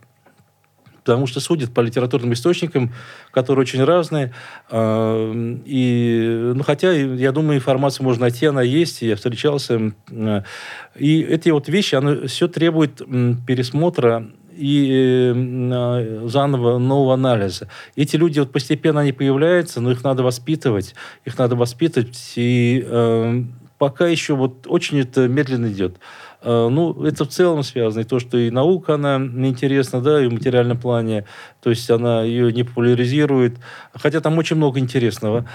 Потому 1.04 1.26
что 1.26 1.38
судят 1.40 1.72
по 1.72 1.82
литературным 1.82 2.32
источникам, 2.32 2.92
которые 3.30 3.62
очень 3.62 3.84
разные. 3.84 4.32
А, 4.70 5.30
и, 5.66 6.52
ну, 6.54 6.62
хотя, 6.62 6.92
я 6.92 7.30
думаю, 7.30 7.58
информацию 7.58 8.04
можно 8.04 8.22
найти, 8.22 8.46
она 8.46 8.62
есть, 8.62 9.02
я 9.02 9.14
встречался. 9.14 9.92
И 10.96 11.20
эти 11.22 11.50
вот 11.50 11.68
вещи, 11.68 11.94
оно 11.94 12.26
все 12.26 12.48
требует 12.48 13.02
пересмотра 13.46 14.26
и 14.56 15.32
э, 15.34 16.26
заново 16.26 16.78
нового 16.78 17.14
анализа. 17.14 17.68
Эти 17.96 18.16
люди 18.16 18.38
вот 18.38 18.52
постепенно 18.52 19.00
они 19.00 19.12
появляются, 19.12 19.80
но 19.80 19.90
их 19.90 20.04
надо 20.04 20.22
воспитывать, 20.22 20.94
их 21.24 21.36
надо 21.38 21.56
воспитывать, 21.56 22.32
и 22.36 23.44
пока 23.78 24.06
еще 24.06 24.34
вот 24.34 24.66
очень 24.68 25.00
это 25.00 25.28
медленно 25.28 25.66
идет. 25.66 25.96
Э, 26.44 26.68
ну, 26.70 27.02
это 27.04 27.24
в 27.24 27.28
целом 27.28 27.62
связано. 27.62 28.02
И 28.02 28.04
то, 28.04 28.20
что 28.20 28.36
и 28.36 28.50
наука, 28.50 28.94
она 28.94 29.18
неинтересна, 29.18 30.00
да, 30.00 30.22
и 30.22 30.26
в 30.26 30.32
материальном 30.32 30.78
плане. 30.78 31.24
То 31.62 31.70
есть 31.70 31.90
она 31.90 32.22
ее 32.22 32.52
не 32.52 32.64
популяризирует. 32.64 33.56
Хотя 33.94 34.20
там 34.20 34.36
очень 34.36 34.56
много 34.56 34.78
интересного. 34.78 35.46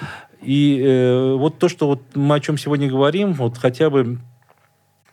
И 0.41 0.81
э, 0.81 1.33
вот 1.35 1.59
то, 1.59 1.69
что 1.69 1.87
вот 1.87 2.01
мы 2.15 2.35
о 2.35 2.39
чем 2.39 2.57
сегодня 2.57 2.89
говорим, 2.89 3.33
вот 3.33 3.57
хотя 3.59 3.91
бы 3.91 4.17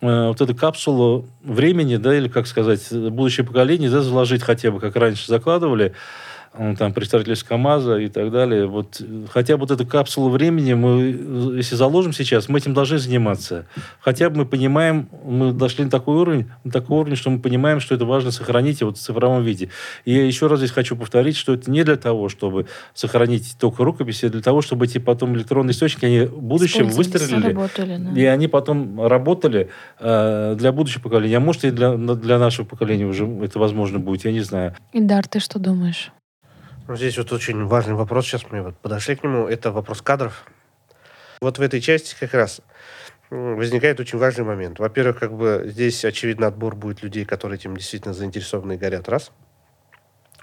э, 0.00 0.28
вот 0.28 0.40
эту 0.40 0.54
капсулу 0.54 1.26
времени, 1.42 1.96
да, 1.96 2.16
или, 2.16 2.28
как 2.28 2.46
сказать, 2.46 2.90
будущее 2.90 3.44
поколение, 3.44 3.90
да, 3.90 4.00
заложить 4.00 4.42
хотя 4.42 4.70
бы, 4.70 4.80
как 4.80 4.96
раньше 4.96 5.26
закладывали, 5.26 5.92
там 6.78 6.92
представительство 6.92 7.48
КАМАЗа 7.48 7.98
и 7.98 8.08
так 8.08 8.30
далее. 8.30 8.66
Вот 8.66 9.00
хотя 9.32 9.56
бы 9.56 9.62
вот 9.62 9.70
эту 9.70 9.86
капсулу 9.86 10.30
времени 10.30 10.74
мы, 10.74 11.56
если 11.56 11.76
заложим 11.76 12.12
сейчас, 12.12 12.48
мы 12.48 12.58
этим 12.58 12.74
должны 12.74 12.98
заниматься. 12.98 13.66
Хотя 14.00 14.30
бы 14.30 14.38
мы 14.38 14.46
понимаем, 14.46 15.08
мы 15.24 15.52
дошли 15.52 15.84
на 15.84 15.90
такой 15.90 16.16
уровень, 16.16 16.50
на 16.64 16.70
такой 16.70 16.98
уровень, 16.98 17.16
что 17.16 17.30
мы 17.30 17.40
понимаем, 17.40 17.80
что 17.80 17.94
это 17.94 18.04
важно 18.04 18.30
сохранить 18.30 18.82
вот 18.82 18.96
в 18.96 19.00
цифровом 19.00 19.42
виде. 19.42 19.70
И 20.04 20.12
я 20.12 20.24
еще 20.24 20.46
раз 20.46 20.60
здесь 20.60 20.70
хочу 20.70 20.96
повторить, 20.96 21.36
что 21.36 21.54
это 21.54 21.70
не 21.70 21.84
для 21.84 21.96
того, 21.96 22.28
чтобы 22.28 22.66
сохранить 22.94 23.56
только 23.58 23.84
рукописи, 23.84 24.26
а 24.26 24.30
для 24.30 24.42
того, 24.42 24.62
чтобы 24.62 24.86
эти 24.86 24.98
потом 24.98 25.36
электронные 25.36 25.72
источники, 25.72 26.04
они 26.04 26.20
в 26.20 26.42
будущем 26.42 26.88
выстрелили. 26.88 27.52
Да. 27.52 28.20
И 28.20 28.24
они 28.24 28.48
потом 28.48 29.06
работали 29.06 29.70
э, 29.98 30.54
для 30.58 30.72
будущего 30.72 31.02
поколения. 31.02 31.36
А 31.36 31.40
может, 31.40 31.64
и 31.64 31.70
для, 31.70 31.96
для 31.96 32.38
нашего 32.38 32.66
поколения 32.66 33.06
уже 33.06 33.26
это 33.42 33.58
возможно 33.58 33.98
будет, 33.98 34.24
я 34.24 34.32
не 34.32 34.40
знаю. 34.40 34.74
Идар, 34.92 35.26
ты 35.28 35.40
что 35.40 35.58
думаешь? 35.58 36.10
Здесь 36.88 37.18
вот 37.18 37.32
очень 37.32 37.64
важный 37.66 37.94
вопрос, 37.94 38.26
сейчас 38.26 38.48
мы 38.50 38.62
вот 38.62 38.76
подошли 38.76 39.16
к 39.16 39.24
нему, 39.24 39.48
это 39.48 39.72
вопрос 39.72 40.02
кадров. 40.02 40.44
Вот 41.40 41.58
в 41.58 41.62
этой 41.62 41.80
части 41.80 42.14
как 42.18 42.32
раз 42.32 42.60
возникает 43.28 43.98
очень 43.98 44.20
важный 44.20 44.44
момент. 44.44 44.78
Во-первых, 44.78 45.18
как 45.18 45.32
бы 45.32 45.64
здесь, 45.66 46.04
очевидно, 46.04 46.46
отбор 46.46 46.76
будет 46.76 47.02
людей, 47.02 47.24
которые 47.24 47.58
этим 47.58 47.76
действительно 47.76 48.14
заинтересованы 48.14 48.74
и 48.74 48.76
горят. 48.76 49.08
Раз. 49.08 49.32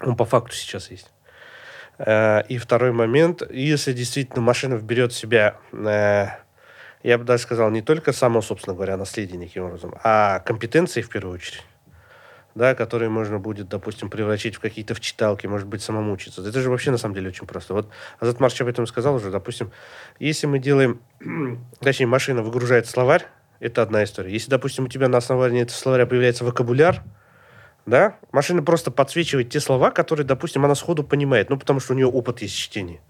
Он 0.02 0.16
по 0.16 0.26
факту 0.26 0.54
сейчас 0.54 0.90
есть. 0.90 1.10
Э, 1.96 2.42
и 2.46 2.58
второй 2.58 2.92
момент, 2.92 3.42
если 3.50 3.94
действительно 3.94 4.42
машина 4.42 4.74
вберет 4.74 5.12
в 5.12 5.16
себя, 5.16 5.56
э, 5.72 6.26
я 7.02 7.18
бы 7.18 7.24
даже 7.24 7.42
сказал, 7.42 7.70
не 7.70 7.80
только 7.80 8.12
само, 8.12 8.42
собственно 8.42 8.74
говоря, 8.74 8.98
наследие 8.98 9.38
неким 9.38 9.64
образом, 9.64 9.94
а 10.02 10.40
компетенции 10.40 11.00
в 11.00 11.08
первую 11.08 11.36
очередь 11.36 11.64
да, 12.54 12.74
которые 12.74 13.08
можно 13.08 13.38
будет, 13.38 13.68
допустим, 13.68 14.10
превратить 14.10 14.56
в 14.56 14.60
какие-то 14.60 14.94
вчиталки, 14.94 15.46
может 15.46 15.66
быть, 15.66 15.82
самому 15.82 16.12
учиться. 16.12 16.46
Это 16.46 16.60
же 16.60 16.70
вообще 16.70 16.90
на 16.90 16.98
самом 16.98 17.14
деле 17.14 17.28
очень 17.28 17.46
просто. 17.46 17.74
Вот 17.74 17.88
Азат 18.20 18.40
Марч 18.40 18.60
об 18.60 18.68
этом 18.68 18.86
сказал 18.86 19.16
уже, 19.16 19.30
допустим, 19.30 19.72
если 20.18 20.46
мы 20.46 20.58
делаем, 20.58 21.00
точнее, 21.80 22.06
машина 22.06 22.42
выгружает 22.42 22.86
словарь, 22.86 23.26
это 23.60 23.82
одна 23.82 24.04
история. 24.04 24.32
Если, 24.32 24.50
допустим, 24.50 24.84
у 24.84 24.88
тебя 24.88 25.08
на 25.08 25.18
основании 25.18 25.62
этого 25.62 25.76
словаря 25.76 26.06
появляется 26.06 26.44
вокабуляр, 26.44 27.02
да, 27.86 28.16
машина 28.32 28.62
просто 28.62 28.90
подсвечивает 28.90 29.50
те 29.50 29.60
слова, 29.60 29.90
которые, 29.90 30.26
допустим, 30.26 30.64
она 30.64 30.74
сходу 30.74 31.04
понимает, 31.04 31.50
ну, 31.50 31.58
потому 31.58 31.80
что 31.80 31.92
у 31.92 31.96
нее 31.96 32.06
опыт 32.06 32.40
есть 32.42 32.56
чтения. 32.56 33.00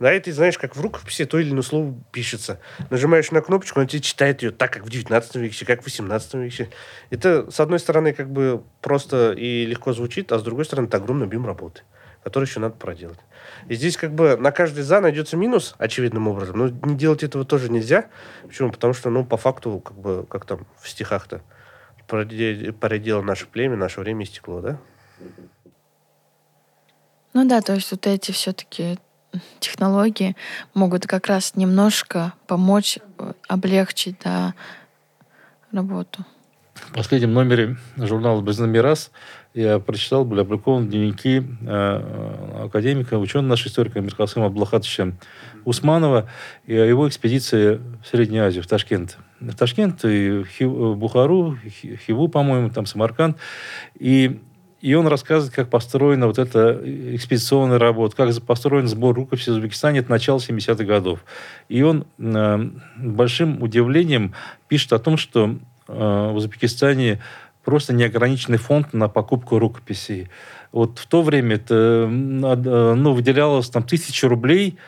Да, 0.00 0.14
и 0.14 0.18
ты 0.18 0.32
знаешь, 0.32 0.56
как 0.56 0.76
в 0.76 0.80
рукописи 0.80 1.26
то 1.26 1.38
или 1.38 1.50
иное 1.50 1.62
слово 1.62 1.94
пишется. 2.10 2.58
Нажимаешь 2.88 3.30
на 3.32 3.42
кнопочку, 3.42 3.80
он 3.80 3.86
тебе 3.86 4.00
читает 4.00 4.42
ее 4.42 4.50
так, 4.50 4.72
как 4.72 4.84
в 4.84 4.88
19 4.88 5.36
веке, 5.36 5.66
как 5.66 5.82
в 5.82 5.84
18 5.84 6.34
веке. 6.34 6.70
Это, 7.10 7.50
с 7.50 7.60
одной 7.60 7.78
стороны, 7.78 8.14
как 8.14 8.30
бы 8.30 8.62
просто 8.80 9.32
и 9.32 9.66
легко 9.66 9.92
звучит, 9.92 10.32
а 10.32 10.38
с 10.38 10.42
другой 10.42 10.64
стороны, 10.64 10.86
это 10.86 10.96
огромный 10.96 11.26
объем 11.26 11.44
работы, 11.44 11.82
который 12.24 12.46
еще 12.46 12.60
надо 12.60 12.76
проделать. 12.76 13.18
И 13.68 13.74
здесь 13.74 13.98
как 13.98 14.14
бы 14.14 14.38
на 14.38 14.52
каждый 14.52 14.84
«за» 14.84 15.02
найдется 15.02 15.36
минус, 15.36 15.74
очевидным 15.76 16.28
образом, 16.28 16.56
но 16.56 16.68
не 16.68 16.96
делать 16.96 17.22
этого 17.22 17.44
тоже 17.44 17.70
нельзя. 17.70 18.06
Почему? 18.44 18.72
Потому 18.72 18.94
что, 18.94 19.10
ну, 19.10 19.22
по 19.26 19.36
факту, 19.36 19.80
как 19.80 19.98
бы, 19.98 20.24
как 20.30 20.46
там 20.46 20.66
в 20.80 20.88
стихах-то, 20.88 21.42
поредело 22.06 23.20
наше 23.20 23.46
племя, 23.46 23.76
наше 23.76 24.00
время 24.00 24.24
истекло, 24.24 24.62
да? 24.62 24.78
Ну 27.34 27.46
да, 27.46 27.60
то 27.60 27.74
есть 27.74 27.90
вот 27.92 28.06
эти 28.06 28.32
все-таки 28.32 28.98
технологии 29.58 30.36
могут 30.74 31.06
как 31.06 31.26
раз 31.26 31.56
немножко 31.56 32.32
помочь 32.46 32.98
э, 33.18 33.32
облегчить 33.48 34.16
да, 34.24 34.54
работу. 35.72 36.24
В 36.74 36.92
последнем 36.92 37.32
номере 37.32 37.76
журнала 37.96 38.40
«Безномерас» 38.40 39.10
я 39.54 39.78
прочитал, 39.80 40.24
были 40.24 40.40
опубликованы 40.40 40.86
дневники 40.86 41.42
э, 41.62 42.64
академика, 42.64 43.18
ученого 43.18 43.48
нашего 43.48 43.68
историка 43.68 44.00
Миркасыма 44.00 44.46
Аблахатовича 44.46 45.12
Усманова 45.64 46.28
и 46.66 46.74
о 46.74 46.84
его 46.84 47.08
экспедиции 47.08 47.80
в 48.02 48.06
Среднюю 48.08 48.46
Азию, 48.46 48.62
в 48.62 48.66
Ташкент. 48.66 49.18
В 49.40 49.54
Ташкент 49.54 50.04
и 50.04 50.44
в 50.60 50.94
Бухару, 50.94 51.56
Хиву, 52.06 52.28
по-моему, 52.28 52.70
там 52.70 52.86
Самарканд. 52.86 53.36
И 53.98 54.40
и 54.80 54.94
он 54.94 55.06
рассказывает, 55.06 55.54
как 55.54 55.68
построена 55.68 56.26
вот 56.26 56.38
эта 56.38 56.80
экспедиционная 57.14 57.78
работа, 57.78 58.16
как 58.16 58.42
построен 58.42 58.88
сбор 58.88 59.14
рукописей 59.14 59.52
в 59.52 59.56
Узбекистане 59.56 60.00
от 60.00 60.08
начала 60.08 60.38
70-х 60.38 60.84
годов. 60.84 61.24
И 61.68 61.82
он 61.82 62.06
э, 62.18 62.70
большим 62.96 63.62
удивлением 63.62 64.34
пишет 64.68 64.92
о 64.92 64.98
том, 64.98 65.16
что 65.16 65.56
э, 65.88 66.30
в 66.32 66.34
Узбекистане 66.34 67.20
просто 67.64 67.92
неограниченный 67.92 68.58
фонд 68.58 68.92
на 68.94 69.08
покупку 69.08 69.58
рукописей. 69.58 70.28
Вот 70.72 70.98
в 70.98 71.06
то 71.06 71.22
время 71.22 71.56
это 71.56 72.08
ну, 72.08 73.12
выделялось 73.12 73.68
там 73.68 73.82
тысячи 73.82 74.24
рублей 74.24 74.78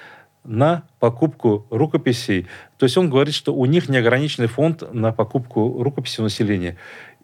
на 0.45 0.83
покупку 0.99 1.67
рукописей. 1.71 2.47
То 2.79 2.85
есть 2.85 2.97
он 2.97 3.11
говорит, 3.11 3.35
что 3.35 3.55
у 3.55 3.65
них 3.67 3.89
неограниченный 3.89 4.49
фонд 4.49 4.83
на 4.93 5.13
покупку 5.13 5.83
рукописей 5.83 6.23
населения. 6.23 6.77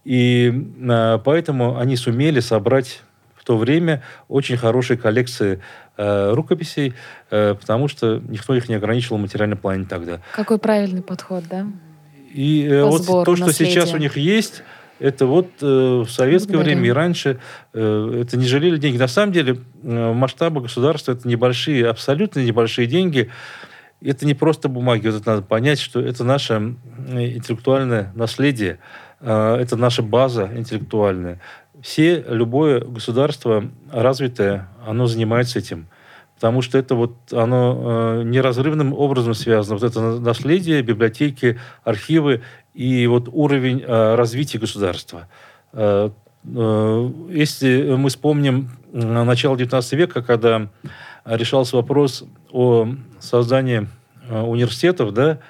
И 0.08 0.50
э, 0.88 1.18
поэтому 1.22 1.76
они 1.76 1.94
сумели 1.96 2.40
собрать 2.40 3.02
в 3.36 3.44
то 3.44 3.58
время 3.58 4.02
очень 4.28 4.56
хорошие 4.56 4.96
коллекции 4.96 5.60
э, 5.98 6.32
рукописей, 6.32 6.94
э, 7.30 7.54
потому 7.54 7.88
что 7.88 8.18
никто 8.26 8.54
их 8.54 8.70
не 8.70 8.76
ограничивал 8.76 9.18
в 9.18 9.20
материальном 9.20 9.58
плане 9.58 9.84
тогда. 9.84 10.22
Какой 10.34 10.58
правильный 10.58 11.02
подход, 11.02 11.44
да? 11.50 11.66
И 12.32 12.66
э, 12.66 12.84
вот 12.84 13.04
то, 13.26 13.36
что 13.36 13.52
сейчас 13.52 13.92
у 13.92 13.98
них 13.98 14.16
есть, 14.16 14.62
это 14.98 15.26
вот 15.26 15.48
э, 15.60 15.66
в 15.66 16.08
советское 16.08 16.54
Благодарю. 16.54 16.76
время 16.76 16.88
и 16.88 16.92
раньше 16.92 17.38
э, 17.74 18.22
это 18.22 18.38
не 18.38 18.46
жалели 18.46 18.78
деньги. 18.78 18.96
На 18.96 19.08
самом 19.08 19.34
деле 19.34 19.58
э, 19.82 20.12
масштабы 20.14 20.62
государства 20.62 21.12
это 21.12 21.28
небольшие, 21.28 21.86
абсолютно 21.86 22.40
небольшие 22.40 22.86
деньги. 22.86 23.30
Это 24.00 24.24
не 24.24 24.32
просто 24.32 24.70
бумаги, 24.70 25.08
вот 25.08 25.20
это 25.20 25.30
надо 25.32 25.42
понять, 25.42 25.80
что 25.80 26.00
это 26.00 26.24
наше 26.24 26.76
интеллектуальное 27.10 28.10
наследие. 28.14 28.78
А, 28.78 29.07
это 29.20 29.76
наша 29.76 30.02
база 30.02 30.48
интеллектуальная. 30.54 31.40
Все, 31.82 32.24
любое 32.28 32.80
государство 32.80 33.64
развитое, 33.90 34.68
оно 34.86 35.06
занимается 35.06 35.58
этим. 35.58 35.88
Потому 36.38 36.62
что 36.62 36.78
это 36.78 36.94
вот, 36.94 37.16
оно 37.32 38.20
э, 38.20 38.22
неразрывным 38.22 38.92
образом 38.94 39.34
связано. 39.34 39.76
Вот 39.76 39.82
это 39.82 40.20
наследие, 40.20 40.82
библиотеки, 40.82 41.58
архивы 41.82 42.42
и 42.74 43.08
вот 43.08 43.28
уровень 43.32 43.82
э, 43.84 44.14
развития 44.14 44.58
государства. 44.58 45.26
Э, 45.72 46.10
э, 46.44 47.10
если 47.30 47.96
мы 47.96 48.08
вспомним 48.08 48.70
начало 48.92 49.56
XIX 49.56 49.96
века, 49.96 50.22
когда 50.22 50.68
решался 51.24 51.74
вопрос 51.74 52.24
о 52.52 52.88
создании 53.18 53.88
э, 54.28 54.40
университетов, 54.40 55.12
да, 55.12 55.40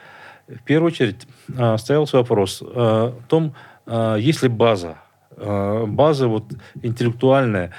в 0.49 0.63
первую 0.65 0.91
очередь 0.91 1.27
а, 1.57 1.77
ставился 1.79 2.17
вопрос 2.17 2.63
о 2.63 3.15
том, 3.29 3.55
а, 3.87 4.17
есть 4.17 4.43
ли 4.43 4.49
база, 4.49 4.99
а, 5.37 5.87
база 5.87 6.29
вот 6.29 6.45
интеллектуальная, 6.83 7.73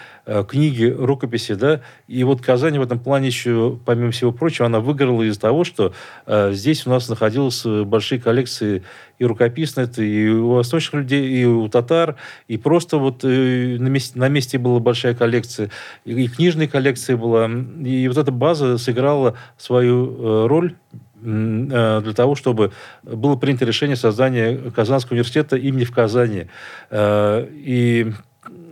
книги, 0.47 0.86
рукописи, 0.86 1.55
да, 1.55 1.82
и 2.07 2.24
вот 2.24 2.39
Казань 2.39 2.78
в 2.78 2.84
этом 2.84 2.99
плане 2.99 3.26
еще, 3.26 3.80
помимо 3.84 4.11
всего 4.11 4.32
прочего, 4.32 4.67
она 4.67 4.80
выиграла 4.80 5.24
из-за 5.24 5.39
того, 5.39 5.63
что 5.63 5.91
здесь 6.28 6.86
у 6.86 6.91
нас 6.91 7.09
находились 7.09 7.65
большие 7.65 8.22
коллекции 8.22 8.84
и 9.17 9.26
рукописные, 9.26 9.86
это 9.86 10.03
и 10.03 10.30
у 10.30 10.49
восточных 10.51 11.01
людей, 11.01 11.28
и 11.28 11.45
у 11.45 11.67
татар, 11.67 12.15
и 12.47 12.57
просто 12.57 12.97
вот 12.97 13.24
э, 13.24 13.78
на 13.80 13.88
месте, 13.88 14.20
на 14.20 14.30
месте 14.30 14.59
была 14.59 14.80
большая 14.80 15.15
коллекция, 15.15 15.72
и, 16.05 16.28
книжная 16.28 16.67
коллекция 16.67 17.17
была, 17.17 17.49
и 17.49 18.07
вот 18.07 18.17
эта 18.17 18.32
база 18.32 18.78
сыграла 18.78 19.36
свою 19.57 20.13
э, 20.13 20.47
роль 20.47 20.76
для 21.22 22.13
того, 22.13 22.36
чтобы 22.36 22.72
было 23.03 23.36
принято 23.36 23.65
решение 23.65 23.95
создания 23.95 24.57
Казанского 24.72 25.13
университета 25.13 25.57
имени 25.57 25.84
в 25.84 25.91
Казани. 25.91 26.47
Э, 26.89 27.47
и 27.51 28.13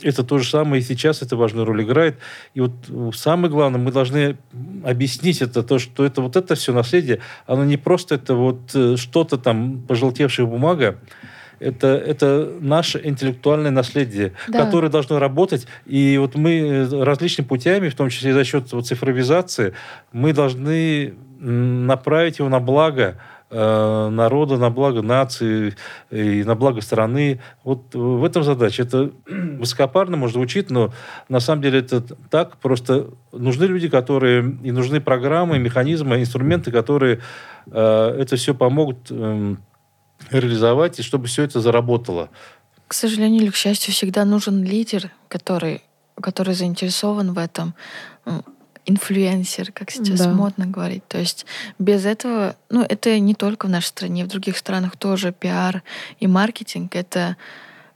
это 0.02 0.24
то 0.24 0.38
же 0.38 0.50
самое 0.50 0.82
и 0.82 0.86
сейчас 0.86 1.22
это 1.22 1.36
важную 1.36 1.66
роль 1.66 1.84
играет. 1.84 2.18
И 2.54 2.62
вот 2.62 2.74
самое 3.16 3.52
главное, 3.52 3.80
мы 3.80 3.92
должны 3.92 4.38
объяснить 4.84 5.42
это, 5.42 5.64
то, 5.64 5.80
что 5.80 6.06
это 6.06 6.22
вот 6.22 6.36
это 6.36 6.56
все 6.56 6.74
наследие, 6.74 7.20
оно 7.46 7.66
не 7.66 7.78
просто 7.78 8.16
это 8.16 8.36
вот 8.36 8.72
э, 8.74 8.96
что-то 8.98 9.38
там, 9.38 9.82
пожелтевшая 9.88 10.46
бумага, 10.46 11.00
это, 11.60 11.88
это 11.88 12.52
наше 12.60 13.02
интеллектуальное 13.04 13.72
наследие, 13.72 14.34
да. 14.48 14.66
которое 14.66 14.90
должно 14.90 15.20
работать. 15.20 15.68
И 15.86 16.18
вот 16.18 16.36
мы 16.36 16.52
э, 16.60 17.04
различными 17.04 17.48
путями, 17.48 17.90
в 17.90 17.96
том 17.96 18.10
числе 18.10 18.32
и 18.32 18.34
за 18.34 18.44
счет 18.44 18.72
вот 18.74 18.88
цифровизации, 18.88 19.74
мы 20.12 20.34
должны 20.34 21.16
направить 21.40 22.40
его 22.40 22.50
на 22.50 22.60
благо 22.60 23.18
Э, 23.50 24.10
народа, 24.10 24.58
на 24.58 24.70
благо 24.70 25.02
нации 25.02 25.74
и 26.12 26.44
на 26.44 26.56
благо 26.56 26.82
страны. 26.82 27.40
Вот 27.64 27.96
в 27.96 28.26
этом 28.26 28.44
задача. 28.44 28.84
Это 28.84 29.12
высокопарно 29.26 30.18
может 30.18 30.36
звучит, 30.36 30.70
но 30.70 30.92
на 31.30 31.40
самом 31.40 31.62
деле 31.62 31.80
это 31.80 32.02
так. 32.02 32.58
Просто 32.58 33.08
нужны 33.32 33.64
люди, 33.64 33.88
которые... 33.88 34.58
И 34.64 34.72
нужны 34.72 35.00
программы, 35.00 35.60
механизмы, 35.60 36.20
инструменты, 36.20 36.72
которые 36.72 37.22
э, 37.68 38.18
это 38.20 38.36
все 38.36 38.54
помогут 38.54 39.08
э, 39.12 39.56
реализовать, 40.32 41.00
и 41.00 41.04
чтобы 41.04 41.28
все 41.28 41.44
это 41.44 41.60
заработало. 41.60 42.30
К 42.88 42.94
сожалению 42.94 43.44
или 43.44 43.50
к 43.50 43.56
счастью, 43.56 43.94
всегда 43.94 44.26
нужен 44.26 44.64
лидер, 44.64 45.12
который, 45.28 45.84
который 46.22 46.54
заинтересован 46.54 47.34
в 47.34 47.38
этом 47.38 47.76
инфлюенсер, 48.88 49.72
как 49.74 49.92
сейчас 49.92 50.22
да. 50.22 50.30
модно 50.30 50.66
говорить. 50.66 51.06
То 51.08 51.20
есть 51.20 51.46
без 51.78 52.06
этого, 52.06 52.56
ну, 52.70 52.86
это 52.88 53.20
не 53.20 53.36
только 53.36 53.68
в 53.68 53.70
нашей 53.70 53.88
стране, 53.88 54.24
в 54.24 54.30
других 54.30 54.58
странах 54.58 54.96
тоже 54.96 55.34
пиар 55.34 55.84
и 56.20 56.28
маркетинг— 56.28 56.92
это 56.96 57.36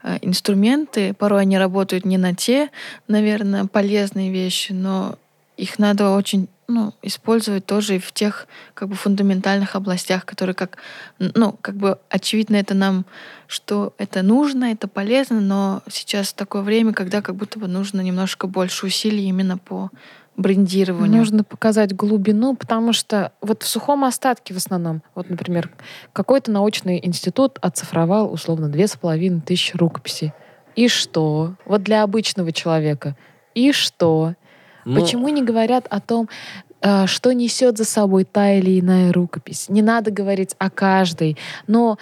э, 0.04 0.20
инструменты. 0.22 1.14
Порой 1.14 1.42
они 1.42 1.58
работают 1.58 2.04
не 2.04 2.18
на 2.18 2.36
те, 2.36 2.70
наверное, 3.08 3.66
полезные 3.66 4.32
вещи, 4.32 4.74
но 4.74 5.18
их 5.56 5.80
надо 5.80 6.10
очень 6.10 6.50
ну, 6.74 6.94
использовать 7.02 7.66
тоже 7.66 7.96
и 7.96 8.00
в 8.00 8.12
тех 8.12 8.48
как 8.74 8.90
бы 8.90 8.96
фундаментальных 8.96 9.76
областях, 9.76 10.26
которые 10.26 10.56
как, 10.56 10.78
ну, 11.20 11.58
как 11.62 11.76
бы 11.76 12.00
очевидно 12.10 12.56
это 12.56 12.74
нам, 12.74 13.06
что 13.48 13.94
это 13.98 14.22
нужно, 14.22 14.66
это 14.66 14.88
полезно, 14.88 15.40
но 15.40 15.84
сейчас 15.90 16.34
такое 16.34 16.62
время, 16.62 16.94
когда 16.94 17.22
как 17.22 17.36
будто 17.36 17.60
бы 17.60 17.68
нужно 17.68 18.02
немножко 18.02 18.48
больше 18.48 18.86
усилий 18.86 19.26
именно 19.26 19.58
по 19.58 19.90
брендированию. 20.38 21.20
Нужно 21.20 21.44
показать 21.44 21.96
глубину, 21.96 22.56
потому 22.56 22.94
что 22.94 23.32
вот 23.42 23.64
в 23.64 23.68
сухом 23.68 24.04
остатке 24.06 24.54
в 24.54 24.58
основном, 24.58 25.04
вот, 25.14 25.30
например, 25.30 25.70
какой-то 26.14 26.52
научный 26.52 27.00
институт 27.06 27.58
оцифровал 27.62 28.32
условно 28.32 28.70
две 28.70 28.88
с 28.88 28.96
половиной 28.96 29.42
тысячи 29.42 29.76
рукописей. 29.76 30.34
И 30.76 30.88
что? 30.88 31.56
Вот 31.66 31.84
для 31.84 32.04
обычного 32.04 32.52
человека. 32.54 33.16
И 33.54 33.74
что? 33.74 34.36
Но... 34.86 34.96
Ну, 34.96 35.02
Почему 35.02 35.30
не 35.30 35.44
говорят 35.44 35.88
о 35.90 36.00
том, 36.00 36.30
э, 36.82 37.08
что 37.08 37.34
несет 37.34 37.78
за 37.78 37.86
собой 37.86 38.24
та 38.24 38.54
или 38.54 38.80
иная 38.80 39.12
рукопись. 39.14 39.70
Не 39.70 39.82
надо 39.82 40.12
говорить 40.12 40.56
о 40.58 40.70
каждой. 40.70 41.38
Но 41.68 41.98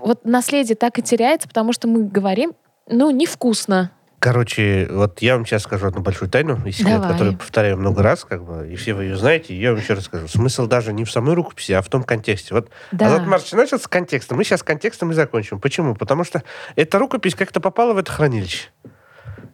вот 0.00 0.24
наследие 0.24 0.76
так 0.76 0.98
и 0.98 1.02
теряется, 1.02 1.48
потому 1.48 1.72
что 1.72 1.88
мы 1.88 2.04
говорим, 2.04 2.52
ну, 2.88 3.10
невкусно. 3.10 3.90
Короче, 4.20 4.88
вот 4.90 5.22
я 5.22 5.36
вам 5.36 5.46
сейчас 5.46 5.62
скажу 5.62 5.86
одну 5.86 6.00
большую 6.00 6.28
тайну, 6.28 6.58
и 6.66 6.72
секрет, 6.72 7.00
Давай. 7.00 7.12
который 7.12 7.36
повторяю 7.36 7.76
много 7.76 8.02
раз, 8.02 8.24
как 8.24 8.42
бы, 8.42 8.68
и 8.68 8.74
все 8.74 8.92
вы 8.92 9.04
ее 9.04 9.16
знаете, 9.16 9.54
и 9.54 9.60
я 9.60 9.70
вам 9.70 9.78
еще 9.78 9.94
расскажу. 9.94 10.26
Смысл 10.26 10.66
даже 10.66 10.92
не 10.92 11.04
в 11.04 11.10
самой 11.10 11.34
рукописи, 11.34 11.70
а 11.70 11.82
в 11.82 11.88
том 11.88 12.02
контексте. 12.02 12.52
Вот 12.52 12.68
да. 12.90 13.06
Азат 13.06 13.26
Марч 13.26 13.52
начал 13.52 13.78
с 13.78 13.86
контекста, 13.86 14.34
мы 14.34 14.42
сейчас 14.42 14.64
контекстом 14.64 15.12
и 15.12 15.14
закончим. 15.14 15.60
Почему? 15.60 15.94
Потому 15.94 16.24
что 16.24 16.42
эта 16.74 16.98
рукопись 16.98 17.36
как-то 17.36 17.60
попала 17.60 17.92
в 17.92 17.98
это 17.98 18.10
хранилище 18.10 18.70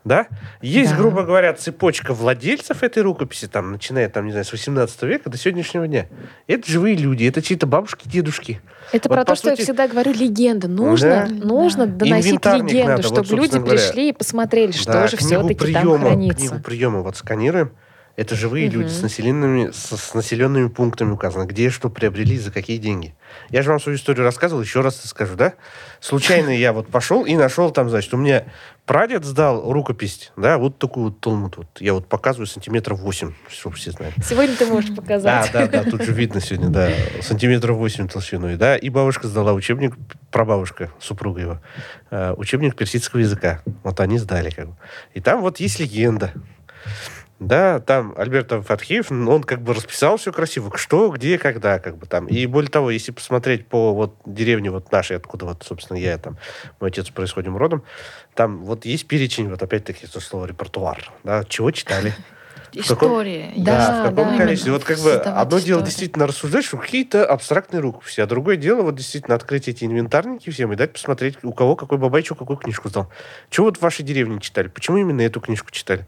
да? 0.04 0.26
Есть, 0.60 0.92
да. 0.92 0.98
грубо 0.98 1.22
говоря, 1.22 1.52
цепочка 1.54 2.12
владельцев 2.12 2.82
этой 2.82 3.02
рукописи, 3.02 3.48
там, 3.48 3.72
начиная, 3.72 4.08
там, 4.08 4.26
не 4.26 4.32
знаю, 4.32 4.44
с 4.44 4.52
18 4.52 5.02
века 5.02 5.30
до 5.30 5.38
сегодняшнего 5.38 5.88
дня. 5.88 6.06
Это 6.46 6.70
живые 6.70 6.96
люди, 6.96 7.24
это 7.24 7.40
чьи-то 7.40 7.66
бабушки, 7.66 8.06
дедушки. 8.06 8.60
Это 8.92 9.08
вот, 9.08 9.14
про 9.16 9.24
то, 9.24 9.34
сути... 9.34 9.40
что 9.40 9.50
я 9.50 9.56
всегда 9.56 9.88
говорю, 9.88 10.12
легенда. 10.12 10.68
Нужно, 10.68 11.26
да. 11.28 11.46
нужно 11.46 11.86
да. 11.86 12.04
доносить 12.04 12.44
легенду, 12.44 12.88
надо. 12.88 13.02
чтобы 13.02 13.22
вот, 13.22 13.30
люди 13.30 13.56
говоря, 13.56 13.72
пришли 13.72 14.10
и 14.10 14.12
посмотрели, 14.12 14.72
что 14.72 14.92
да, 14.92 15.08
же 15.08 15.16
все-таки 15.16 15.72
там 15.72 15.98
хранится. 15.98 16.48
Книгу 16.48 16.62
приема 16.62 17.00
вот 17.00 17.16
сканируем, 17.16 17.72
это 18.16 18.36
живые 18.36 18.68
угу. 18.68 18.78
люди 18.78 18.90
с 18.90 19.02
населенными, 19.02 19.70
с, 19.72 19.96
с 19.96 20.14
населенными 20.14 20.68
пунктами 20.68 21.10
указано, 21.10 21.46
где 21.46 21.70
что 21.70 21.90
приобрели, 21.90 22.38
за 22.38 22.52
какие 22.52 22.78
деньги. 22.78 23.14
Я 23.50 23.62
же 23.62 23.70
вам 23.70 23.80
свою 23.80 23.98
историю 23.98 24.24
рассказывал, 24.24 24.62
еще 24.62 24.80
раз 24.82 25.00
скажу, 25.02 25.34
да? 25.34 25.54
Случайно 26.00 26.50
я 26.50 26.72
вот 26.72 26.88
пошел 26.88 27.24
и 27.24 27.34
нашел 27.34 27.70
там, 27.72 27.90
значит, 27.90 28.14
у 28.14 28.16
меня 28.16 28.44
прадед 28.86 29.24
сдал 29.24 29.72
рукопись, 29.72 30.32
да, 30.36 30.58
вот 30.58 30.78
такую 30.78 31.06
вот 31.06 31.20
толмут. 31.20 31.56
Вот. 31.56 31.66
Я 31.80 31.94
вот 31.94 32.06
показываю 32.06 32.46
сантиметров 32.46 33.00
8, 33.00 33.32
чтобы 33.48 33.74
все 33.76 33.90
знали. 33.90 34.12
Сегодня 34.22 34.54
ты 34.54 34.66
можешь 34.66 34.94
показать. 34.94 35.50
Да, 35.52 35.66
да, 35.66 35.82
да, 35.82 35.90
тут 35.90 36.02
же 36.02 36.12
видно 36.12 36.40
сегодня, 36.40 36.68
да, 36.68 36.90
сантиметров 37.20 37.78
8 37.78 38.08
толщиной, 38.08 38.56
да. 38.56 38.76
И 38.76 38.90
бабушка 38.90 39.26
сдала 39.26 39.52
учебник, 39.52 39.96
прабабушка, 40.30 40.90
супруга 41.00 41.40
его, 41.40 41.60
э, 42.10 42.34
учебник 42.36 42.76
персидского 42.76 43.20
языка. 43.20 43.62
Вот 43.82 43.98
они 43.98 44.18
сдали 44.18 44.50
как 44.50 44.68
бы. 44.68 44.76
И 45.14 45.20
там 45.20 45.40
вот 45.40 45.58
есть 45.58 45.80
легенда. 45.80 46.32
Да, 47.46 47.80
там 47.80 48.14
Альберт 48.16 48.64
Фатхиев, 48.66 49.10
он 49.10 49.42
как 49.42 49.62
бы 49.62 49.74
расписал 49.74 50.16
все 50.16 50.32
красиво, 50.32 50.76
что, 50.76 51.10
где, 51.10 51.38
когда, 51.38 51.78
как 51.78 51.98
бы 51.98 52.06
там. 52.06 52.26
И 52.26 52.46
более 52.46 52.70
того, 52.70 52.90
если 52.90 53.12
посмотреть 53.12 53.66
по 53.66 53.92
вот 53.92 54.16
деревне 54.24 54.70
вот 54.70 54.90
нашей, 54.90 55.16
откуда 55.16 55.46
вот, 55.46 55.62
собственно, 55.62 55.98
я 55.98 56.16
там, 56.18 56.38
мой 56.80 56.90
отец 56.90 57.10
происходим 57.10 57.56
родом, 57.56 57.84
там 58.34 58.64
вот 58.64 58.84
есть 58.84 59.06
перечень, 59.06 59.48
вот 59.48 59.62
опять-таки 59.62 60.06
это 60.06 60.20
слово 60.20 60.46
репертуар, 60.46 61.10
да, 61.22 61.44
чего 61.44 61.70
читали. 61.70 62.14
История. 62.76 63.52
Да, 63.56 63.76
да, 63.76 64.00
в 64.00 64.10
каком 64.10 64.32
да, 64.32 64.38
количестве. 64.38 64.72
Вот 64.72 64.82
как 64.82 64.98
бы 64.98 65.12
одно 65.12 65.60
дело 65.60 65.82
действительно 65.82 66.26
рассуждать, 66.26 66.64
что 66.64 66.76
какие-то 66.76 67.24
абстрактные 67.24 67.80
рукописи, 67.80 68.20
а 68.20 68.26
другое 68.26 68.56
дело 68.56 68.82
вот 68.82 68.96
действительно 68.96 69.36
открыть 69.36 69.68
эти 69.68 69.84
инвентарники 69.84 70.50
всем 70.50 70.72
и 70.72 70.76
дать 70.76 70.92
посмотреть, 70.92 71.38
у 71.44 71.52
кого 71.52 71.76
какой 71.76 71.98
бабай, 71.98 72.24
что 72.24 72.34
какую 72.34 72.56
книжку 72.56 72.88
сдал. 72.88 73.12
Чего 73.48 73.66
вот 73.66 73.76
в 73.76 73.82
вашей 73.82 74.04
деревне 74.04 74.40
читали? 74.40 74.66
Почему 74.68 74.98
именно 74.98 75.20
эту 75.20 75.40
книжку 75.40 75.70
читали? 75.70 76.06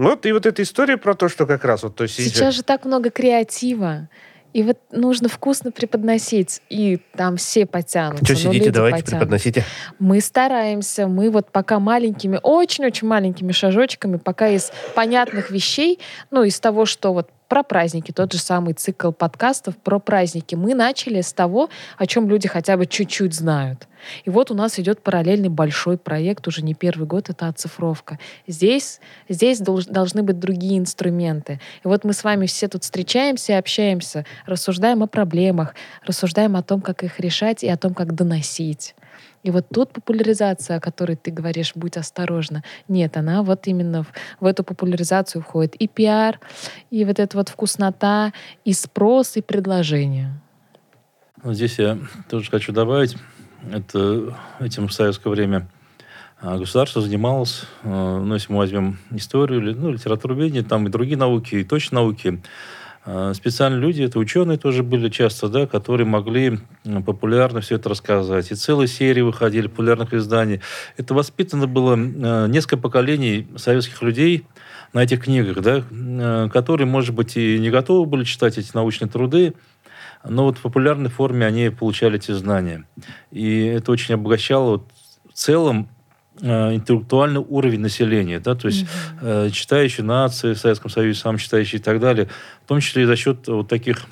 Вот 0.00 0.24
и 0.24 0.32
вот 0.32 0.46
эта 0.46 0.62
история 0.62 0.96
про 0.96 1.14
то, 1.14 1.28
что 1.28 1.46
как 1.46 1.62
раз 1.64 1.82
вот... 1.82 1.94
То 1.94 2.04
есть 2.04 2.16
Сейчас 2.16 2.54
же 2.54 2.62
так 2.62 2.86
много 2.86 3.10
креатива. 3.10 4.08
И 4.54 4.62
вот 4.62 4.78
нужно 4.90 5.28
вкусно 5.28 5.70
преподносить, 5.70 6.62
и 6.70 6.98
там 7.14 7.36
все 7.36 7.66
потянутся. 7.66 8.24
Что 8.24 8.34
сидите, 8.34 8.70
давайте 8.70 9.04
потянут. 9.04 9.20
преподносите. 9.20 9.64
Мы 9.98 10.20
стараемся, 10.20 11.06
мы 11.06 11.30
вот 11.30 11.52
пока 11.52 11.78
маленькими, 11.78 12.40
очень-очень 12.42 13.06
маленькими 13.06 13.52
шажочками, 13.52 14.16
пока 14.16 14.48
из 14.48 14.72
понятных 14.94 15.50
вещей, 15.50 16.00
ну, 16.30 16.42
из 16.44 16.58
того, 16.58 16.86
что 16.86 17.12
вот 17.12 17.28
про 17.50 17.64
праздники, 17.64 18.12
тот 18.12 18.32
же 18.32 18.38
самый 18.38 18.74
цикл 18.74 19.10
подкастов 19.10 19.76
про 19.76 19.98
праздники. 19.98 20.54
Мы 20.54 20.72
начали 20.74 21.20
с 21.20 21.32
того, 21.32 21.68
о 21.98 22.06
чем 22.06 22.28
люди 22.28 22.46
хотя 22.46 22.76
бы 22.76 22.86
чуть-чуть 22.86 23.34
знают. 23.34 23.88
И 24.24 24.30
вот 24.30 24.52
у 24.52 24.54
нас 24.54 24.78
идет 24.78 25.02
параллельный 25.02 25.48
большой 25.48 25.98
проект, 25.98 26.46
уже 26.46 26.62
не 26.62 26.74
первый 26.74 27.08
год, 27.08 27.28
это 27.28 27.48
оцифровка. 27.48 28.20
Здесь, 28.46 29.00
здесь 29.28 29.58
долж, 29.58 29.86
должны 29.86 30.22
быть 30.22 30.38
другие 30.38 30.78
инструменты. 30.78 31.60
И 31.84 31.88
вот 31.88 32.04
мы 32.04 32.12
с 32.12 32.22
вами 32.22 32.46
все 32.46 32.68
тут 32.68 32.84
встречаемся, 32.84 33.58
общаемся, 33.58 34.24
рассуждаем 34.46 35.02
о 35.02 35.08
проблемах, 35.08 35.74
рассуждаем 36.06 36.54
о 36.54 36.62
том, 36.62 36.80
как 36.80 37.02
их 37.02 37.18
решать 37.18 37.64
и 37.64 37.68
о 37.68 37.76
том, 37.76 37.94
как 37.94 38.14
доносить. 38.14 38.94
И 39.42 39.50
вот 39.50 39.66
тут 39.72 39.92
популяризация, 39.92 40.76
о 40.76 40.80
которой 40.80 41.16
ты 41.16 41.30
говоришь, 41.30 41.72
будь 41.74 41.96
осторожна. 41.96 42.62
Нет, 42.88 43.16
она 43.16 43.42
вот 43.42 43.66
именно 43.66 44.02
в, 44.02 44.12
в 44.40 44.46
эту 44.46 44.64
популяризацию 44.64 45.42
входит 45.42 45.74
и 45.76 45.88
пиар, 45.88 46.40
и 46.90 47.04
вот 47.04 47.18
эта 47.18 47.36
вот 47.36 47.48
вкуснота, 47.48 48.32
и 48.64 48.72
спрос, 48.72 49.36
и 49.36 49.42
предложение. 49.42 50.32
Ну, 51.42 51.54
здесь 51.54 51.78
я 51.78 51.98
тоже 52.28 52.50
хочу 52.50 52.72
добавить, 52.72 53.16
это 53.72 54.36
этим 54.58 54.88
в 54.88 54.92
советское 54.92 55.30
время 55.30 55.68
а, 56.42 56.58
государство 56.58 57.02
занималось, 57.02 57.64
а, 57.82 58.20
ну, 58.20 58.34
если 58.34 58.52
мы 58.52 58.58
возьмем 58.58 58.98
историю, 59.10 59.76
ну, 59.76 59.90
литературоведение, 59.90 60.62
там 60.62 60.86
и 60.86 60.90
другие 60.90 61.16
науки, 61.16 61.56
и 61.56 61.64
точные 61.64 62.02
науки, 62.02 62.42
специальные 63.32 63.80
люди, 63.80 64.02
это 64.02 64.18
ученые 64.18 64.58
тоже 64.58 64.82
были 64.82 65.08
часто, 65.08 65.48
да, 65.48 65.66
которые 65.66 66.06
могли 66.06 66.58
популярно 67.06 67.60
все 67.60 67.76
это 67.76 67.88
рассказать. 67.88 68.50
И 68.52 68.54
целые 68.54 68.88
серии 68.88 69.22
выходили 69.22 69.68
популярных 69.68 70.12
изданий. 70.12 70.60
Это 70.98 71.14
воспитано 71.14 71.66
было 71.66 71.96
а, 71.96 72.46
несколько 72.46 72.76
поколений 72.76 73.48
советских 73.56 74.02
людей 74.02 74.46
на 74.92 75.02
этих 75.02 75.24
книгах, 75.24 75.62
да, 75.62 75.82
а, 75.90 76.48
которые, 76.50 76.86
может 76.86 77.14
быть, 77.14 77.36
и 77.36 77.58
не 77.58 77.70
готовы 77.70 78.06
были 78.06 78.24
читать 78.24 78.58
эти 78.58 78.70
научные 78.74 79.08
труды, 79.08 79.54
но 80.28 80.44
вот 80.44 80.58
в 80.58 80.60
популярной 80.60 81.08
форме 81.08 81.46
они 81.46 81.70
получали 81.70 82.16
эти 82.16 82.32
знания. 82.32 82.84
И 83.30 83.64
это 83.64 83.92
очень 83.92 84.14
обогащало 84.14 84.72
вот 84.72 84.90
в 85.30 85.32
целом 85.32 85.88
Э, 85.88 85.99
интеллектуальный 86.42 87.44
уровень 87.46 87.80
населения, 87.80 88.40
да, 88.40 88.54
то 88.54 88.68
есть 88.68 88.84
mm-hmm. 88.84 89.46
э, 89.46 89.50
читающие 89.50 90.04
нации 90.04 90.54
в 90.54 90.58
Советском 90.58 90.90
Союзе, 90.90 91.18
сам 91.18 91.38
читающие 91.38 91.80
и 91.80 91.82
так 91.82 92.00
далее, 92.00 92.28
в 92.64 92.68
том 92.68 92.80
числе 92.80 93.02
и 93.02 93.06
за 93.06 93.16
счет 93.16 93.46
вот 93.48 93.68
таких 93.68 94.06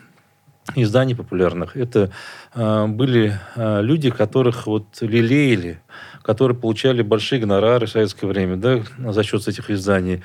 изданий 0.74 1.14
популярных. 1.14 1.76
Это 1.76 2.10
э, 2.54 2.86
были 2.86 3.38
э, 3.56 3.82
люди, 3.82 4.10
которых 4.10 4.66
вот 4.66 4.86
лелеяли, 5.00 5.80
которые 6.22 6.56
получали 6.56 7.02
большие 7.02 7.40
гонорары 7.40 7.86
в 7.86 7.90
советское 7.90 8.26
время, 8.26 8.56
да, 8.56 8.82
за 9.12 9.22
счет 9.22 9.46
этих 9.48 9.70
изданий, 9.70 10.22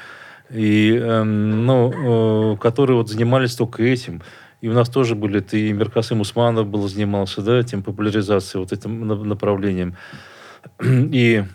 и, 0.49 0.97
э, 1.01 1.23
ну, 1.23 2.53
э, 2.53 2.57
которые 2.57 2.97
вот 2.97 3.09
занимались 3.09 3.55
только 3.55 3.83
этим. 3.83 4.21
И 4.61 4.69
у 4.69 4.73
нас 4.73 4.89
тоже 4.89 5.15
были, 5.15 5.39
это 5.39 5.57
и 5.57 5.73
Меркасым 5.73 6.21
Усманов 6.21 6.67
был, 6.67 6.87
занимался, 6.87 7.41
да, 7.41 7.59
этим 7.59 7.83
популяризацией, 7.83 8.61
вот 8.63 8.71
этим 8.71 9.07
направлением. 9.27 9.95
И 10.81 11.43
э, 11.43 11.45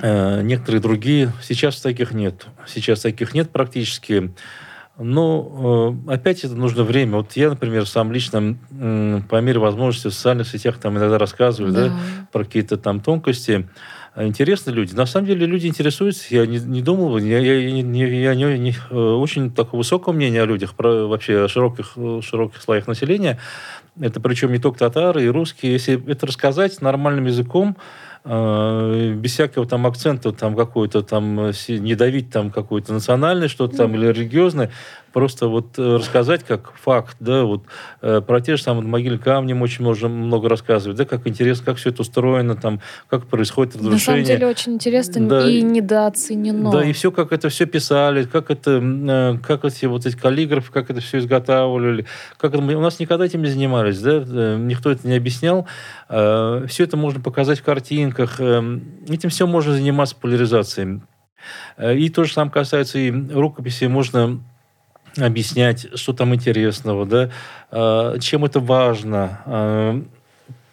некоторые 0.00 0.80
другие, 0.80 1.32
сейчас 1.42 1.80
таких 1.80 2.12
нет. 2.12 2.46
Сейчас 2.66 3.00
таких 3.00 3.34
нет 3.34 3.50
практически. 3.50 4.32
Но 4.98 5.96
э, 6.06 6.12
опять 6.12 6.44
это 6.44 6.54
нужно 6.54 6.84
время. 6.84 7.16
Вот 7.16 7.32
я, 7.32 7.50
например, 7.50 7.86
сам 7.86 8.12
лично 8.12 8.56
по 9.28 9.40
мере 9.40 9.58
возможности 9.58 10.08
в 10.08 10.14
социальных 10.14 10.46
сетях 10.48 10.78
там 10.78 10.98
иногда 10.98 11.18
рассказываю 11.18 11.72
да. 11.72 11.88
Да, 11.88 11.94
про 12.30 12.44
какие-то 12.44 12.76
там 12.76 13.00
тонкости. 13.00 13.68
Интересны 14.14 14.70
люди. 14.70 14.94
На 14.94 15.06
самом 15.06 15.26
деле 15.26 15.46
люди 15.46 15.66
интересуются. 15.66 16.26
Я 16.28 16.46
не, 16.46 16.58
не 16.58 16.82
думал, 16.82 17.16
я, 17.16 17.38
я, 17.38 17.58
я, 17.58 17.70
я 17.70 18.34
не, 18.34 18.58
не, 18.58 18.74
э, 18.90 18.94
очень 18.94 19.50
такого 19.50 19.78
высокого 19.78 20.12
мнения 20.12 20.42
о 20.42 20.46
людях, 20.46 20.74
про 20.74 21.06
вообще 21.06 21.44
о 21.44 21.48
широких, 21.48 21.96
широких 22.22 22.60
слоях 22.60 22.86
населения. 22.86 23.38
Это 23.98 24.20
причем 24.20 24.52
не 24.52 24.58
только 24.58 24.78
татары 24.78 25.24
и 25.24 25.28
русские. 25.28 25.72
Если 25.72 26.06
это 26.06 26.26
рассказать 26.26 26.82
нормальным 26.82 27.24
языком, 27.24 27.78
э, 28.24 29.14
без 29.14 29.32
всякого 29.32 29.66
там 29.66 29.86
акцента 29.86 30.32
там 30.32 30.56
какой-то 30.56 31.02
там 31.02 31.50
не 31.68 31.94
давить 31.94 32.30
там 32.30 32.50
какой-то 32.50 32.92
национальный 32.92 33.48
что-то 33.48 33.76
там 33.76 33.94
или 33.94 34.06
религиозное, 34.06 34.70
просто 35.12 35.48
вот 35.48 35.78
э, 35.78 35.96
рассказать 35.96 36.44
как 36.44 36.72
факт, 36.74 37.16
да, 37.20 37.44
вот 37.44 37.64
э, 38.00 38.20
про 38.20 38.40
те 38.40 38.56
же 38.56 38.62
самые 38.62 38.86
могильные 38.86 39.18
камни 39.18 39.52
очень 39.52 39.84
можно 39.84 40.08
много 40.08 40.48
рассказывать, 40.48 40.96
да, 40.96 41.04
как 41.04 41.26
интересно, 41.26 41.66
как 41.66 41.76
все 41.76 41.90
это 41.90 42.02
устроено, 42.02 42.56
там, 42.56 42.80
как 43.08 43.26
происходит 43.26 43.76
разрушение. 43.76 44.22
На 44.22 44.24
самом 44.24 44.24
деле 44.24 44.46
очень 44.46 44.72
интересно 44.74 45.28
да, 45.28 45.48
и 45.48 45.62
недооценено. 45.62 46.70
Да, 46.70 46.84
и 46.84 46.92
все, 46.92 47.12
как 47.12 47.32
это 47.32 47.48
все 47.48 47.66
писали, 47.66 48.24
как 48.24 48.50
это, 48.50 48.80
э, 48.82 49.38
как 49.38 49.64
эти 49.64 49.86
вот 49.86 50.06
эти 50.06 50.16
каллиграфы, 50.16 50.72
как 50.72 50.90
это 50.90 51.00
все 51.00 51.18
изготавливали, 51.18 52.06
как 52.38 52.54
это, 52.54 52.62
у 52.62 52.80
нас 52.80 52.98
никогда 52.98 53.26
этим 53.26 53.42
не 53.42 53.48
занимались, 53.48 54.00
да, 54.00 54.56
никто 54.56 54.90
это 54.90 55.06
не 55.06 55.16
объяснял. 55.16 55.66
Все 56.08 56.84
это 56.84 56.96
можно 56.96 57.20
показать 57.20 57.60
в 57.60 57.62
картинках, 57.62 58.40
этим 58.40 59.28
все 59.30 59.46
можно 59.46 59.74
заниматься 59.74 60.14
популяризацией. 60.14 61.00
И 61.80 62.08
то 62.10 62.24
же 62.24 62.32
самое 62.32 62.52
касается 62.52 62.98
и 62.98 63.10
рукописи, 63.10 63.84
можно 63.86 64.40
объяснять, 65.18 65.86
что 65.94 66.12
там 66.12 66.34
интересного, 66.34 67.06
да, 67.06 67.30
а, 67.70 68.18
чем 68.18 68.44
это 68.44 68.60
важно. 68.60 69.40
А, 69.46 70.02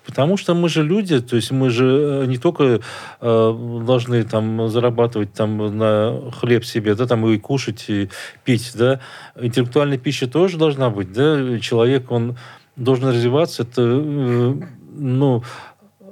потому 0.06 0.38
что 0.38 0.56
мы 0.56 0.70
же 0.70 0.84
люди, 0.84 1.20
то 1.22 1.36
есть 1.36 1.52
мы 1.52 1.70
же 1.70 2.24
э, 2.24 2.26
не 2.26 2.38
только 2.38 2.82
э, 3.22 3.80
должны 3.86 4.24
там 4.24 4.68
зарабатывать 4.68 5.34
там 5.34 5.78
на 5.78 6.32
хлеб 6.32 6.66
себе, 6.66 6.96
да, 6.96 7.06
там 7.06 7.28
и 7.28 7.38
кушать, 7.38 7.86
и 7.90 8.10
пить, 8.44 8.72
да. 8.74 9.02
Интеллектуальная 9.40 10.00
пища 10.00 10.28
тоже 10.28 10.58
должна 10.58 10.90
быть, 10.90 11.14
да. 11.14 11.60
Человек, 11.60 12.12
он 12.12 12.38
должен 12.76 13.10
развиваться, 13.10 13.64
это, 13.64 13.82
э, 13.84 14.54
ну, 14.96 15.44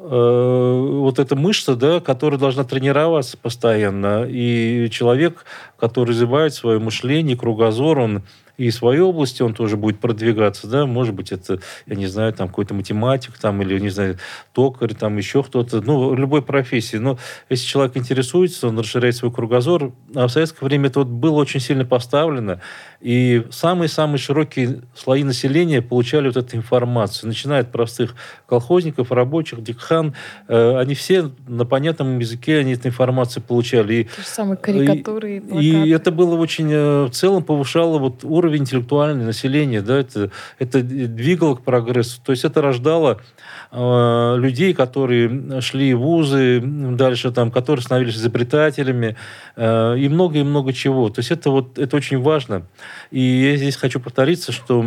вот 0.09 1.19
эта 1.19 1.35
мышца, 1.35 1.75
да, 1.75 1.99
которая 1.99 2.39
должна 2.39 2.63
тренироваться 2.63 3.37
постоянно. 3.37 4.25
И 4.27 4.89
человек, 4.91 5.45
который 5.77 6.09
развивает 6.11 6.53
свое 6.53 6.79
мышление, 6.79 7.35
кругозор, 7.37 7.99
он 7.99 8.23
и 8.57 8.69
в 8.69 8.73
своей 8.73 9.01
области 9.01 9.41
он 9.41 9.53
тоже 9.53 9.77
будет 9.77 9.99
продвигаться, 9.99 10.67
да, 10.67 10.85
может 10.85 11.13
быть, 11.13 11.31
это, 11.31 11.59
я 11.85 11.95
не 11.95 12.07
знаю, 12.07 12.33
там 12.33 12.47
какой-то 12.47 12.73
математик, 12.73 13.37
там, 13.37 13.61
или, 13.61 13.79
не 13.79 13.89
знаю, 13.89 14.17
токарь, 14.53 14.93
там, 14.93 15.17
еще 15.17 15.43
кто-то, 15.43 15.81
ну, 15.81 16.15
любой 16.15 16.41
профессии. 16.41 16.97
Но 16.97 17.17
если 17.49 17.65
человек 17.65 17.97
интересуется, 17.97 18.67
он 18.67 18.79
расширяет 18.79 19.15
свой 19.15 19.31
кругозор, 19.31 19.93
а 20.15 20.27
в 20.27 20.31
советское 20.31 20.65
время 20.65 20.87
это 20.87 20.99
вот 20.99 21.07
было 21.07 21.35
очень 21.35 21.59
сильно 21.59 21.85
поставлено, 21.85 22.59
и 22.99 23.45
самые-самые 23.51 24.17
широкие 24.17 24.81
слои 24.95 25.23
населения 25.23 25.81
получали 25.81 26.27
вот 26.27 26.37
эту 26.37 26.57
информацию, 26.57 27.27
начиная 27.27 27.61
от 27.61 27.71
простых 27.71 28.15
колхозников, 28.47 29.11
рабочих, 29.11 29.61
дикхан, 29.61 30.15
э, 30.47 30.77
они 30.77 30.95
все 30.95 31.31
на 31.47 31.65
понятном 31.65 32.17
языке 32.19 32.57
они 32.57 32.73
эту 32.73 32.87
информацию 32.87 33.43
получали. 33.43 33.93
И, 33.93 34.03
То 34.05 34.21
же 34.21 34.27
самое 34.27 34.57
карикатуры 34.57 35.37
и, 35.37 35.59
и, 35.59 35.85
и 35.85 35.89
это 35.89 36.11
было 36.11 36.35
очень, 36.35 36.71
э, 36.71 37.05
в 37.05 37.11
целом 37.11 37.43
повышало 37.43 37.99
вот 37.99 38.23
уровень 38.23 38.46
уровень 38.47 38.61
интеллектуального 38.61 39.27
населения, 39.27 39.81
да, 39.81 39.99
это, 39.99 40.31
это 40.57 40.81
двигало 40.81 41.55
к 41.55 41.63
прогрессу. 41.63 42.19
То 42.23 42.31
есть 42.31 42.45
это 42.45 42.61
рождало 42.61 43.21
э, 43.71 44.35
людей, 44.37 44.73
которые 44.73 45.61
шли 45.61 45.93
в 45.93 45.99
вузы 45.99 46.61
дальше, 46.61 47.31
там, 47.31 47.51
которые 47.51 47.83
становились 47.83 48.15
изобретателями 48.15 49.15
э, 49.55 49.97
и 49.97 50.09
много 50.09 50.39
и 50.39 50.43
много 50.43 50.73
чего. 50.73 51.09
То 51.09 51.19
есть 51.19 51.31
это 51.31 51.49
вот 51.51 51.77
это 51.77 51.95
очень 51.97 52.19
важно. 52.19 52.63
И 53.11 53.19
я 53.19 53.57
здесь 53.57 53.75
хочу 53.75 53.99
повториться, 53.99 54.51
что 54.51 54.85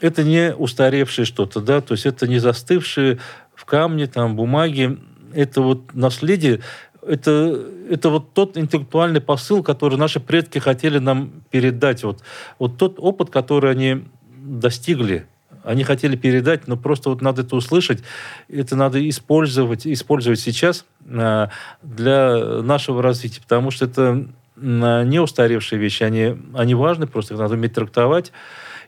это 0.00 0.24
не 0.24 0.54
устаревшее 0.54 1.24
что-то, 1.24 1.60
да, 1.60 1.80
то 1.80 1.92
есть 1.92 2.06
это 2.06 2.26
не 2.26 2.38
застывшие 2.38 3.18
в 3.54 3.64
камне, 3.64 4.08
там, 4.08 4.34
бумаги, 4.34 4.98
это 5.32 5.62
вот 5.62 5.94
наследие 5.94 6.60
это, 7.06 7.66
это 7.90 8.10
вот 8.10 8.32
тот 8.32 8.56
интеллектуальный 8.56 9.20
посыл, 9.20 9.62
который 9.62 9.98
наши 9.98 10.20
предки 10.20 10.58
хотели 10.58 10.98
нам 10.98 11.30
передать. 11.50 12.04
Вот, 12.04 12.22
вот 12.58 12.78
тот 12.78 12.96
опыт, 12.98 13.30
который 13.30 13.70
они 13.70 14.04
достигли, 14.24 15.26
они 15.64 15.84
хотели 15.84 16.16
передать, 16.16 16.66
но 16.66 16.76
просто 16.76 17.10
вот 17.10 17.22
надо 17.22 17.42
это 17.42 17.54
услышать, 17.56 18.02
это 18.48 18.76
надо 18.76 19.08
использовать, 19.08 19.86
использовать 19.86 20.40
сейчас 20.40 20.84
а, 21.08 21.50
для 21.82 22.62
нашего 22.62 23.02
развития, 23.02 23.40
потому 23.40 23.70
что 23.70 23.84
это 23.84 24.26
а, 24.56 25.04
не 25.04 25.20
устаревшие 25.20 25.78
вещи, 25.78 26.02
они, 26.02 26.36
они 26.54 26.74
важны, 26.74 27.06
просто 27.06 27.34
их 27.34 27.40
надо 27.40 27.54
уметь 27.54 27.74
трактовать. 27.74 28.32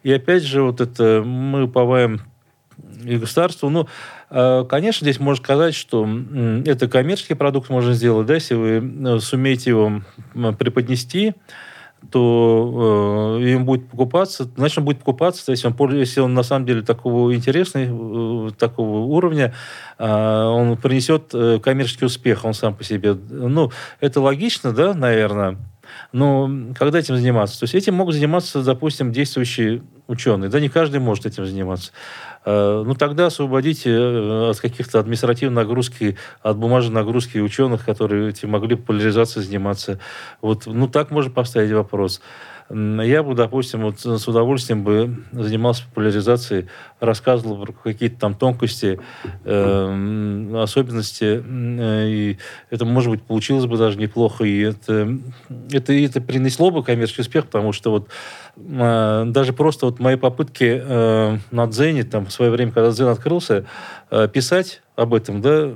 И 0.02 0.12
опять 0.12 0.42
же, 0.42 0.62
вот 0.62 0.80
это 0.80 1.22
мы 1.24 1.64
уповаем 1.64 2.22
и 3.04 3.16
государству, 3.16 3.70
Э, 3.70 3.86
конечно, 4.28 5.04
здесь 5.04 5.20
можно 5.20 5.42
сказать, 5.42 5.74
что 5.74 6.08
это 6.64 6.88
коммерческий 6.88 7.34
продукт 7.34 7.70
можно 7.70 7.92
сделать, 7.94 8.26
да, 8.26 8.34
если 8.34 8.54
вы 8.54 8.92
э, 9.06 9.18
сумеете 9.20 9.70
его 9.70 10.02
преподнести, 10.58 11.34
то 12.10 13.38
э, 13.40 13.48
им 13.48 13.64
будет 13.64 13.88
покупаться, 13.88 14.48
значит, 14.56 14.78
он 14.78 14.84
будет 14.84 14.98
покупаться, 14.98 15.50
если 15.50 15.68
он, 15.68 15.94
если 15.94 16.20
он 16.20 16.34
на 16.34 16.42
самом 16.42 16.66
деле 16.66 16.82
такого 16.82 17.34
интересный, 17.34 17.88
э, 17.88 18.50
такого 18.58 19.04
уровня, 19.06 19.54
э, 19.98 20.06
он 20.06 20.76
принесет 20.76 21.30
э, 21.32 21.58
коммерческий 21.62 22.06
успех, 22.06 22.44
он 22.44 22.54
сам 22.54 22.74
по 22.74 22.84
себе. 22.84 23.14
Ну, 23.14 23.70
это 24.00 24.20
логично, 24.20 24.72
да, 24.72 24.94
наверное. 24.94 25.58
Но 26.12 26.50
когда 26.76 26.98
этим 26.98 27.16
заниматься? 27.16 27.60
То 27.60 27.64
есть 27.64 27.74
этим 27.74 27.94
могут 27.94 28.14
заниматься, 28.14 28.62
допустим, 28.62 29.12
действующие 29.12 29.82
ученые. 30.06 30.50
Да, 30.50 30.60
не 30.60 30.68
каждый 30.68 31.00
может 31.00 31.26
этим 31.26 31.46
заниматься. 31.46 31.92
Э, 32.44 32.82
ну, 32.86 32.94
тогда 32.94 33.26
освободите 33.26 33.90
э, 33.90 34.50
от 34.50 34.60
каких-то 34.60 35.00
административных 35.00 35.64
нагрузки, 35.64 36.16
от 36.42 36.56
бумажной 36.56 36.94
нагрузки 36.94 37.38
ученых, 37.38 37.84
которые 37.84 38.34
могли 38.42 38.76
популяризацией 38.76 39.46
заниматься. 39.46 39.98
Вот, 40.42 40.66
ну, 40.66 40.88
так 40.88 41.10
можно 41.10 41.30
поставить 41.30 41.72
вопрос. 41.72 42.20
Я 42.70 43.22
бы, 43.22 43.34
допустим, 43.34 43.82
вот 43.82 44.00
с 44.00 44.26
удовольствием 44.26 44.84
бы 44.84 45.22
занимался 45.32 45.84
популяризацией, 45.84 46.68
рассказывал 46.98 47.58
про 47.58 47.72
какие-то 47.72 48.18
там 48.18 48.34
тонкости, 48.34 48.98
э, 49.44 50.62
особенности, 50.62 51.44
э, 51.44 52.08
и 52.08 52.38
это, 52.70 52.86
может 52.86 53.10
быть, 53.10 53.22
получилось 53.22 53.66
бы 53.66 53.76
даже 53.76 53.98
неплохо, 53.98 54.44
и 54.44 54.60
это, 54.60 55.18
это, 55.70 55.92
это 55.92 56.22
принесло 56.22 56.70
бы 56.70 56.82
коммерческий 56.82 57.20
успех, 57.20 57.46
потому 57.46 57.72
что 57.72 57.90
вот 57.90 58.08
э, 58.56 59.24
даже 59.26 59.52
просто 59.52 59.84
вот 59.84 60.00
мои 60.00 60.16
попытки 60.16 60.82
э, 60.82 61.38
на 61.50 61.66
Дзене, 61.66 62.04
там, 62.04 62.26
в 62.26 62.32
свое 62.32 62.50
время, 62.50 62.72
когда 62.72 62.90
Дзен 62.92 63.08
открылся, 63.08 63.66
э, 64.10 64.26
писать 64.28 64.80
об 64.96 65.12
этом, 65.12 65.42
да, 65.42 65.74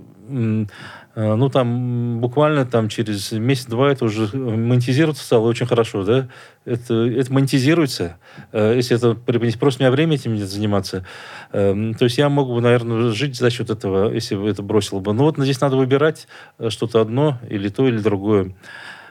ну, 1.34 1.48
там 1.48 2.20
буквально 2.20 2.64
там 2.64 2.88
через 2.88 3.32
месяц-два 3.32 3.90
это 3.90 4.04
уже 4.04 4.36
монетизироваться 4.36 5.24
стало 5.24 5.48
очень 5.48 5.66
хорошо, 5.66 6.04
да? 6.04 6.28
Это, 6.64 6.94
это 6.94 7.32
монетизируется, 7.32 8.18
э, 8.52 8.74
если 8.76 8.96
это 8.96 9.14
просто 9.58 9.82
у 9.82 9.82
меня 9.82 9.90
время 9.90 10.14
этим 10.14 10.38
заниматься. 10.38 11.04
Эм, 11.52 11.94
то 11.94 12.04
есть 12.04 12.18
я 12.18 12.28
мог 12.28 12.48
бы, 12.48 12.60
наверное, 12.60 13.10
жить 13.10 13.36
за 13.36 13.50
счет 13.50 13.68
этого, 13.68 14.12
если 14.12 14.36
бы 14.36 14.48
это 14.48 14.62
бросил 14.62 15.00
бы. 15.00 15.12
Но 15.12 15.24
вот 15.24 15.38
здесь 15.38 15.60
надо 15.60 15.76
выбирать 15.76 16.28
э, 16.60 16.70
что-то 16.70 17.00
одно, 17.00 17.40
или 17.50 17.68
то, 17.68 17.88
или 17.88 17.98
другое. 17.98 18.54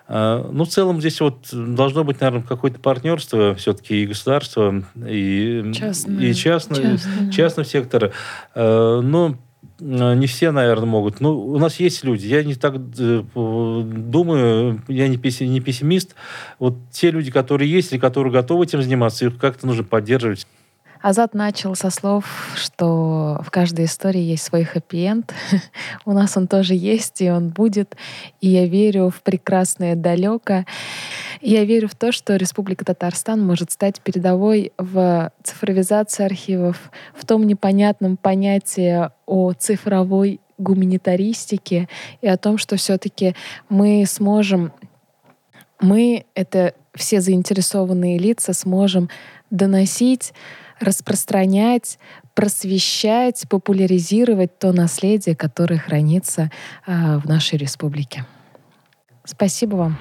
Ну, 0.09 0.63
в 0.63 0.69
целом 0.69 1.01
здесь 1.01 1.19
вот 1.19 1.49
должно 1.51 2.05
быть, 2.05 2.21
наверное, 2.21 2.47
какое-то 2.47 2.79
партнерство 2.79 3.53
все-таки 3.55 4.03
и 4.03 4.05
государство, 4.05 4.85
и, 4.95 5.73
частное, 5.75 6.23
и 6.23 6.33
частное, 6.33 6.97
частное. 6.97 7.31
частного 7.33 7.67
сектора. 7.67 8.13
Но 8.55 9.31
Э, 9.31 9.46
не 9.79 10.27
все, 10.27 10.51
наверное, 10.51 10.87
могут. 10.87 11.19
Ну, 11.19 11.37
у 11.37 11.57
нас 11.59 11.79
есть 11.79 12.03
люди. 12.03 12.27
Я 12.27 12.43
не 12.43 12.55
так 12.55 12.75
э, 12.75 13.23
думаю, 13.33 14.81
я 14.87 15.07
не, 15.07 15.17
пессимист. 15.17 16.15
Вот 16.59 16.75
те 16.91 17.11
люди, 17.11 17.31
которые 17.31 17.71
есть, 17.71 17.93
и 17.93 17.99
которые 17.99 18.33
готовы 18.33 18.65
этим 18.65 18.81
заниматься, 18.81 19.25
их 19.25 19.37
как-то 19.37 19.67
нужно 19.67 19.83
поддерживать. 19.83 20.47
Азат 21.01 21.33
начал 21.33 21.75
со 21.75 21.89
слов, 21.89 22.25
что 22.55 23.39
в 23.43 23.51
каждой 23.51 23.85
истории 23.85 24.21
есть 24.21 24.43
свой 24.43 24.63
хэппи-энд. 24.63 25.33
У 26.05 26.11
нас 26.11 26.35
он 26.37 26.47
тоже 26.47 26.73
есть, 26.73 27.21
и 27.21 27.29
он 27.29 27.49
будет. 27.49 27.95
И 28.41 28.49
я 28.49 28.65
верю 28.65 29.09
в 29.09 29.21
прекрасное 29.21 29.95
далеко. 29.95 30.65
Я 31.41 31.65
верю 31.65 31.87
в 31.87 31.95
то, 31.95 32.11
что 32.11 32.35
Республика 32.35 32.83
Татарстан 32.83 33.45
может 33.45 33.71
стать 33.71 34.01
передовой 34.01 34.73
в 34.77 35.31
цифровизации 35.43 36.25
архивов, 36.25 36.91
в 37.13 37.25
том 37.25 37.45
непонятном 37.45 38.17
понятии 38.17 39.09
о 39.25 39.53
цифровой 39.53 40.39
гуманитаристике 40.57 41.87
и 42.21 42.27
о 42.27 42.37
том, 42.37 42.57
что 42.57 42.75
все-таки 42.77 43.35
мы 43.69 44.05
сможем, 44.07 44.71
мы, 45.79 46.25
это 46.33 46.73
все 46.95 47.21
заинтересованные 47.21 48.17
лица, 48.17 48.53
сможем 48.53 49.09
доносить 49.51 50.33
распространять, 50.79 51.99
просвещать, 52.33 53.45
популяризировать 53.49 54.59
то 54.59 54.71
наследие, 54.71 55.35
которое 55.35 55.79
хранится 55.79 56.51
э, 56.85 57.17
в 57.17 57.25
нашей 57.25 57.57
республике. 57.57 58.25
Спасибо 59.23 59.75
вам. 59.75 59.99